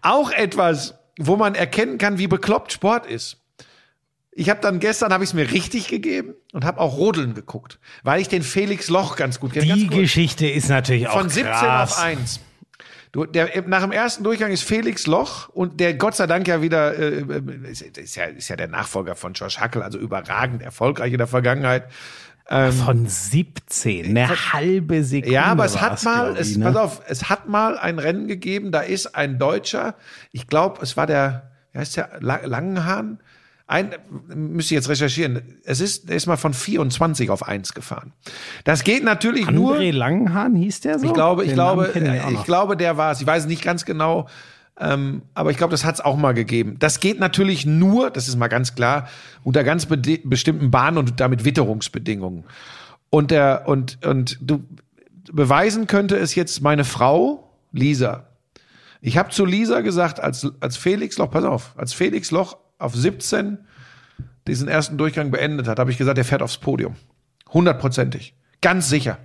[0.00, 3.41] Auch etwas, wo man erkennen kann, wie bekloppt Sport ist.
[4.34, 7.78] Ich habe dann gestern, habe ich es mir richtig gegeben und habe auch Rodeln geguckt,
[8.02, 9.74] weil ich den Felix Loch ganz gut kenne.
[9.74, 9.86] Die.
[9.88, 11.92] Geschichte ist natürlich auch Von 17 krass.
[11.92, 12.40] auf 1.
[13.12, 16.62] Du, der, nach dem ersten Durchgang ist Felix Loch und der Gott sei Dank ja
[16.62, 20.62] wieder, äh, äh, ist, ist, ja, ist ja der Nachfolger von Josh Hackel, also überragend
[20.62, 21.84] erfolgreich in der Vergangenheit.
[22.48, 25.32] Von 17, eine halbe Sekunde.
[25.32, 26.66] Ja, aber es hat mal, es, ne?
[26.66, 29.94] pass auf, es hat mal ein Rennen gegeben, da ist ein Deutscher,
[30.32, 33.20] ich glaube, es war der, wie heißt der, La- Langenhahn?
[33.66, 33.94] Ein,
[34.28, 35.60] müsste ich jetzt recherchieren.
[35.64, 38.12] Es ist, der ist mal von 24 auf 1 gefahren.
[38.64, 39.76] Das geht natürlich nur.
[39.76, 41.06] André Langenhahn hieß der so?
[41.06, 42.44] Ich glaube, ich glaube, ich noch.
[42.44, 43.20] glaube, der war es.
[43.20, 44.28] Ich weiß es nicht ganz genau,
[44.80, 46.76] ähm, aber ich glaube, das hat es auch mal gegeben.
[46.78, 49.08] Das geht natürlich nur, das ist mal ganz klar,
[49.44, 52.44] unter ganz bestimmten Bahn- und damit Witterungsbedingungen.
[53.10, 54.64] Und der und und du
[55.30, 58.28] beweisen könnte es jetzt meine Frau Lisa.
[59.00, 62.94] Ich habe zu Lisa gesagt, als als Felix Loch, pass auf, als Felix Loch auf
[62.94, 63.58] 17
[64.46, 66.96] diesen ersten Durchgang beendet hat, habe ich gesagt, er fährt aufs Podium.
[67.52, 68.34] Hundertprozentig.
[68.60, 69.18] Ganz sicher.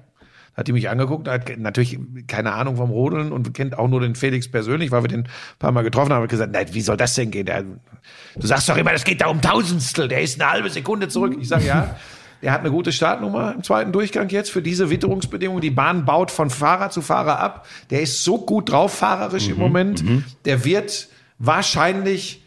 [0.53, 4.15] Hat die mich angeguckt, hat natürlich keine Ahnung vom Rodeln und kennt auch nur den
[4.15, 5.29] Felix persönlich, weil wir den ein
[5.59, 6.23] paar Mal getroffen haben.
[6.23, 7.45] Hat gesagt, nein, wie soll das denn gehen?
[7.45, 11.09] Der, du sagst doch immer, das geht da um Tausendstel, der ist eine halbe Sekunde
[11.09, 11.37] zurück.
[11.39, 11.95] Ich sage, ja,
[12.41, 15.61] der hat eine gute Startnummer im zweiten Durchgang jetzt für diese Witterungsbedingungen.
[15.61, 17.67] Die Bahn baut von Fahrer zu Fahrer ab.
[17.91, 20.03] Der ist so gut drauf, fahrerisch im Moment.
[20.45, 21.07] Der wird
[21.37, 22.43] wahrscheinlich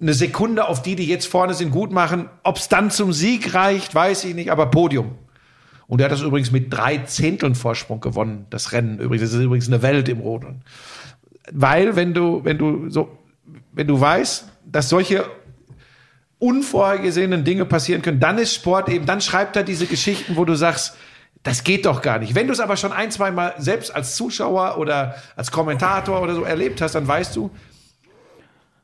[0.00, 2.28] eine Sekunde auf die, die jetzt vorne sind, gut machen.
[2.42, 5.18] Ob es dann zum Sieg reicht, weiß ich nicht, aber Podium.
[5.86, 8.98] Und er hat das übrigens mit drei Zehnteln Vorsprung gewonnen, das Rennen.
[8.98, 10.62] Übrigens, das ist übrigens eine Welt im Rodeln.
[11.52, 13.18] Weil, wenn du, wenn du so,
[13.72, 15.24] wenn du weißt, dass solche
[16.38, 20.54] unvorhergesehenen Dinge passieren können, dann ist Sport eben, dann schreibt er diese Geschichten, wo du
[20.54, 20.96] sagst,
[21.42, 22.34] das geht doch gar nicht.
[22.34, 26.34] Wenn du es aber schon ein, zwei Mal selbst als Zuschauer oder als Kommentator oder
[26.34, 27.50] so erlebt hast, dann weißt du,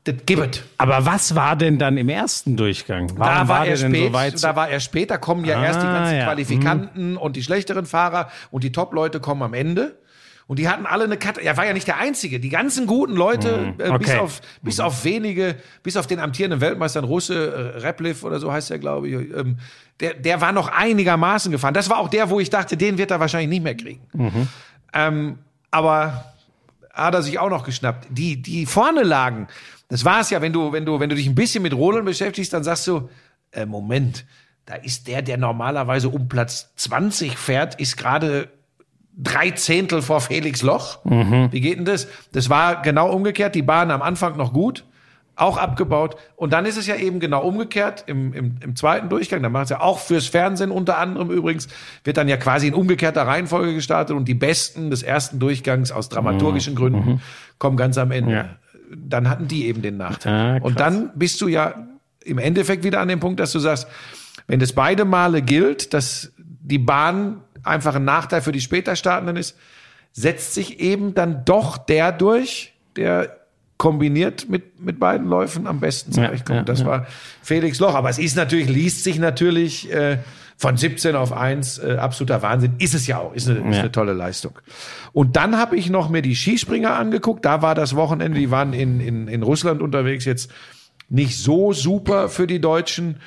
[0.07, 0.63] das gibt.
[0.77, 3.11] Aber was war denn dann im ersten Durchgang?
[3.15, 5.65] Warum Da war, der er spät, so da war er spät, da kommen ja Ah,
[5.65, 6.23] erst die ganzen ja.
[6.25, 9.97] Qualifikanten und die schlechteren Fahrer und die Top-Leute kommen am Ende.
[10.47, 11.41] Und die hatten alle eine Karte.
[11.41, 12.39] Er war ja nicht der Einzige.
[12.39, 13.95] Die ganzen guten Leute, äh, bis, Mhm.
[13.95, 14.17] okay.
[14.19, 18.71] auf, bis auf wenige, bis auf den amtierenden Weltmeister, Russe, äh, Repliv oder so heißt
[18.71, 19.57] er, glaube ich, ähm,
[19.99, 21.73] der, der war noch einigermaßen gefahren.
[21.73, 23.99] Das war auch der, wo ich dachte, den wird er wahrscheinlich nicht mehr kriegen.
[24.13, 24.47] Mhm.
[24.93, 25.39] Ähm,
[25.69, 26.33] aber
[26.93, 28.07] hat er sich auch noch geschnappt.
[28.09, 29.47] Die, die vorne lagen,
[29.89, 32.05] das war es ja, wenn du, wenn du, wenn du dich ein bisschen mit Rodeln
[32.05, 33.09] beschäftigst, dann sagst du,
[33.51, 34.25] äh, Moment,
[34.65, 38.49] da ist der, der normalerweise um Platz 20 fährt, ist gerade
[39.17, 40.99] drei Zehntel vor Felix Loch.
[41.51, 42.07] Wie geht denn das?
[42.33, 43.55] Das war genau umgekehrt.
[43.55, 44.83] Die Bahn am Anfang noch gut,
[45.37, 46.17] auch abgebaut.
[46.35, 49.41] Und dann ist es ja eben genau umgekehrt im, im, im zweiten Durchgang.
[49.41, 51.67] Da macht es ja auch fürs Fernsehen unter anderem übrigens,
[52.03, 56.09] wird dann ja quasi in umgekehrter Reihenfolge gestartet und die Besten des ersten Durchgangs aus
[56.09, 57.21] dramaturgischen Gründen
[57.57, 58.33] kommen ganz am Ende.
[58.33, 58.49] Ja.
[58.95, 60.59] Dann hatten die eben den Nachteil.
[60.61, 61.87] Ah, und dann bist du ja
[62.23, 63.87] im Endeffekt wieder an dem Punkt, dass du sagst,
[64.47, 69.35] wenn das beide Male gilt, dass die Bahn einfach ein Nachteil für die später Startenden
[69.35, 69.57] ist,
[70.13, 73.37] setzt sich eben dann doch der durch, der
[73.77, 76.59] kombiniert mit, mit beiden Läufen am besten zurechtkommt.
[76.59, 76.85] ja, das ja.
[76.85, 77.07] war
[77.43, 77.93] Felix Loch.
[77.93, 80.17] Aber es ist natürlich, liest sich natürlich äh,
[80.59, 82.73] Von 17 auf 1, äh, absoluter Wahnsinn.
[82.79, 83.81] Ist es ja auch, ist eine, ist Ja.
[83.81, 84.57] eine tolle Leistung.
[85.13, 87.45] Und dann habe ich noch mir die Skispringer angeguckt.
[87.45, 90.51] Da war das Wochenende, die waren in, in, in Russland unterwegs, jetzt
[91.09, 93.17] nicht so super für die Deutschen.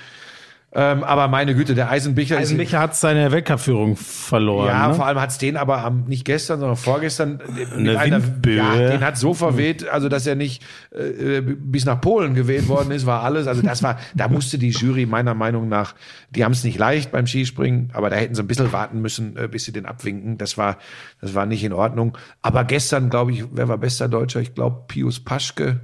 [0.73, 4.69] Ähm, aber meine Güte, der Eisenbicher Eisenbicher hat seine Weltcup-Führung verloren.
[4.69, 4.95] ja, ne?
[4.95, 9.01] vor allem hat's den aber am, nicht gestern, sondern vorgestern mit Eine einer, ja, den
[9.01, 13.25] hat so verweht, also dass er nicht äh, bis nach Polen geweht worden ist, war
[13.25, 13.49] alles.
[13.49, 15.97] Also das war, da musste die Jury meiner Meinung nach,
[16.31, 19.37] die haben es nicht leicht beim Skispringen, aber da hätten sie ein bisschen warten müssen,
[19.37, 20.39] äh, bis sie den abwinken.
[20.39, 20.79] Das war,
[21.21, 22.17] das war nicht in Ordnung.
[22.43, 24.41] Aber gestern, glaube ich, wer war bester Deutscher?
[24.41, 25.81] Ich glaube Pius Paschke.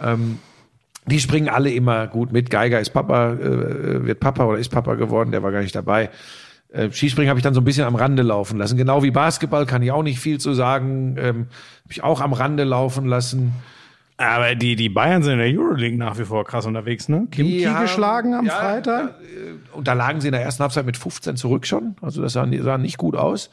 [0.00, 0.38] Ähm,
[1.06, 2.50] die springen alle immer gut mit.
[2.50, 6.10] Geiger ist Papa, äh, wird Papa oder ist Papa geworden, der war gar nicht dabei.
[6.72, 8.76] Äh, Skispringen habe ich dann so ein bisschen am Rande laufen lassen.
[8.76, 11.16] Genau wie Basketball kann ich auch nicht viel zu sagen.
[11.18, 11.36] Ähm,
[11.84, 13.52] habe ich auch am Rande laufen lassen.
[14.18, 17.28] Aber die, die Bayern sind in der Euroleague nach wie vor krass unterwegs, ne?
[17.30, 19.10] Kimki haben- geschlagen am ja, Freitag.
[19.20, 21.96] äh, Und da lagen sie in der ersten Halbzeit mit 15 zurück schon.
[22.00, 23.50] Also das sah, sah nicht gut aus.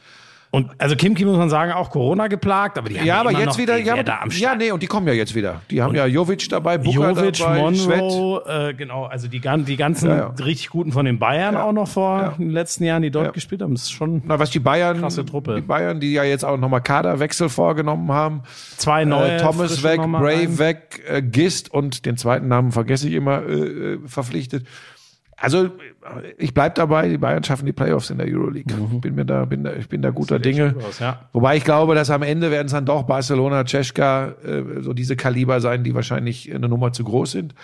[0.54, 3.40] Und also Kimki muss man sagen, auch Corona geplagt, aber die haben Ja, aber immer
[3.40, 5.62] jetzt wieder, ja, da am ja, nee, und die kommen ja jetzt wieder.
[5.68, 7.98] Die haben ja Jovic dabei, Booker Jovic, dabei, Schwett.
[7.98, 10.26] Monroe, äh, genau, also die, die ganzen Ja, ja.
[10.44, 12.28] richtig guten von den Bayern auch noch vor Ja.
[12.38, 13.30] den letzten Jahren, die dort Ja.
[13.32, 15.56] gespielt haben, ist schon Na, was die Bayern, Krasse Truppe.
[15.56, 18.42] die Bayern, die ja jetzt auch nochmal Kaderwechsel vorgenommen haben.
[18.76, 19.32] zwei neue.
[19.32, 20.58] äh, Thomas weg, rein.
[20.58, 24.66] weg, äh, Gist und den zweiten Namen vergesse ich immer äh, äh, verpflichtet.
[25.36, 25.70] Also
[26.38, 28.74] ich bleib dabei, die Bayern schaffen die Playoffs in der Euroleague.
[29.00, 30.74] Bin mir da, bin da, ich bin da guter Dinge.
[30.86, 31.28] aus, ja.
[31.32, 35.16] Wobei ich glaube, dass am Ende werden es dann doch Barcelona, Czeska, äh, so diese
[35.16, 37.54] Kaliber sein, die wahrscheinlich eine Nummer zu groß sind.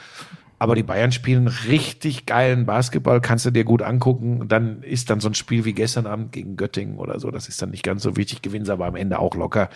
[0.58, 4.46] Aber die Bayern spielen richtig geilen Basketball, kannst du dir gut angucken.
[4.46, 7.62] Dann ist dann so ein Spiel wie gestern Abend gegen Göttingen oder so, das ist
[7.62, 9.70] dann nicht ganz so wichtig, gewinnen sie aber am Ende auch locker.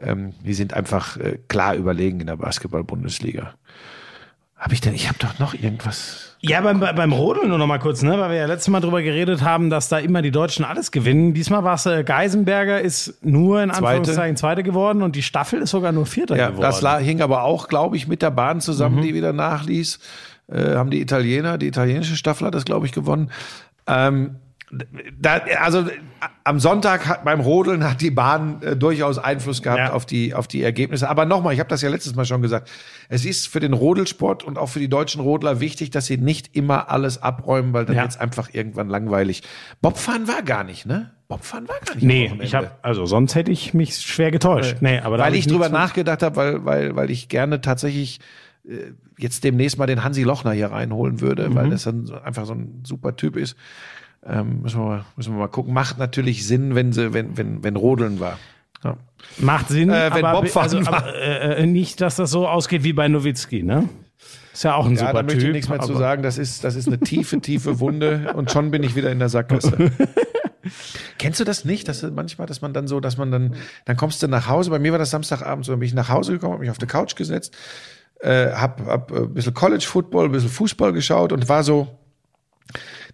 [0.00, 3.54] Ähm, die sind einfach äh, klar überlegen in der Basketball-Bundesliga.
[4.56, 6.33] Habe ich denn, ich habe doch noch irgendwas.
[6.48, 9.02] Ja, beim, beim Rodeln nur noch mal kurz, ne, weil wir ja letztes Mal drüber
[9.02, 11.34] geredet haben, dass da immer die Deutschen alles gewinnen.
[11.34, 15.70] Diesmal war es äh, Geisenberger ist nur in Anführungszeichen Zweite geworden und die Staffel ist
[15.70, 16.76] sogar nur Vierter Ja, geworden.
[16.80, 19.98] das hing aber auch, glaube ich, mit der Bahn zusammen, die wieder nachließ.
[20.48, 23.30] Äh, haben die Italiener, die italienische Staffel hat das, glaube ich, gewonnen.
[23.86, 24.36] Ähm,
[25.20, 25.90] da, also äh,
[26.42, 29.92] am Sonntag hat, beim Rodeln hat die Bahn äh, durchaus Einfluss gehabt Ja.
[29.92, 31.08] auf die auf die Ergebnisse.
[31.08, 32.70] Aber nochmal, ich habe das ja letztes Mal schon gesagt.
[33.08, 36.56] Es ist für den Rodelsport und auch für die deutschen Rodler wichtig, dass sie nicht
[36.56, 38.02] immer alles abräumen, weil dann Ja.
[38.02, 39.42] wird's einfach irgendwann langweilig.
[39.82, 41.12] Bobfahren war gar nicht, ne?
[41.28, 42.04] Bobfahren war gar nicht.
[42.04, 44.76] Nee, ich habe also sonst hätte ich mich schwer getäuscht.
[44.80, 47.60] Nee, aber hab weil ich drüber nichts mit- nachgedacht habe, weil, weil, weil ich gerne
[47.60, 48.20] tatsächlich
[48.68, 51.54] äh, jetzt demnächst mal den Hansi Lochner hier reinholen würde, Mhm.
[51.54, 53.56] weil das dann einfach so ein super Typ ist.
[54.26, 55.74] Ähm, müssen, wir mal, müssen wir mal gucken.
[55.74, 58.38] Macht natürlich Sinn, wenn sie, wenn, wenn, wenn Rodeln war.
[58.82, 58.96] Ja.
[59.38, 60.98] Macht Sinn, Äh, wenn aber, Bobfahren also, war.
[61.04, 63.88] aber äh, äh, nicht, dass das so ausgeht wie bei Nowitzki, ne?
[64.52, 65.48] Ist ja auch ein Ja, super da möchte Typ.
[65.48, 66.22] ich nichts mehr zu sagen.
[66.22, 69.28] Das ist, das ist eine tiefe, tiefe Wunde und schon bin ich wieder in der
[69.28, 69.90] Sackgasse.
[71.18, 71.88] Kennst du das nicht?
[71.88, 74.70] Dass manchmal, dass man dann so, dass man dann, dann kommst du nach Hause.
[74.70, 76.78] Bei mir war das Samstagabend so, dann bin ich nach Hause gekommen, habe mich auf
[76.78, 77.56] die Couch gesetzt,
[78.20, 81.88] äh, hab, hab ein bisschen College Football, ein bisschen Fußball geschaut und war so,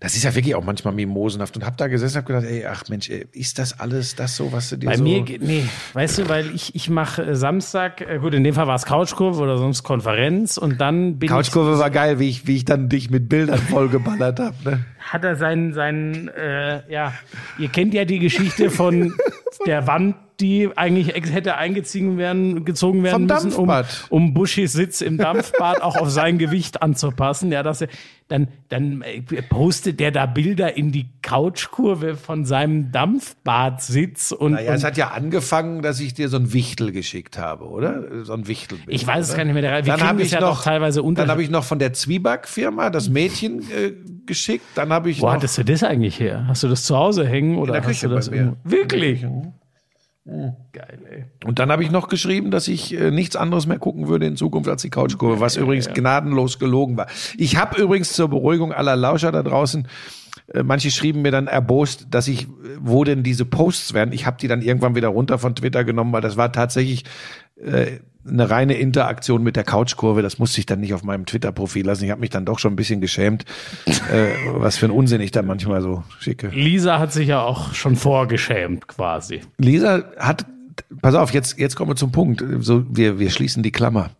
[0.00, 2.64] das ist ja wirklich auch manchmal mimosenhaft und hab da gesessen und hab gedacht, ey,
[2.64, 5.04] ach Mensch, ey, ist das alles das so, was du dir Bei so...
[5.04, 5.62] mir, geht- nee,
[5.92, 8.86] weißt du, weil ich, ich mache äh, Samstag, äh, gut, in dem Fall war es
[8.86, 12.88] Couchkurve oder sonst Konferenz und dann bin Couchkurve war geil, wie ich, wie ich dann
[12.88, 14.64] dich mit Bildern vollgeballert hab.
[14.64, 14.84] Ne?
[15.00, 17.14] Hat er seinen, seinen, äh, ja,
[17.58, 19.14] ihr kennt ja die Geschichte von
[19.66, 23.70] der Wand, die eigentlich hätte eingezogen werden, gezogen werden Vom müssen, um,
[24.08, 27.52] um Buschis Sitz im Dampfbad auch auf sein Gewicht anzupassen.
[27.52, 27.88] Ja, dass er,
[28.28, 34.70] dann, dann äh, postet der da Bilder in die Couchkurve von seinem Dampfbadsitz und, Naja,
[34.70, 38.24] und es hat ja angefangen, dass ich dir so ein Wichtel geschickt habe, oder?
[38.24, 38.88] So ein Wichtelbild.
[38.88, 39.84] Ich weiß es gar nicht mehr.
[39.84, 41.92] Wir Dann habe ich ja noch doch teilweise unter- Dann habe ich noch von der
[41.92, 43.92] Zwieback-Firma das Mädchen äh,
[44.30, 44.64] geschickt.
[44.76, 46.44] Dann habe ich Wo hattest du das eigentlich her?
[46.46, 48.56] Hast du das zu Hause hängen oder der hast du das bei mir.
[48.62, 49.26] Wirklich?
[50.72, 51.24] Geil, ey.
[51.44, 54.36] und dann habe ich noch geschrieben, dass ich äh, nichts anderes mehr gucken würde in
[54.36, 57.08] Zukunft als die Couchkurve, was übrigens gnadenlos gelogen war.
[57.36, 59.88] Ich habe übrigens zur Beruhigung aller Lauscher da draußen
[60.54, 62.46] äh, Manche schrieben mir dann erbost, dass ich,
[62.78, 64.12] wo denn diese Posts wären.
[64.12, 67.04] Ich habe die dann irgendwann wieder runter von Twitter genommen, weil das war tatsächlich
[67.56, 67.98] äh,
[68.28, 70.22] eine reine Interaktion mit der Couchkurve.
[70.22, 72.04] Das musste ich dann nicht auf meinem Twitter-Profil lassen.
[72.04, 73.44] Ich habe mich dann doch schon ein bisschen geschämt,
[73.86, 76.48] äh, was für ein Unsinn ich da manchmal so schicke.
[76.48, 79.40] Lisa hat sich ja auch schon vorgeschämt, quasi.
[79.58, 80.46] Lisa hat,
[81.00, 82.44] pass auf, jetzt, jetzt kommen wir zum Punkt.
[82.60, 84.10] So, wir, wir schließen die Klammer.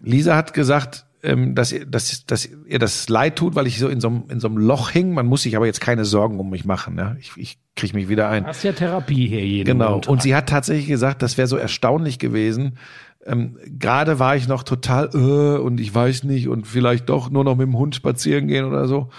[0.00, 3.88] Lisa hat gesagt, ähm, dass, ihr, dass, dass ihr das leid tut, weil ich so
[3.88, 5.14] in so, einem, in so einem Loch hing.
[5.14, 6.98] Man muss sich aber jetzt keine Sorgen um mich machen.
[6.98, 7.16] Ja?
[7.18, 8.46] Ich, ich kriege mich wieder ein.
[8.46, 9.92] Hast ja Therapie hier jeden Genau.
[9.92, 10.12] Montag.
[10.12, 12.76] Und sie hat tatsächlich gesagt, das wäre so erstaunlich gewesen.
[13.26, 17.44] Ähm, Gerade war ich noch total, äh, und ich weiß nicht, und vielleicht doch nur
[17.44, 19.10] noch mit dem Hund spazieren gehen oder so.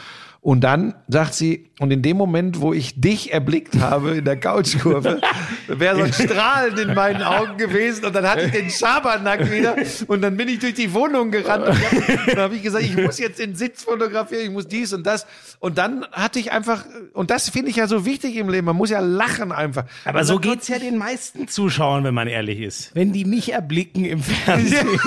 [0.45, 4.39] Und dann sagt sie, und in dem Moment, wo ich dich erblickt habe in der
[4.39, 5.19] Couchkurve,
[5.67, 9.75] wäre so ein Strahlen in meinen Augen gewesen und dann hatte ich den Schabernack wieder
[10.05, 13.17] und dann bin ich durch die Wohnung gerannt und dann habe ich gesagt, ich muss
[13.17, 15.25] jetzt den Sitz fotografieren, ich muss dies und das.
[15.57, 18.75] Und dann hatte ich einfach, und das finde ich ja so wichtig im Leben, man
[18.75, 19.85] muss ja lachen einfach.
[20.03, 22.93] Aber so geht's ja den meisten Zuschauern, wenn man ehrlich ist.
[22.93, 24.99] Wenn die mich erblicken im Fernsehen.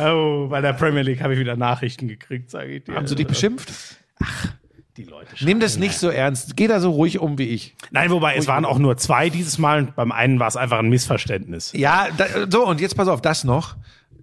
[0.00, 2.94] Oh, bei der Premier League habe ich wieder Nachrichten gekriegt, sage ich dir.
[2.94, 3.72] Haben sie dich beschimpft?
[4.96, 6.56] die Leute Nimm das nicht so ernst.
[6.56, 7.74] Geh da so ruhig um wie ich.
[7.90, 9.84] Nein, wobei es waren auch nur zwei dieses Mal.
[9.96, 11.72] Beim einen war es einfach ein Missverständnis.
[11.74, 13.76] Ja, da, so und jetzt pass auf das noch.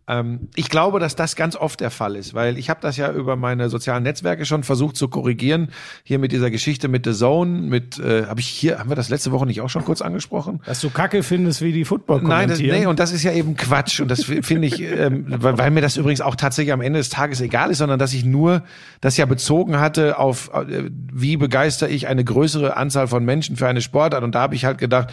[0.08, 3.12] Ähm, ich glaube, dass das ganz oft der Fall ist, weil ich habe das ja
[3.12, 5.70] über meine sozialen Netzwerke schon versucht zu korrigieren.
[6.04, 9.10] Hier mit dieser Geschichte mit The Zone, mit äh, habe ich hier haben wir das
[9.10, 10.62] letzte Woche nicht auch schon kurz angesprochen?
[10.66, 13.58] Dass du Kacke findest, wie die Football Nein, das, nee, und das ist ja eben
[13.58, 14.00] Quatsch.
[14.00, 17.10] Und das finde ich, ähm, weil, weil mir das übrigens auch tatsächlich am Ende des
[17.10, 18.64] Tages egal ist, sondern dass ich nur
[19.02, 23.68] das ja bezogen hatte auf, äh, wie begeister ich eine größere Anzahl von Menschen für
[23.68, 24.24] eine Sportart.
[24.24, 25.10] Und da habe ich halt gedacht,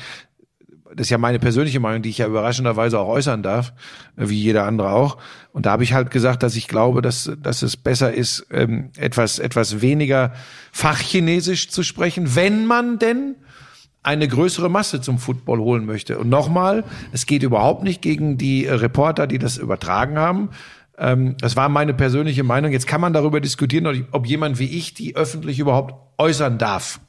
[0.97, 3.73] das ist ja meine persönliche Meinung, die ich ja überraschenderweise auch äußern darf,
[4.17, 5.19] wie jeder andere auch.
[5.53, 8.91] Und da habe ich halt gesagt, dass ich glaube, dass, dass es besser ist, ähm,
[8.97, 10.33] etwas, etwas weniger
[10.73, 13.37] Fachchinesisch zu sprechen, wenn man denn
[14.03, 16.19] eine größere Masse zum Football holen möchte.
[16.19, 20.51] Und nochmal, es geht überhaupt nicht gegen die Reporter, die das übertragen haben.
[20.99, 22.71] Ähm, das war meine persönliche Meinung.
[22.71, 27.01] Jetzt kann man darüber diskutieren, ob jemand wie ich die öffentlich überhaupt äußern darf.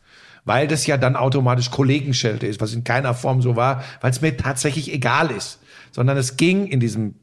[0.45, 4.21] Weil das ja dann automatisch Kollegenschelte ist, was in keiner Form so war, weil es
[4.21, 5.59] mir tatsächlich egal ist.
[5.91, 7.15] Sondern es ging in diesem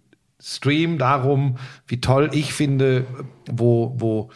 [0.42, 3.06] Stream darum, wie toll ich finde,
[3.48, 4.30] wo, wo,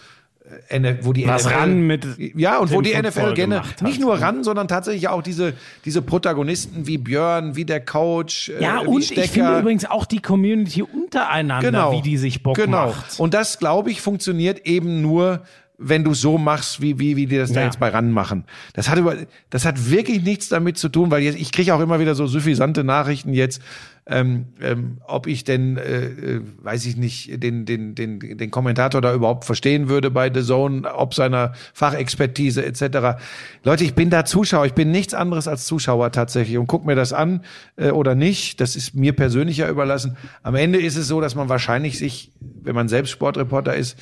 [0.68, 2.06] äh, wo die Was ran mit
[2.36, 5.54] ja und wo dem die Football NFL gerne nicht nur ran, sondern tatsächlich auch diese
[5.84, 9.24] diese Protagonisten wie Björn, wie der Coach, ja, äh, und Stecker.
[9.24, 12.88] ich finde übrigens auch die Community untereinander, genau, wie die sich Bock genau.
[12.88, 13.18] macht.
[13.18, 15.42] Und das glaube ich funktioniert eben nur
[15.78, 17.66] wenn du so machst, wie, wie, wie die das da Ja.
[17.66, 18.44] jetzt bei RAN machen.
[18.72, 19.14] Das hat, über,
[19.50, 22.26] das hat wirklich nichts damit zu tun, weil jetzt, ich kriege auch immer wieder so
[22.26, 23.60] suffisante Nachrichten jetzt,
[24.08, 29.00] ähm, ähm, ob ich denn, äh, äh, weiß ich nicht, den, den, den, den Kommentator
[29.00, 33.18] da überhaupt verstehen würde bei The Zone, ob seiner Fachexpertise etc.
[33.64, 36.94] Leute, ich bin da Zuschauer, ich bin nichts anderes als Zuschauer tatsächlich und guck mir
[36.94, 37.42] das an
[37.76, 38.60] äh, oder nicht.
[38.60, 40.16] Das ist mir persönlich ja überlassen.
[40.44, 43.98] Am Ende ist es so, dass man wahrscheinlich sich, wenn man selbst Sportreporter ist,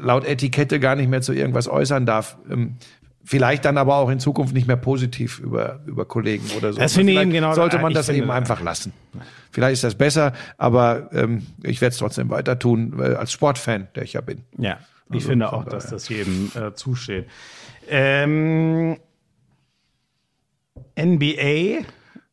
[0.00, 2.36] laut Etikette gar nicht mehr zu irgendwas äußern darf.
[2.50, 2.76] Ähm,
[3.24, 6.80] Vielleicht dann aber auch in Zukunft nicht mehr positiv über, über Kollegen oder so.
[6.80, 8.92] Das finde ich Vielleicht eben genau- Sollte man das eben einfach lassen.
[9.52, 13.86] Vielleicht ist das besser, aber ähm, ich werde es trotzdem weiter tun, weil als Sportfan,
[13.94, 14.40] der ich ja bin.
[14.58, 14.80] Ja,
[15.10, 17.26] ich Also finde auch, dass das jedem äh, zusteht.
[17.88, 18.96] Ähm,
[20.98, 21.84] NBA,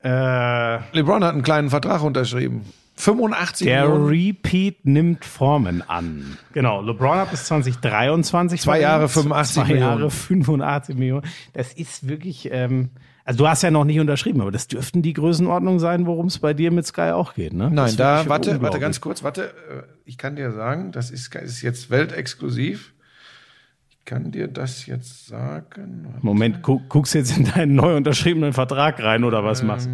[0.04, 2.66] äh, LeBron hat einen kleinen Vertrag unterschrieben.
[3.00, 4.08] 85 der Millionen.
[4.08, 6.38] Repeat nimmt Formen an.
[6.54, 9.48] Genau, LeBron hat bis 2023 Zwei Jahre, verlängert.
[9.48, 10.00] 85 Zwei Millionen.
[10.00, 11.26] Jahre 85 Millionen.
[11.54, 12.90] Das ist wirklich, ähm,
[13.24, 16.40] also du hast ja noch nicht unterschrieben, aber das dürften die Größenordnungen sein, worum es
[16.40, 17.70] bei dir mit Sky auch geht, ne?
[17.72, 19.44] Nein, da, warte, warte ganz kurz, warte.
[19.70, 22.94] äh, Ich kann dir sagen, das ist, ist jetzt weltexklusiv.
[24.00, 26.08] Ich kann dir das jetzt sagen.
[26.22, 29.88] Moment, gu guckst jetzt in deinen neu unterschriebenen Vertrag rein oder was machst?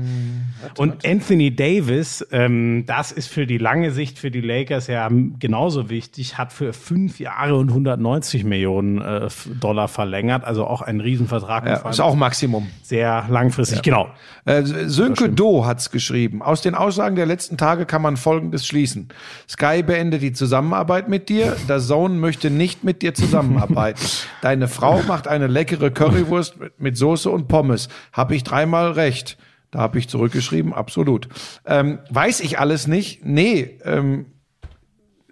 [0.77, 5.10] Und Anthony Davis, ähm, das ist für die lange Sicht für die Lakers ja
[5.40, 9.27] genauso wichtig, hat für fünf Jahre und 190 Millionen äh,
[9.60, 11.65] Dollar verlängert, also auch ein Riesenvertrag.
[11.65, 12.68] Ja, ist auch Maximum.
[12.84, 14.10] sehr langfristig, genau.
[14.45, 16.41] Äh, Sönke Do hat's geschrieben.
[16.41, 19.10] Aus den Aussagen der letzten Tage kann man Folgendes schließen.
[19.49, 21.56] Sky beendet die Zusammenarbeit mit dir.
[21.68, 24.05] Der Zone möchte nicht mit dir zusammenarbeiten.
[24.41, 27.90] Deine Frau macht eine leckere Currywurst mit, Soße und Pommes.
[28.14, 29.38] Hab ich dreimal recht.
[29.72, 31.27] Da habe ich zurückgeschrieben, absolut.
[31.65, 33.26] Ähm, weiß ich alles nicht?
[33.26, 33.80] Nee.
[33.84, 34.27] Ähm,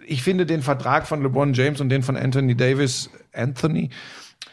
[0.06, 3.90] ich finde den Vertrag von LeBron James und den von Anthony Davis, Anthony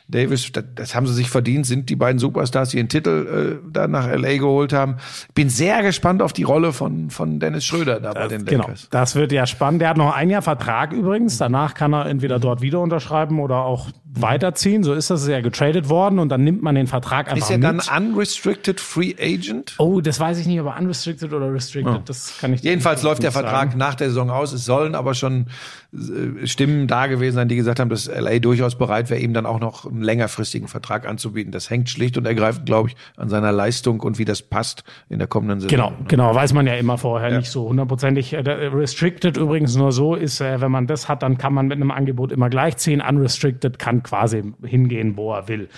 [0.07, 3.69] Davis, das, das haben sie sich verdient, sind die beiden Superstars, die den Titel äh,
[3.71, 4.97] da nach LA geholt haben.
[5.33, 8.87] Bin sehr gespannt auf die Rolle von, von Dennis Schröder da bei den Genau, Lakers.
[8.91, 9.81] das wird ja spannend.
[9.81, 11.37] Der hat noch ein Jahr Vertrag übrigens.
[11.37, 14.83] Danach kann er entweder dort wieder unterschreiben oder auch weiterziehen.
[14.83, 15.27] So ist das.
[15.27, 17.87] Ja getradet worden und dann nimmt man den Vertrag einfach Ist er mit.
[17.87, 19.75] dann unrestricted free agent?
[19.77, 23.23] Oh, das weiß ich nicht, aber unrestricted oder restricted, das kann ich Jedenfalls nicht läuft
[23.23, 23.47] der sagen.
[23.47, 24.53] Vertrag nach der Saison aus.
[24.53, 25.47] Es sollen aber schon
[25.93, 29.45] äh, Stimmen da gewesen sein, die gesagt haben, dass LA durchaus bereit wäre, ihm dann
[29.45, 31.51] auch noch einen längerfristigen Vertrag anzubieten.
[31.51, 35.19] Das hängt schlicht und ergreifend, glaube ich, an seiner Leistung und wie das passt in
[35.19, 35.69] der kommenden Saison.
[35.69, 38.33] Genau, genau, weiß man ja immer vorher nicht so hundertprozentig.
[38.33, 41.67] Äh, der Restricted übrigens nur so ist, äh, wenn man das hat, dann kann man
[41.67, 43.01] mit einem Angebot immer gleichziehen.
[43.01, 45.69] Unrestricted kann quasi hingehen, wo er will.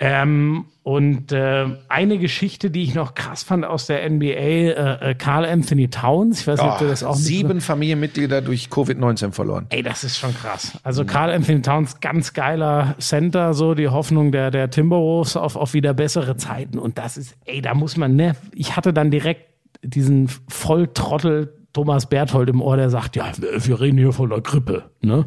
[0.00, 5.14] Ähm, und äh, eine Geschichte, die ich noch krass fand aus der NBA, äh, äh,
[5.16, 9.66] Carl Anthony Towns, ich weiß nicht, ob du das auch Sieben Familienmitglieder durch Covid-19 verloren.
[9.70, 10.78] Ey, das ist schon krass.
[10.84, 15.74] Also Carl Anthony Towns, ganz geiler Center, so die Hoffnung der, der Timberwolves auf, auf
[15.74, 16.78] wieder bessere Zeiten.
[16.78, 19.46] Und das ist, ey, da muss man, ne, ich hatte dann direkt
[19.82, 24.84] diesen Volltrottel Thomas Berthold im Ohr, der sagt, ja, wir reden hier von der Grippe.
[25.02, 25.26] Ne?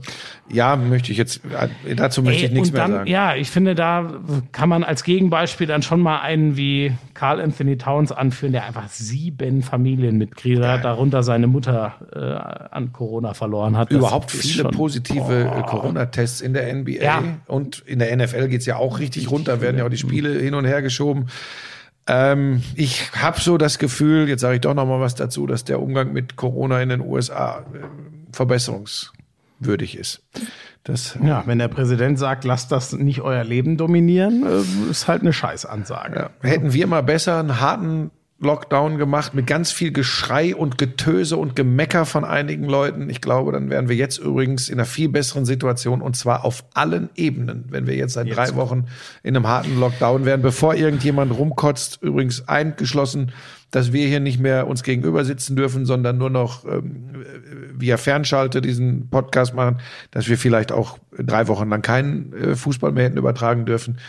[0.52, 1.42] Ja, möchte ich jetzt,
[1.96, 3.10] dazu möchte Ey, ich nichts und mehr dann, sagen.
[3.10, 4.12] Ja, ich finde, da
[4.52, 8.90] kann man als Gegenbeispiel dann schon mal einen wie Carl Anthony Towns anführen, der einfach
[8.90, 13.92] sieben Familienmitglieder, darunter seine Mutter, äh, an Corona verloren hat.
[13.92, 17.24] Überhaupt viele schon- positive äh, Corona-Tests in der NBA Ja.
[17.48, 20.56] und in der NFL geht's ja auch richtig runter, werden ja auch die Spiele hin
[20.56, 21.28] und her geschoben.
[22.08, 25.64] Ähm, ich habe so das Gefühl, jetzt sage ich doch noch mal was dazu, dass
[25.64, 27.86] der Umgang mit Corona in den USA äh,
[28.32, 30.24] verbesserungswürdig ist.
[30.84, 35.22] Das Ja, wenn der Präsident sagt, lasst das nicht euer Leben dominieren, äh, ist halt
[35.22, 36.20] eine Scheißansage.
[36.20, 36.30] Ja.
[36.50, 38.10] Hätten wir mal besser einen harten
[38.42, 43.08] Lockdown gemacht mit ganz viel Geschrei und Getöse und Gemecker von einigen Leuten.
[43.10, 46.66] Ich glaube, dann wären wir jetzt übrigens in einer viel besseren Situation und zwar auf
[46.74, 48.88] allen Ebenen, wenn wir jetzt seit drei Wochen
[49.22, 52.00] in einem harten Lockdown wären, bevor irgendjemand rumkotzt.
[52.02, 53.32] Übrigens eingeschlossen,
[53.70, 57.24] dass wir hier nicht mehr uns gegenüber sitzen dürfen, sondern nur noch ähm,
[57.78, 62.92] via Fernschalte diesen Podcast machen, dass wir vielleicht auch drei Wochen lang keinen äh, Fußball
[62.92, 64.00] mehr hätten übertragen dürfen.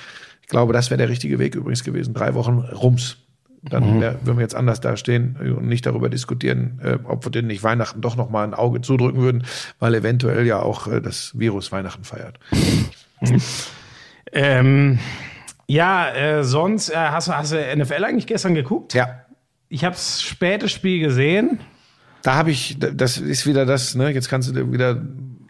[0.41, 2.15] Ich glaube, das wäre der richtige Weg übrigens gewesen.
[2.15, 3.19] Drei Wochen Rums.
[3.65, 7.47] Dann wär, würden wir jetzt anders dastehen und nicht darüber diskutieren, äh, ob wir denn
[7.47, 9.45] nicht Weihnachten doch noch mal ein Auge zudrücken würden,
[9.79, 12.39] weil eventuell ja auch äh, das Virus Weihnachten feiert.
[14.33, 14.99] Ähm,
[15.67, 18.95] ja, äh, sonst äh, hast, du- hast du NFL eigentlich gestern geguckt?
[18.95, 19.25] Ja,
[19.69, 21.61] Ich habe das späte Spiel gesehen.
[22.23, 24.11] da habe ich, das ist wieder das, ne?
[24.11, 25.03] Jetzt kannst du wieder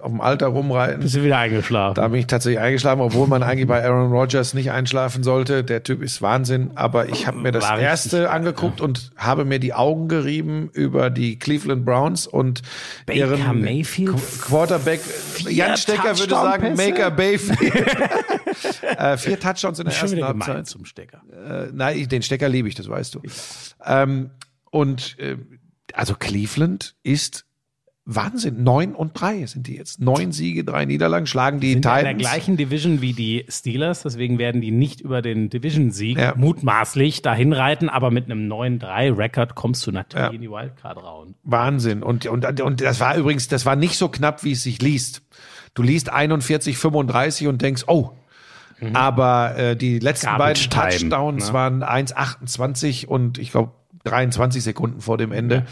[0.03, 1.01] auf dem Alter rumreiten.
[1.01, 1.95] Bist du wieder eingeschlafen?
[1.95, 5.63] Da bin ich tatsächlich eingeschlafen, obwohl man eigentlich bei Aaron Rodgers nicht einschlafen sollte.
[5.65, 6.73] Der Typ ist Wahnsinn.
[6.75, 11.09] Aber ich habe mir das War erste angeguckt und habe mir die Augen gerieben über
[11.11, 12.63] die Cleveland Browns und
[13.07, 14.11] Baker ihren Mayfield?
[14.17, 15.01] Qu- Quarterback.
[15.49, 16.75] Jan Stecker würde sagen?
[16.77, 17.73] Maker Bayfield.
[18.99, 20.67] äh, vier Touchdowns in der Schon ersten Halbzeit.
[20.67, 21.23] zum Stecker.
[21.33, 23.23] Äh, nein, den Stecker liebe ich, das weißt du.
[23.85, 24.31] Ähm,
[24.71, 25.37] und äh,
[25.95, 27.45] also Cleveland ist
[28.05, 28.65] Wahnsinn.
[28.65, 30.01] Neun und drei sind die jetzt.
[30.01, 32.31] Neun Siege, drei Niederlagen, schlagen die Sind ja in der Titans.
[32.31, 36.35] gleichen Division wie die Steelers, deswegen werden die nicht über den Division-Sieg Ja.
[36.37, 40.33] mutmaßlich dahin reiten, aber mit einem 9-3-Record kommst du natürlich Ja.
[40.35, 41.37] in die Wildcard-Round.
[41.45, 42.03] Wahnsinn.
[42.03, 45.23] Und, und, und das war übrigens, das war nicht so knapp, wie es sich liest.
[45.75, 48.11] Du liest 41, 35 und denkst, oh.
[48.95, 50.31] Aber äh, die letzten Mhm.
[50.39, 51.53] Garbage beiden Time, Touchdowns ne?
[51.55, 53.71] waren 1,28 und ich glaube
[54.03, 55.67] 23 Sekunden vor dem Ende.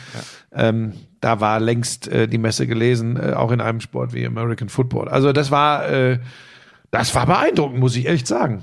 [0.53, 4.69] Ähm, da war längst äh, die Messe gelesen, äh, auch in einem Sport wie American
[4.69, 5.09] Football.
[5.09, 6.19] Also das war, äh,
[6.91, 8.63] das war beeindruckend, muss ich echt sagen.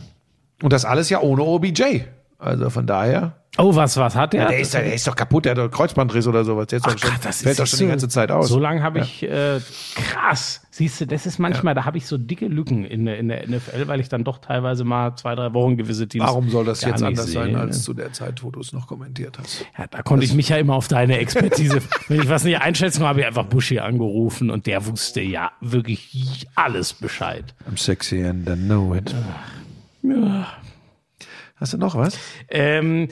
[0.62, 2.02] Und das alles ja ohne OBJ.
[2.40, 3.34] Also von daher.
[3.60, 4.50] Oh, was, was hat der?
[4.50, 6.68] Der ist, der ist doch kaputt, der hat doch Kreuzbandriss oder sowas.
[6.68, 8.50] Der ist doch schon, das fällt ist doch schon so- die ganze Zeit aus.
[8.50, 9.60] So lange habe ich, äh,
[9.96, 10.62] krass.
[10.70, 13.48] Siehst du, das ist manchmal, da habe ich so dicke Lücken in der, in der
[13.50, 16.26] NFL, weil ich dann doch teilweise mal zwei, drei Wochen gewisse Teams.
[16.28, 17.58] Warum soll das jetzt anders sein sehe.
[17.60, 19.66] als zu der Zeit, wo du es noch kommentiert hast?
[19.76, 21.80] Ja, da konnte ich mich ja immer auf deine Expertise.
[22.10, 26.46] Wenn ich was nicht einschätzen habe ich einfach Buschi angerufen und der wusste ja wirklich
[26.54, 27.56] alles Bescheid.
[27.68, 29.16] I'm sexy and I know it.
[31.60, 32.18] Hast du noch was?
[32.50, 33.08] Ähm,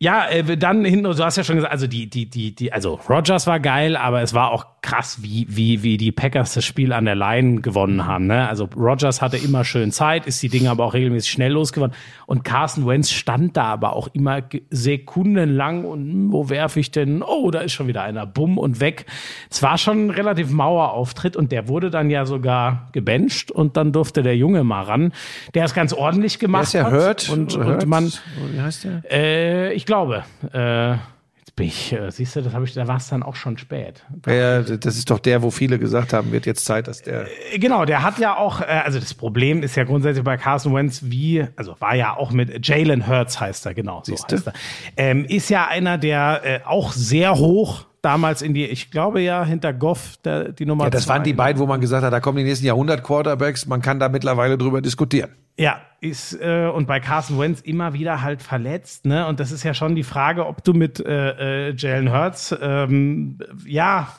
[0.00, 3.00] ja, äh, dann hinten, du hast ja schon gesagt, also die, die, die, die, also
[3.08, 6.92] Rogers war geil, aber es war auch krass, wie, wie, wie die Packers das Spiel
[6.92, 8.28] an der Line gewonnen haben.
[8.28, 8.48] Ne?
[8.48, 11.96] Also Rogers hatte immer schön Zeit, ist die Dinge aber auch regelmäßig schnell losgeworden.
[12.26, 17.22] Und Carson Wentz stand da aber auch immer sekundenlang und hm, wo werfe ich denn?
[17.22, 19.06] Oh, da ist schon wieder einer, bumm und weg.
[19.50, 23.90] Es war schon ein relativ Mauerauftritt und der wurde dann ja sogar gebencht und dann
[23.90, 25.12] durfte der Junge mal ran,
[25.54, 26.92] der es ganz ordentlich gemacht ist ja hat.
[26.92, 27.82] Hurt und, Hurt?
[27.82, 28.12] und man,
[28.52, 29.02] Wie heißt der?
[29.10, 30.22] äh, ich glaube.
[30.52, 30.92] Äh,
[31.38, 33.58] jetzt bin ich, äh, siehst du, das habe ich, da war es dann auch schon
[33.58, 34.04] spät.
[34.26, 37.26] Ja, das ist doch der, wo viele gesagt haben, wird jetzt Zeit, dass der.
[37.52, 40.72] Äh, Genau, der hat ja auch, äh, also das Problem ist ja grundsätzlich bei Carson
[40.74, 44.52] Wentz wie, also war ja auch mit Jalen Hurts heißt er, genau, so heißt er.
[44.96, 49.72] Ähm, ist ja einer, der auch sehr hoch damals in die, ich glaube ja, hinter
[49.72, 52.20] Goff der, die Nummer Ja, das zwei, waren die beiden, wo man gesagt hat, da
[52.20, 53.66] kommen die nächsten Jahrhundert Quarterbacks.
[53.66, 55.30] Man kann da mittlerweile drüber diskutieren.
[55.58, 59.26] Ja, ist äh, und bei Carson Wentz immer wieder halt verletzt, ne?
[59.26, 63.38] Und das ist ja schon die Frage, ob du mit äh, äh, Jalen Hurts, ähm,
[63.66, 64.14] ja,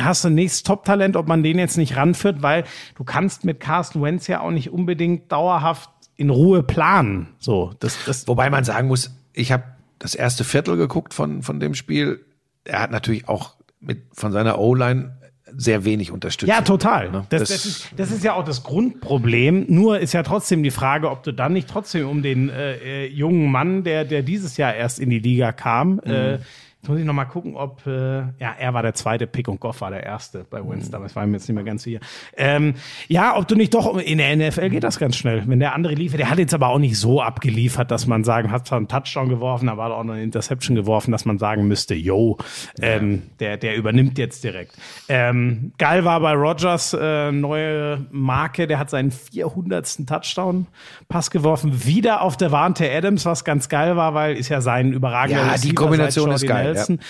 [0.00, 2.64] hast du ein nächstes Top-Talent, ob man den jetzt nicht ranführt, weil
[2.96, 7.28] du kannst mit Carson Wentz ja auch nicht unbedingt dauerhaft in Ruhe planen.
[7.38, 9.64] So, das, das Wobei man sagen muss, ich habe
[9.98, 12.20] das erste Viertel geguckt von, von dem Spiel.
[12.68, 15.18] Er hat natürlich auch mit von seiner O-Line
[15.56, 16.54] sehr wenig Unterstützung.
[16.54, 17.10] Ja, total.
[17.10, 17.26] Ne?
[17.30, 19.66] Das, das, ist, das ist ja auch das Grundproblem.
[19.68, 23.06] Nur ist ja trotzdem die Frage, ob du dann nicht trotzdem um den äh, äh,
[23.06, 26.38] jungen Mann, der, der dieses Jahr erst in die Liga kam, äh,
[26.80, 29.58] Jetzt muss ich noch mal gucken, ob äh, ja er war der zweite Pick und
[29.58, 31.02] Goff war der erste bei Winston.
[31.02, 31.98] Das war mir jetzt nicht mehr ganz sicher.
[32.36, 32.74] Ähm,
[33.08, 35.42] ja, ob du nicht doch in der NFL geht das ganz schnell.
[35.46, 38.52] Wenn der andere liefert, der hat jetzt aber auch nicht so abgeliefert, dass man sagen,
[38.52, 41.66] hat zwar einen Touchdown geworfen, aber hat auch noch eine Interception geworfen, dass man sagen
[41.66, 42.38] müsste, yo,
[42.80, 44.76] ähm, der der übernimmt jetzt direkt.
[45.08, 50.06] Ähm, geil war bei Rogers äh, neue Marke, der hat seinen 400.
[50.06, 50.66] Touchdown
[51.08, 54.92] Pass geworfen, wieder auf der Warnte Adams, was ganz geil war, weil ist ja sein
[54.92, 56.94] überragender Ja, die Kombination ist Jordy geil, ja.
[56.94, 57.00] Nelson.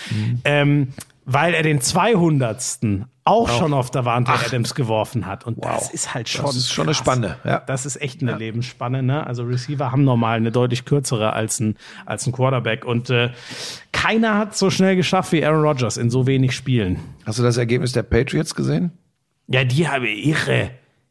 [0.44, 0.88] Ähm,
[1.30, 2.78] weil er den 200.
[3.24, 5.46] auch schon auf der Warnte Adams geworfen hat.
[5.46, 6.46] Und das ist halt schon.
[6.46, 6.98] Das ist schon eine krass.
[6.98, 7.60] Spanne, ja.
[7.60, 9.02] Das ist echt eine Lebensspanne.
[9.02, 9.26] Ne?
[9.26, 11.76] Also Receiver haben normal eine deutlich kürzere als ein,
[12.06, 12.86] als ein Quarterback.
[12.86, 13.30] Und äh,
[13.92, 16.98] keiner hat so schnell geschafft wie Aaron Rodgers in so wenig Spielen.
[17.26, 18.92] Hast du das Ergebnis der Patriots gesehen?
[19.48, 20.70] Ja, die haben irre.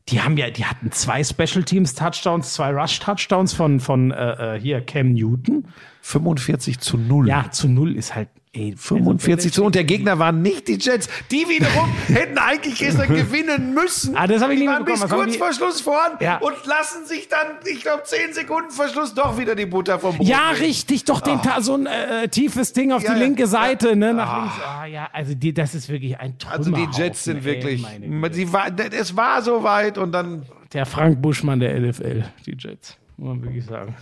[0.09, 4.55] Die haben ja, die hatten zwei Special Teams Touchdowns, zwei Rush Touchdowns von von äh,
[4.55, 5.67] äh, hier Cam Newton.
[6.01, 7.27] 45 zu 0.
[7.27, 11.07] Ja, zu null ist halt ey, 45 zu und der Gegner waren nicht die Jets.
[11.31, 14.15] Die wiederum hätten eigentlich gestern gewinnen müssen.
[14.17, 15.01] Ah, das hab ich die waren bis.
[15.01, 16.37] Was haben kurz die- vor Schluss voran Ja.
[16.37, 20.17] und lassen sich dann, ich glaube, 10 Sekunden vor Schluss doch wieder die Butter vom
[20.17, 20.25] Brot.
[20.27, 20.63] Ja, nehmen.
[20.65, 23.25] richtig, doch den Ta- so ein äh, tiefes Ding auf Ja, die ja.
[23.25, 23.95] linke Seite, Ja.
[23.95, 24.55] ne, nach links.
[24.65, 26.35] Ah ja, also die, das ist wirklich ein.
[26.49, 27.85] Also die Jets sind wirklich,
[28.31, 30.43] sie war, es war so weit und dann,
[30.73, 33.95] der Frank Buschmann der LFL, die Jets, muss man wirklich sagen.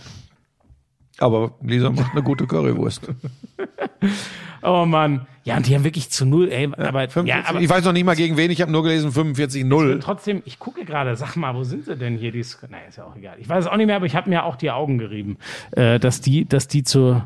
[1.18, 3.08] Aber Lisa macht eine gute Currywurst.
[4.62, 7.68] Oh Mann, ja, und die haben wirklich zu null, ey, aber, ja, 45, aber ich
[7.68, 10.00] weiß noch nicht mal gegen wen, ich habe nur gelesen 45 0.
[10.02, 12.32] trotzdem, ich gucke gerade, sag mal, wo sind sie denn hier?
[12.32, 13.36] Die Sk- naja, ist ja auch egal.
[13.38, 15.36] Ich weiß es auch nicht mehr, aber ich habe mir auch die Augen gerieben,
[15.72, 17.22] äh, dass die, dass die zu,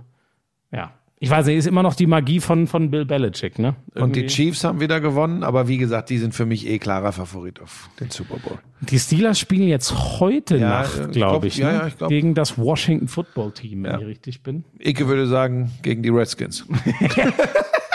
[0.71, 0.93] ja,
[1.23, 3.77] ich weiß nicht, ist immer noch die Magie von, von Bill Belichick, ne?
[3.95, 4.35] Und die Irgendwie.
[4.35, 7.91] Chiefs haben wieder gewonnen, aber wie gesagt, die sind für mich eh klarer Favorit auf
[8.01, 8.59] den Super Bowl.
[8.81, 11.79] Die Steelers spielen jetzt heute Ja, Nacht, ich glaube glaub- ich, ja, ne?
[11.79, 14.65] ja, ich glaub- gegen das Washington Football Team, wenn ich richtig bin.
[14.79, 16.67] Icke würde sagen, gegen die Redskins.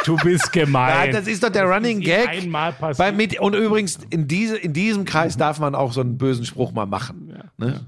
[0.06, 1.07] Du bist gemein.
[1.07, 2.30] Ja, das ist doch der Running ist Gag.
[2.30, 3.18] einmal passiert.
[3.18, 6.73] Bei und übrigens, in, diese, in diesem Kreis darf man auch so einen bösen Spruch
[6.73, 7.34] mal machen.
[7.57, 7.88] Ne?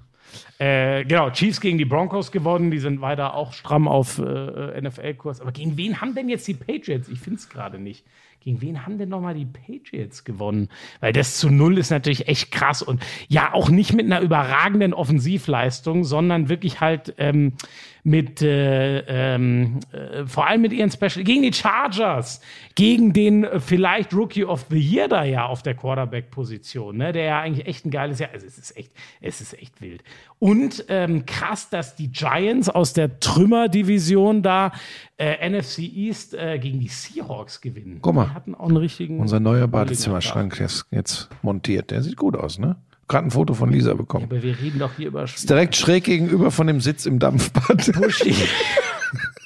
[0.59, 5.41] Äh, genau, Chiefs gegen die Broncos gewonnen, die sind weiter auch stramm auf äh, NFL-Kurs.
[5.41, 7.09] Aber gegen wen haben denn jetzt die Patriots?
[7.09, 8.05] Ich finde es gerade nicht.
[8.39, 10.69] Gegen wen haben denn nochmal die Patriots gewonnen?
[10.99, 14.93] Weil das zu null ist natürlich echt krass und ja, auch nicht mit einer überragenden
[14.93, 17.53] Offensivleistung, sondern wirklich halt ähm,
[18.07, 22.39] mit äh, ähm, äh, vor allem mit ihren Special gegen die Chargers,
[22.75, 27.41] gegen den vielleicht Rookie of the Year da ja auf der Quarterback-Position, ne, der ja
[27.41, 28.29] eigentlich echt ein geiles Jahr.
[28.31, 30.03] Also es ist echt, es ist echt wild.
[30.39, 34.71] Und ähm, krass, dass die Giants aus der Trümmerdivision da
[35.17, 37.99] äh, NFC East äh, gegen die Seahawks gewinnen.
[38.01, 38.25] Guck mal.
[38.25, 39.19] Die hatten auch einen richtigen.
[39.19, 41.89] Unser neuer Badezimmerschrank ist jetzt montiert.
[41.89, 42.75] Der sieht gut aus, ne?
[43.07, 44.25] Gerade ein Foto von Lisa bekommen.
[44.25, 47.91] Aber wir reden doch hier über Ist direkt schräg gegenüber von dem Sitz im Dampfbad.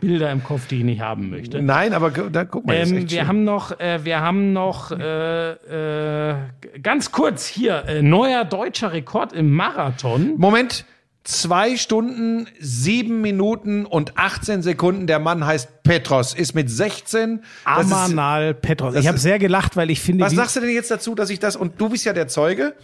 [0.00, 1.62] Bilder im Kopf, die ich nicht haben möchte.
[1.62, 3.28] Nein, aber da guck mal, Ähm, wir schön.
[3.28, 6.34] haben noch, äh, wir haben noch äh, äh,
[6.82, 10.34] ganz kurz hier äh, neuer deutscher Rekord im Marathon.
[10.36, 10.84] Moment.
[11.22, 15.06] Zwei Stunden, sieben Minuten und 18 Sekunden.
[15.06, 17.42] Der Mann heißt Petros, ist mit 16.
[17.66, 18.94] Das ist, Amanal Petros.
[18.94, 21.38] Ich habe sehr gelacht, weil ich finde, was sagst du denn jetzt dazu, dass ich
[21.38, 22.74] das, und du bist ja der Zeuge,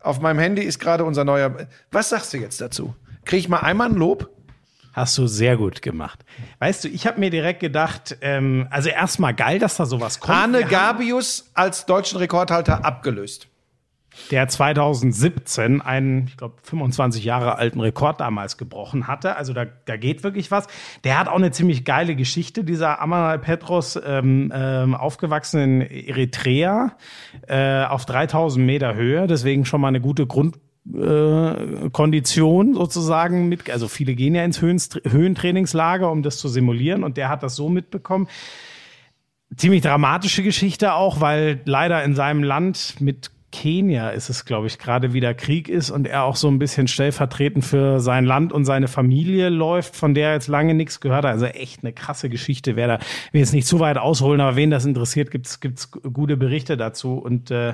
[0.00, 1.56] auf meinem Handy ist gerade unser neuer,
[1.90, 2.94] was sagst du jetzt dazu?
[3.24, 4.30] Krieg ich mal einmal ein Lob?
[4.98, 6.24] Hast du sehr gut gemacht.
[6.58, 10.36] Weißt du, ich habe mir direkt gedacht, ähm, also erstmal geil, dass da sowas kommt.
[10.36, 13.46] Arne Wir Gabius als deutschen Rekordhalter abgelöst.
[14.32, 19.36] der 2017 einen, ich glaube, 25 Jahre alten Rekord damals gebrochen hatte.
[19.36, 20.66] Also da, da geht wirklich was.
[21.04, 26.96] Der hat auch eine ziemlich geile Geschichte, dieser Amanal Petros, ähm, ähm, aufgewachsen in Eritrea
[27.46, 29.28] äh, auf 3000 Meter Höhe.
[29.28, 30.58] Deswegen schon mal eine gute Grund
[30.94, 37.16] äh, Kondition sozusagen mit, also viele gehen ja ins Höhentrainingslager, um das zu simulieren und
[37.16, 38.28] der hat das so mitbekommen.
[39.56, 44.78] Ziemlich dramatische Geschichte auch, weil leider in seinem Land mit Kenia ist es, glaube ich,
[44.78, 48.66] gerade wieder Krieg ist und er auch so ein bisschen stellvertretend für sein Land und
[48.66, 51.32] seine Familie läuft, von der er jetzt lange nichts gehört hat.
[51.32, 52.76] Also echt eine krasse Geschichte.
[52.76, 52.98] Wer da,
[53.32, 57.14] will jetzt nicht zu weit ausholen, aber wen das interessiert, gibt's gibt's gute Berichte dazu.
[57.14, 57.72] Und äh,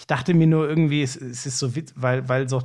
[0.00, 2.62] ich dachte mir nur irgendwie, es, es ist so witz, weil, weil so,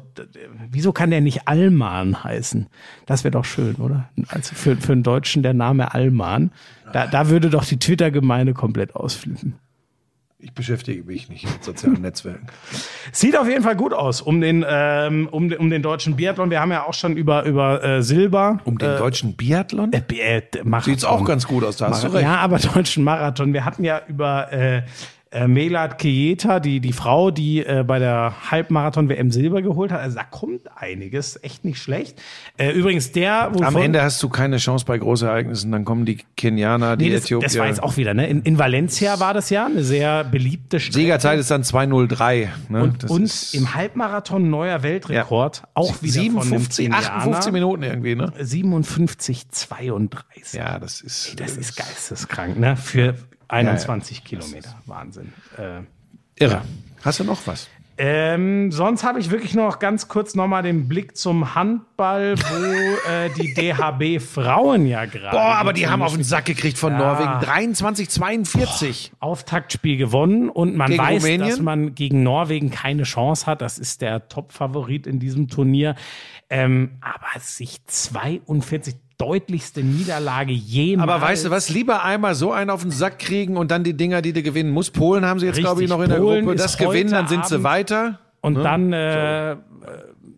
[0.72, 2.68] wieso kann der nicht Alman heißen?
[3.06, 4.10] Das wäre doch schön, oder?
[4.30, 6.52] Also für, für einen Deutschen der Name Alman.
[6.94, 9.56] Da, da würde doch die Twitter-Gemeinde komplett ausflippen.
[10.40, 12.48] Ich beschäftige mich nicht mit sozialen Netzwerken.
[13.12, 16.50] Sieht auf jeden Fall gut aus um den, ähm, um, um den deutschen Biathlon.
[16.52, 18.60] Wir haben ja auch schon über, über äh, Silber.
[18.64, 19.92] Um den deutschen Biathlon?
[19.92, 20.94] Äh, äh, Marathon.
[20.94, 22.24] Sieht's auch ganz gut aus, da hast du recht.
[22.24, 23.52] Ja, aber deutschen Marathon.
[23.52, 24.84] Wir hatten ja über, äh,
[25.32, 30.00] äh, Melat Kejeta, die, die Frau, die äh, bei der Halbmarathon-WM Silber geholt hat.
[30.00, 32.22] Also da kommt einiges, echt nicht schlecht.
[32.58, 36.96] Äh, übrigens der, Am Ende hast du keine Chance bei Großereignissen, dann kommen die Kenianer,
[36.96, 37.48] die nee, das, Äthiopier.
[37.48, 38.28] das war jetzt auch wieder, ne?
[38.28, 41.00] In, in Valencia war das ja eine sehr beliebte Strecke.
[41.00, 42.52] Siegerzeit ist dann 203.
[42.70, 42.84] Ne?
[42.84, 48.16] Und, Das und im Halbmarathon neuer Weltrekord, auch wieder 57, von einem 58 Minuten irgendwie,
[48.16, 48.32] ne?
[48.40, 50.54] 57, 32.
[50.54, 51.40] Ja, das ist.
[51.40, 52.78] Das ist geisteskrank, ne?
[52.78, 53.16] Für
[53.48, 54.76] 21 Kilometer.
[54.86, 55.34] Wahnsinn.
[55.58, 55.82] Äh,
[56.44, 56.62] irre.
[57.04, 57.70] Hast du noch was?
[57.98, 63.30] ähm, sonst habe ich wirklich noch ganz kurz nochmal den Blick zum Handball, wo äh,
[63.38, 65.32] die DHB Frauen ja gerade.
[65.38, 66.98] Boah, aber die haben auf den Sack gekriegt von Ja.
[67.00, 67.40] Norwegen.
[67.40, 69.14] 23, 42.
[69.22, 71.50] Auftaktspiel gewonnen und man Gegen weiß, Rumänien?
[71.50, 73.62] dass man gegen Norwegen keine Chance hat.
[73.62, 75.96] Das ist der Top-Favorit in diesem Turnier.
[76.50, 81.10] Ähm, aber sich 42 deutlichste Niederlage jemals.
[81.10, 81.70] Aber weißt du was?
[81.70, 84.72] Lieber einmal so einen auf den Sack kriegen und dann die Dinger, die du gewinnen
[84.72, 84.94] musst.
[84.94, 86.56] Polen haben sie jetzt, glaube ich, noch in der Polen Gruppe.
[86.56, 88.20] ist Das gewinnen, dann sind sie weiter.
[88.42, 89.58] Und dann, äh, äh,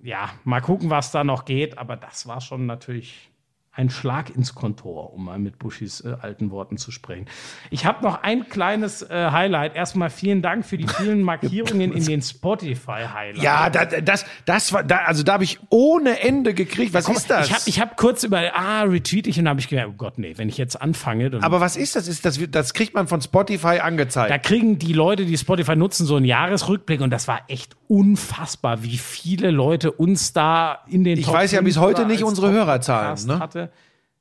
[0.03, 1.77] ja, mal gucken, was da noch geht.
[1.77, 3.29] Aber das war schon natürlich
[3.77, 7.27] ein Schlag ins Kontor, um mal mit Buschis äh, alten Worten zu sprechen.
[7.69, 9.75] Ich habe noch ein kleines äh, Highlight.
[9.75, 13.43] Erstmal vielen Dank für die vielen Markierungen in den Spotify-Highlights.
[13.43, 16.93] Ja, da, das, das war, da, also da habe ich ohne Ende gekriegt.
[16.93, 17.47] Was ist das?
[17.47, 20.17] Ich habe ich hab kurz über, ah, retweet ich und habe ich gedacht, oh Gott,
[20.17, 22.07] nee, wenn ich jetzt anfange, aber was ist das?
[22.07, 22.39] Ist das?
[22.49, 24.31] Das kriegt man von Spotify angezeigt.
[24.31, 28.83] da kriegen die Leute, die Spotify nutzen, so einen Jahresrückblick und das war echt unfassbar,
[28.83, 32.23] wie viele Leute uns da in den Ich Top weiß ja 5 bis heute nicht
[32.23, 33.39] unsere Top-Podcast Hörerzahlen, ne?
[33.39, 33.66] Hatte.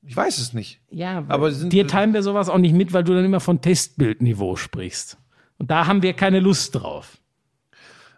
[0.06, 0.80] Ich weiß es nicht.
[0.90, 3.60] Ja, Aber sind- dir teilen wir sowas auch nicht mit, weil du dann immer von
[3.60, 5.18] Testbildniveau sprichst.
[5.58, 7.18] Und da haben wir keine Lust drauf.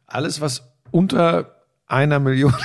[0.07, 2.55] Alles, was unter einer Million.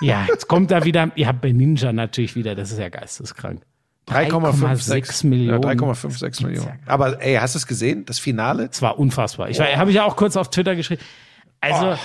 [0.00, 3.62] Ja, jetzt kommt da wieder, ihr habt bei Ninja natürlich wieder, das ist ja geisteskrank.
[4.08, 5.62] 3,56 Millionen.
[5.62, 6.80] Ja, 3,56 Millionen.
[6.86, 8.04] Aber ey, hast du es gesehen?
[8.04, 8.66] Das Finale?
[8.66, 9.48] Das war unfassbar.
[9.48, 11.00] Ich habe ich ja auch kurz auf Twitter geschrieben.
[11.60, 11.96] Also,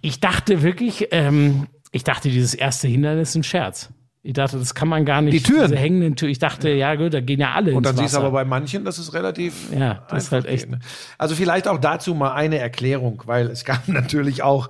[0.00, 3.90] ich dachte wirklich, ähm, ich dachte, dieses erste Hindernis ist ein Scherz.
[4.26, 5.34] Ich dachte, das kann man gar nicht.
[5.34, 5.70] Die Türen.
[5.70, 6.32] Diese hängenden Türen.
[6.32, 8.84] Ich dachte, ja gut, da gehen ja alle Und dann siehst du aber bei manchen,
[8.84, 9.70] dass es relativ.
[9.72, 10.78] Ja, das ist halt echt- geht, ne?
[11.16, 14.68] Also vielleicht auch dazu mal eine Erklärung, weil es gab natürlich auch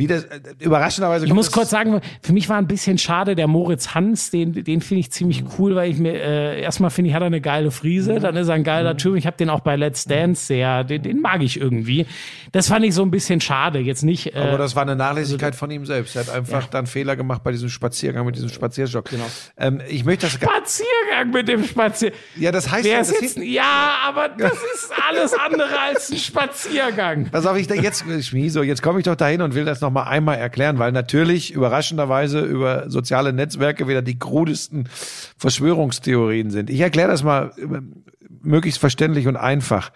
[0.00, 1.26] wieder äh, überraschenderweise.
[1.26, 4.80] Ich muss kurz sagen, für mich war ein bisschen schade, der Moritz Hans, den, den
[4.80, 7.70] finde ich ziemlich cool, weil ich mir, äh, erstmal finde ich, hat er eine geile
[7.70, 9.14] Frise, dann ist er ein geiler Typ.
[9.14, 12.06] Ich habe den auch bei Let's Dance sehr, den, den mag ich irgendwie.
[12.50, 13.78] Das fand ich so ein bisschen schade.
[13.78, 14.34] Jetzt nicht.
[14.34, 16.16] Äh, Aber das war eine Nachlässigkeit von ihm selbst.
[16.16, 19.08] Er hat einfach dann Fehler gemacht bei diesem Spaziergang mit diesem Spazierstock.
[19.10, 19.26] Genau.
[19.56, 20.32] Ähm, ich möchte das.
[20.32, 22.12] Spaziergang mit dem Spazier.
[22.36, 26.16] Ja, das heißt Wer ja, das jetzt, ja, aber das ist alles andere als ein
[26.16, 27.28] Spaziergang.
[27.30, 29.89] Pass auf, ich denke jetzt, Schmieso, jetzt komme ich doch dahin und will das noch
[29.90, 34.88] mal einmal erklären, weil natürlich überraschenderweise über soziale Netzwerke wieder die krudesten
[35.36, 36.70] Verschwörungstheorien sind.
[36.70, 37.80] Ich erkläre das mal äh,
[38.42, 39.92] möglichst verständlich und einfach.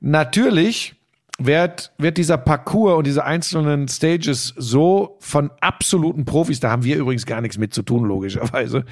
[0.00, 0.94] Natürlich
[1.38, 6.96] wird, wird dieser Parcours und diese einzelnen Stages so von absoluten Profis, da haben wir
[6.96, 8.84] übrigens gar nichts mit zu tun, logischerweise,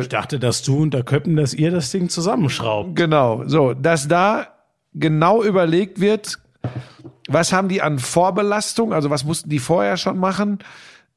[0.00, 2.96] Ich dachte, dass du und der Köppen, dass ihr das Ding zusammenschraubt.
[2.96, 4.48] Genau, so, dass da
[4.94, 6.38] genau überlegt wird,
[7.28, 10.58] was haben die an Vorbelastung, also was mussten die vorher schon machen,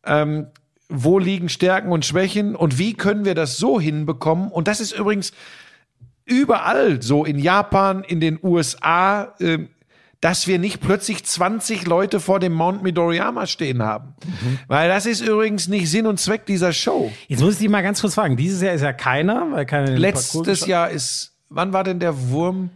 [0.06, 0.48] ähm,
[0.90, 4.50] wo liegen Stärken und Schwächen und wie können wir das so hinbekommen?
[4.50, 5.34] Und das ist übrigens
[6.26, 9.70] überall so, in Japan, in den USA, ähm,
[10.22, 14.16] dass wir nicht plötzlich 20 Leute vor dem Mount Midoriyama stehen haben.
[14.68, 17.10] Weil das ist übrigens nicht Sinn und Zweck dieser Show.
[17.28, 18.36] Jetzt muss ich dich mal ganz kurz fragen.
[18.36, 22.70] Dieses Jahr ist ja keiner, weil Parcours Letztes Jahr ist, wann war denn der Wurm?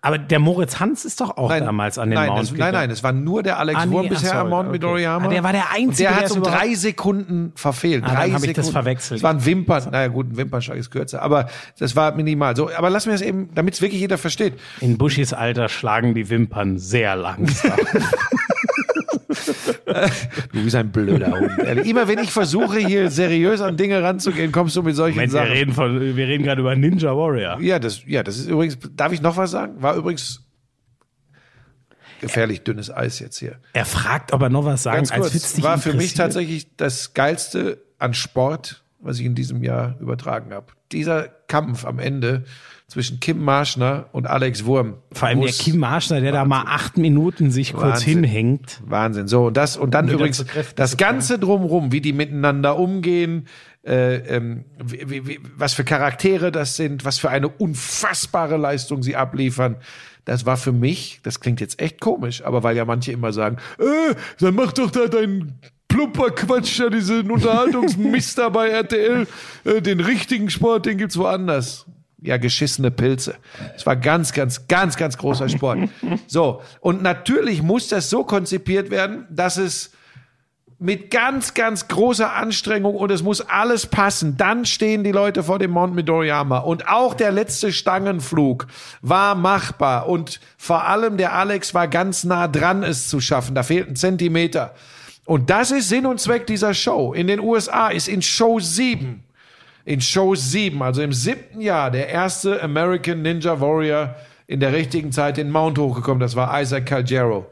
[0.00, 2.90] Aber der Moritz Hans ist doch auch damals an den nein, Mount es, nein, nein,
[2.90, 4.72] es war nur der Alex Ah, nee, Wurm bisher sorry, am Mount okay.
[4.72, 5.26] Midoriyama.
[5.26, 8.04] Ah, der war der Einzige, Und der hat es um drei Sekunden verfehlt.
[8.04, 8.72] Ah, dann drei hab ich das Sekunden.
[8.72, 9.18] verwechselt.
[9.18, 11.48] Es waren Wimpern, naja gut, ein Wimpernschlag ist kürzer, aber
[11.80, 12.54] das war minimal.
[12.54, 14.54] So, aber lass mir das eben, damit es wirklich jeder versteht.
[14.80, 17.72] In Buschis Alter schlagen die Wimpern sehr langsam.
[20.52, 21.58] Du bist ein blöder Hund.
[21.58, 21.86] Ehrlich.
[21.86, 25.40] Immer wenn ich versuche, hier seriös an Dinge ranzugehen, kommst du mit solchen Moment, wir
[25.40, 25.52] Sachen.
[25.52, 27.60] reden, von, wir reden gerade über Ninja Warrior.
[27.60, 29.80] Ja, das, ja, das ist übrigens, darf ich noch was sagen?
[29.80, 30.42] War übrigens
[32.20, 33.56] gefährlich dünnes Eis jetzt hier.
[33.72, 36.76] Er fragt, ob er noch was sagen Ganz als kurz, dich war für mich tatsächlich
[36.76, 40.66] das Geilste an Sport, was ich in diesem Jahr übertragen habe.
[40.92, 42.44] Dieser Kampf am Ende
[42.88, 44.94] zwischen Kim Marschner und Alex Wurm.
[45.12, 48.24] Vor allem der Kim Marschner, der da mal acht Minuten sich kurz Wahnsinn.
[48.24, 48.80] hinhängt.
[48.84, 49.28] Wahnsinn.
[49.28, 50.44] So, und das, und dann wieder übrigens
[50.74, 50.96] das.
[50.96, 53.46] Ganze drumrum, wie die miteinander umgehen,
[53.86, 59.02] äh, ähm, wie, wie, wie, was für Charaktere das sind, was für eine unfassbare Leistung
[59.02, 59.76] sie abliefern.
[60.24, 63.58] Das war für mich, das klingt jetzt echt komisch, aber weil ja manche immer sagen,
[63.78, 65.58] äh, dann mach doch da deinen
[65.88, 69.26] plumper Quatsch, da diesen Unterhaltungsmist da bei RTL,
[69.64, 71.86] äh, den richtigen Sport, den gibt's woanders.
[72.20, 73.36] Ja geschissene Pilze.
[73.76, 75.78] Es war ganz, ganz, ganz, ganz großer Sport.
[76.26, 79.92] So, und natürlich muss das so konzipiert werden, dass es
[80.78, 84.36] mit ganz, ganz großer Anstrengung und es muss alles passen.
[84.36, 88.66] Dann stehen die Leute vor dem Mount Midoriyama und auch der letzte Stangenflug
[89.02, 93.54] war machbar und vor allem der Alex war ganz nah dran, es zu schaffen.
[93.54, 94.74] Da fehlt ein Zentimeter.
[95.24, 97.12] Und das ist Sinn und Zweck dieser Show.
[97.12, 99.24] In den USA ist in Show 7,
[99.88, 104.14] in Show 7, also im siebten Jahr, der erste American Ninja Warrior
[104.46, 106.20] in der richtigen Zeit den Mount hochgekommen.
[106.20, 107.46] Das war Isaac Calgero.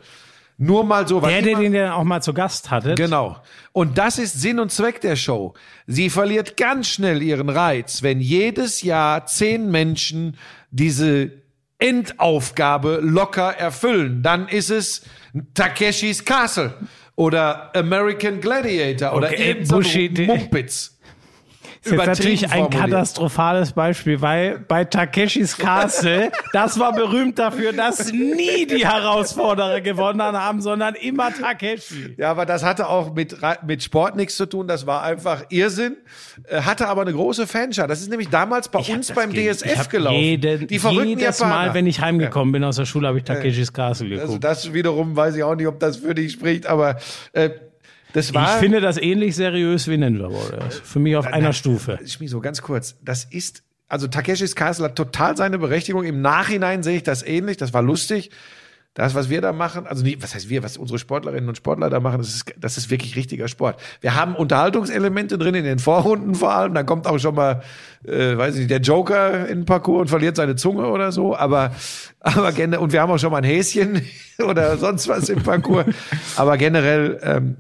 [0.59, 2.95] Nur mal so, Der, der den ja auch mal zu Gast hatte.
[2.95, 3.39] Genau.
[3.73, 5.55] Und das ist Sinn und Zweck der Show.
[5.87, 10.37] Sie verliert ganz schnell ihren Reiz, wenn jedes Jahr zehn Menschen
[10.71, 11.31] diese
[11.79, 14.23] Endaufgabe locker erfüllen.
[14.23, 15.03] Dann ist es
[15.55, 16.75] Takeshis Castle
[17.17, 20.95] oder American Gladiator oder Okay, eben so Bushi- Mumpitz.
[21.87, 22.81] Das ist jetzt natürlich ein formuliert.
[22.91, 30.21] katastrophales Beispiel, weil bei Takeshis Castle, das war berühmt dafür, dass nie die Herausforderer gewonnen
[30.23, 32.15] haben, sondern immer Takeshi.
[32.17, 33.37] Ja, aber das hatte auch mit,
[33.67, 34.67] mit Sport nichts zu tun.
[34.69, 35.97] Das war einfach Irrsinn.
[36.49, 37.87] Äh, Hatte aber eine große Fanschar.
[37.89, 40.17] Das ist nämlich damals bei uns beim Ich DSF gelaufen.
[40.19, 41.55] Jeden, die verrückten jedes Japaner.
[41.69, 44.45] Mal, wenn ich heimgekommen bin aus der Schule, habe ich Takeshis Castle Also geguckt.
[44.45, 46.97] das wiederum weiß ich auch nicht, ob das für dich spricht, aber
[47.33, 47.51] äh,
[48.16, 48.59] das ich war.
[48.59, 50.80] finde das ähnlich seriös wie Ninja Warriors.
[50.82, 51.98] Für mich auf einer Stufe.
[52.06, 52.97] Schmi, so ganz kurz.
[53.05, 56.05] Das ist, also Takeshis Castle hat total seine Berechtigung.
[56.05, 57.59] Im Nachhinein sehe ich das ähnlich.
[57.59, 58.30] Das war lustig.
[58.94, 61.90] Das, was wir da machen, also nicht, was heißt wir, was unsere Sportlerinnen und Sportler
[61.90, 63.78] da machen, das ist, das ist wirklich richtiger Sport.
[64.01, 66.72] Wir haben Unterhaltungselemente drin in den Vorrunden vor allem.
[66.72, 67.60] Dann kommt auch schon mal,
[68.06, 71.36] äh, weiß ich nicht, der Joker in den Parcours und verliert seine Zunge oder so.
[71.36, 71.74] Aber,
[72.20, 74.01] aber generell, und wir haben auch schon mal ein Häschen
[74.38, 75.84] oder sonst was im Parcours.
[76.36, 77.56] Aber generell, ähm,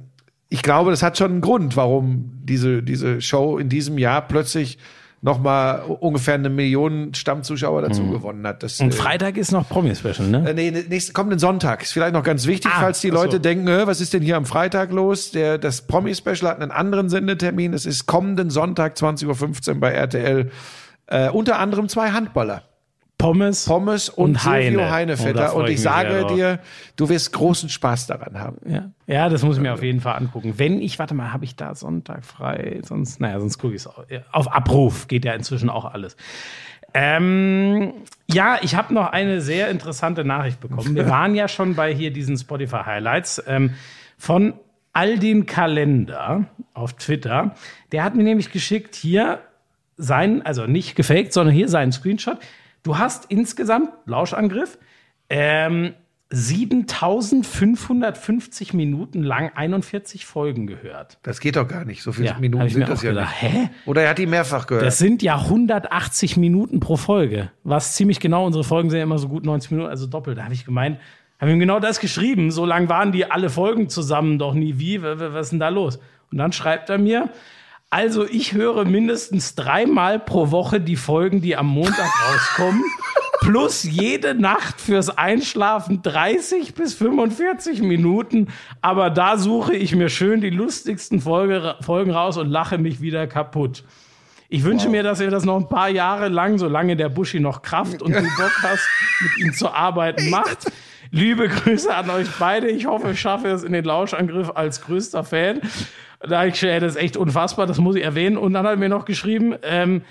[0.48, 4.78] ich glaube, das hat schon einen Grund, warum diese, diese Show in diesem Jahr plötzlich
[5.22, 8.62] nochmal ungefähr eine Million Stammzuschauer dazu gewonnen hat.
[8.62, 10.48] Das, Und äh, Freitag ist noch Promi-Special, ne?
[10.50, 11.82] äh, nee, nächsten kommenden Sonntag.
[11.82, 13.14] Ist vielleicht noch ganz wichtig, Ah, falls die so.
[13.14, 15.32] Leute denken, äh, was ist denn hier am Freitag los?
[15.32, 17.72] Der, das Promi-Special hat einen anderen Sendetermin.
[17.72, 20.50] Es ist kommenden Sonntag, 20.15 Uhr bei RTL.
[21.08, 22.62] Äh, unter anderem zwei Handballer.
[23.18, 24.78] Pommes, Pommes und, Und Silvio Heine.
[24.78, 25.48] Oh, Heinevetter.
[25.48, 26.58] freu und ich sage dir,
[26.96, 28.58] du wirst großen Spaß daran haben.
[28.68, 28.90] Ja.
[29.06, 30.54] ja, das muss ich mir auf jeden Fall angucken.
[30.58, 32.80] Wenn ich, warte mal, habe ich da Sonntag frei?
[32.84, 33.88] Sonst, naja, sonst gucke ich es
[34.32, 35.08] auf Abruf.
[35.08, 36.16] Geht ja inzwischen auch alles.
[36.92, 37.92] Ähm,
[38.26, 40.94] ja, ich habe noch eine sehr interessante Nachricht bekommen.
[40.94, 43.74] Wir waren ja schon bei hier diesen Spotify Highlights ähm,
[44.18, 44.54] von
[44.92, 47.54] Aldin Kalender auf Twitter.
[47.92, 49.40] Der hat mir nämlich geschickt hier
[49.98, 52.38] sein, also nicht gefaked, sondern hier seinen Screenshot.
[52.86, 54.78] Du hast insgesamt Lauschangriff
[55.28, 55.94] ähm,
[56.30, 61.18] 7550 Minuten lang 41 Folgen gehört.
[61.24, 62.04] Das geht doch gar nicht.
[62.04, 63.42] So viele Ja, Minuten sind das ja gedacht.
[63.42, 63.52] nicht.
[63.52, 63.70] Hä?
[63.86, 64.86] Oder er hat die mehrfach gehört.
[64.86, 69.18] Das sind ja 180 Minuten pro Folge, was ziemlich genau, unsere Folgen sind ja immer
[69.18, 70.38] so gut 90 Minuten, also doppelt.
[70.38, 71.00] Da habe ich gemeint,
[71.40, 72.52] habe ihm genau das geschrieben.
[72.52, 74.78] So lang waren die alle Folgen zusammen doch nie.
[74.78, 75.02] Wie?
[75.02, 75.98] Was ist denn da los?
[76.30, 77.30] Und dann schreibt er mir,
[77.90, 82.82] also ich höre mindestens dreimal pro Woche die Folgen, die am Montag rauskommen.
[83.40, 88.48] Plus jede Nacht fürs Einschlafen 30 bis 45 Minuten.
[88.80, 93.26] Aber da suche ich mir schön die lustigsten Folge, Folgen raus und lache mich wieder
[93.26, 93.84] kaputt.
[94.48, 97.62] Ich wünsche mir, dass ihr das noch ein paar Jahre lang, solange der Buschi noch
[97.62, 98.88] Kraft und du Bock hast,
[99.20, 100.70] mit ihm zu arbeiten, macht.
[101.10, 102.68] Liebe Grüße an euch beide.
[102.68, 105.60] Ich hoffe, ich schaffe es in den Lauschangriff als größter Fan.
[106.20, 108.36] Da ich, äh, das ist echt unfassbar, das muss ich erwähnen.
[108.36, 110.02] Und dann hat er mir noch geschrieben, ähm,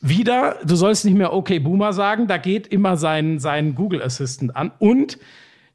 [0.00, 4.54] wieder, du sollst nicht mehr okay Boomer sagen, da geht immer sein, sein Google Assistant
[4.56, 4.72] an.
[4.78, 5.18] Und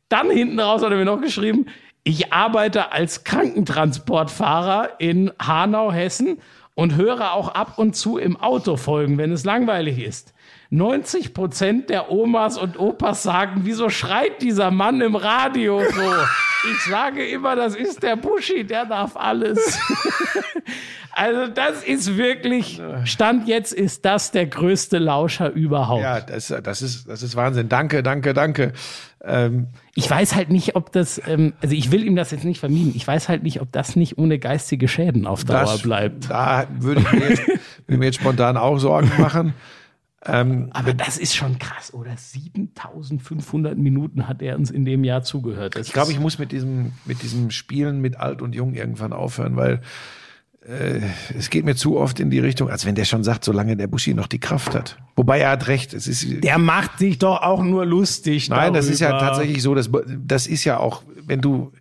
[0.09, 1.67] dann hinten raus hat er mir noch geschrieben,
[2.03, 6.39] ich arbeite als Krankentransportfahrer in Hanau, Hessen
[6.75, 10.33] und höre auch ab und zu im Auto Folgen, wenn es langweilig ist.
[10.69, 16.14] 90 Prozent der Omas und Opas sagen, wieso schreit dieser Mann im Radio so?
[16.72, 19.80] Ich sage immer, das ist der Buschi, der darf alles.
[21.19, 26.03] Also das ist wirklich, Stand jetzt ist das der größte Lauscher überhaupt.
[26.03, 27.69] ja, das, das, ist, das ist Wahnsinn.
[27.69, 28.73] Danke, danke, danke.
[29.26, 29.65] Ähm,
[29.95, 32.94] Ich weiß halt nicht, ob das, ähm, also ich will ihm das jetzt nicht vermieden,
[32.95, 36.30] ich weiß halt nicht, ob das nicht ohne geistige Schäden auf Dauer das bleibt.
[36.30, 37.41] Da würde ich mir jetzt,
[37.88, 39.56] mir jetzt spontan auch Sorgen machen.
[40.71, 42.15] Aber das ist schon krass, oder?
[42.17, 45.75] 7500 Minuten hat er uns in dem Jahr zugehört.
[45.75, 49.13] Das Ich glaube, ich muss mit diesem, mit diesem Spielen mit alt und jung irgendwann
[49.13, 49.81] aufhören, weil
[50.67, 50.99] äh,
[51.37, 53.87] es geht mir zu oft in die Richtung, als wenn der schon sagt, solange der
[53.87, 54.97] Buschi noch die Kraft hat.
[55.15, 55.93] Wobei er hat recht.
[55.93, 58.49] Es ist, der macht sich doch auch nur lustig.
[58.49, 59.27] nein, das ist ja darüber.
[59.27, 59.89] tatsächlich so, dass,
[60.25, 61.71] das ist ja auch, wenn du,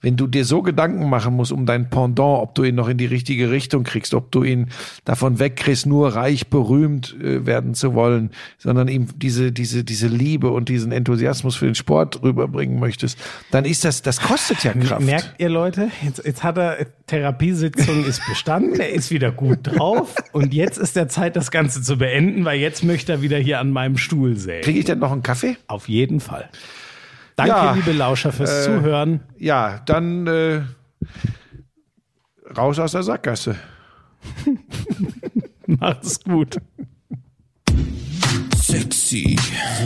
[0.00, 2.98] wenn du dir so Gedanken machen musst um dein Pendant, ob du ihn noch in
[2.98, 4.68] die richtige Richtung kriegst, ob du ihn
[5.04, 10.50] davon wegkriegst, nur reich berühmt äh, werden zu wollen, sondern ihm diese, diese, diese Liebe
[10.50, 13.18] und diesen Enthusiasmus für den Sport rüberbringen möchtest,
[13.50, 15.04] dann ist das, das kostet ja Kraft.
[15.04, 20.14] Merkt ihr Leute, jetzt, jetzt hat er, Therapiesitzung ist bestanden, er ist wieder gut drauf
[20.32, 23.58] und jetzt ist der Zeit, das Ganze zu beenden, weil jetzt möchte er wieder hier
[23.58, 24.62] an meinem Stuhl sägen.
[24.62, 25.56] Kriege ich denn noch einen Kaffee?
[25.66, 26.48] Auf jeden Fall.
[27.40, 29.20] Danke, Ja, liebe Lauscher, fürs äh, Zuhören.
[29.38, 30.60] Ja, dann äh,
[32.54, 33.56] raus aus der Sackgasse.
[35.66, 36.58] Macht's gut.
[38.62, 39.38] Sexy,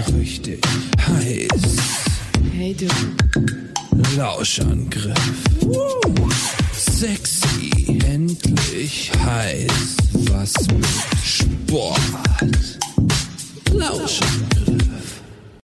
[0.05, 0.61] so richtig
[1.07, 1.77] heiß.
[2.57, 2.89] Hey du,
[4.17, 5.15] Lauschangriff.
[6.73, 9.97] Sexy, endlich heiß.
[10.29, 10.87] Was mit
[11.23, 12.01] Sport.
[13.73, 15.14] Lauschangriff.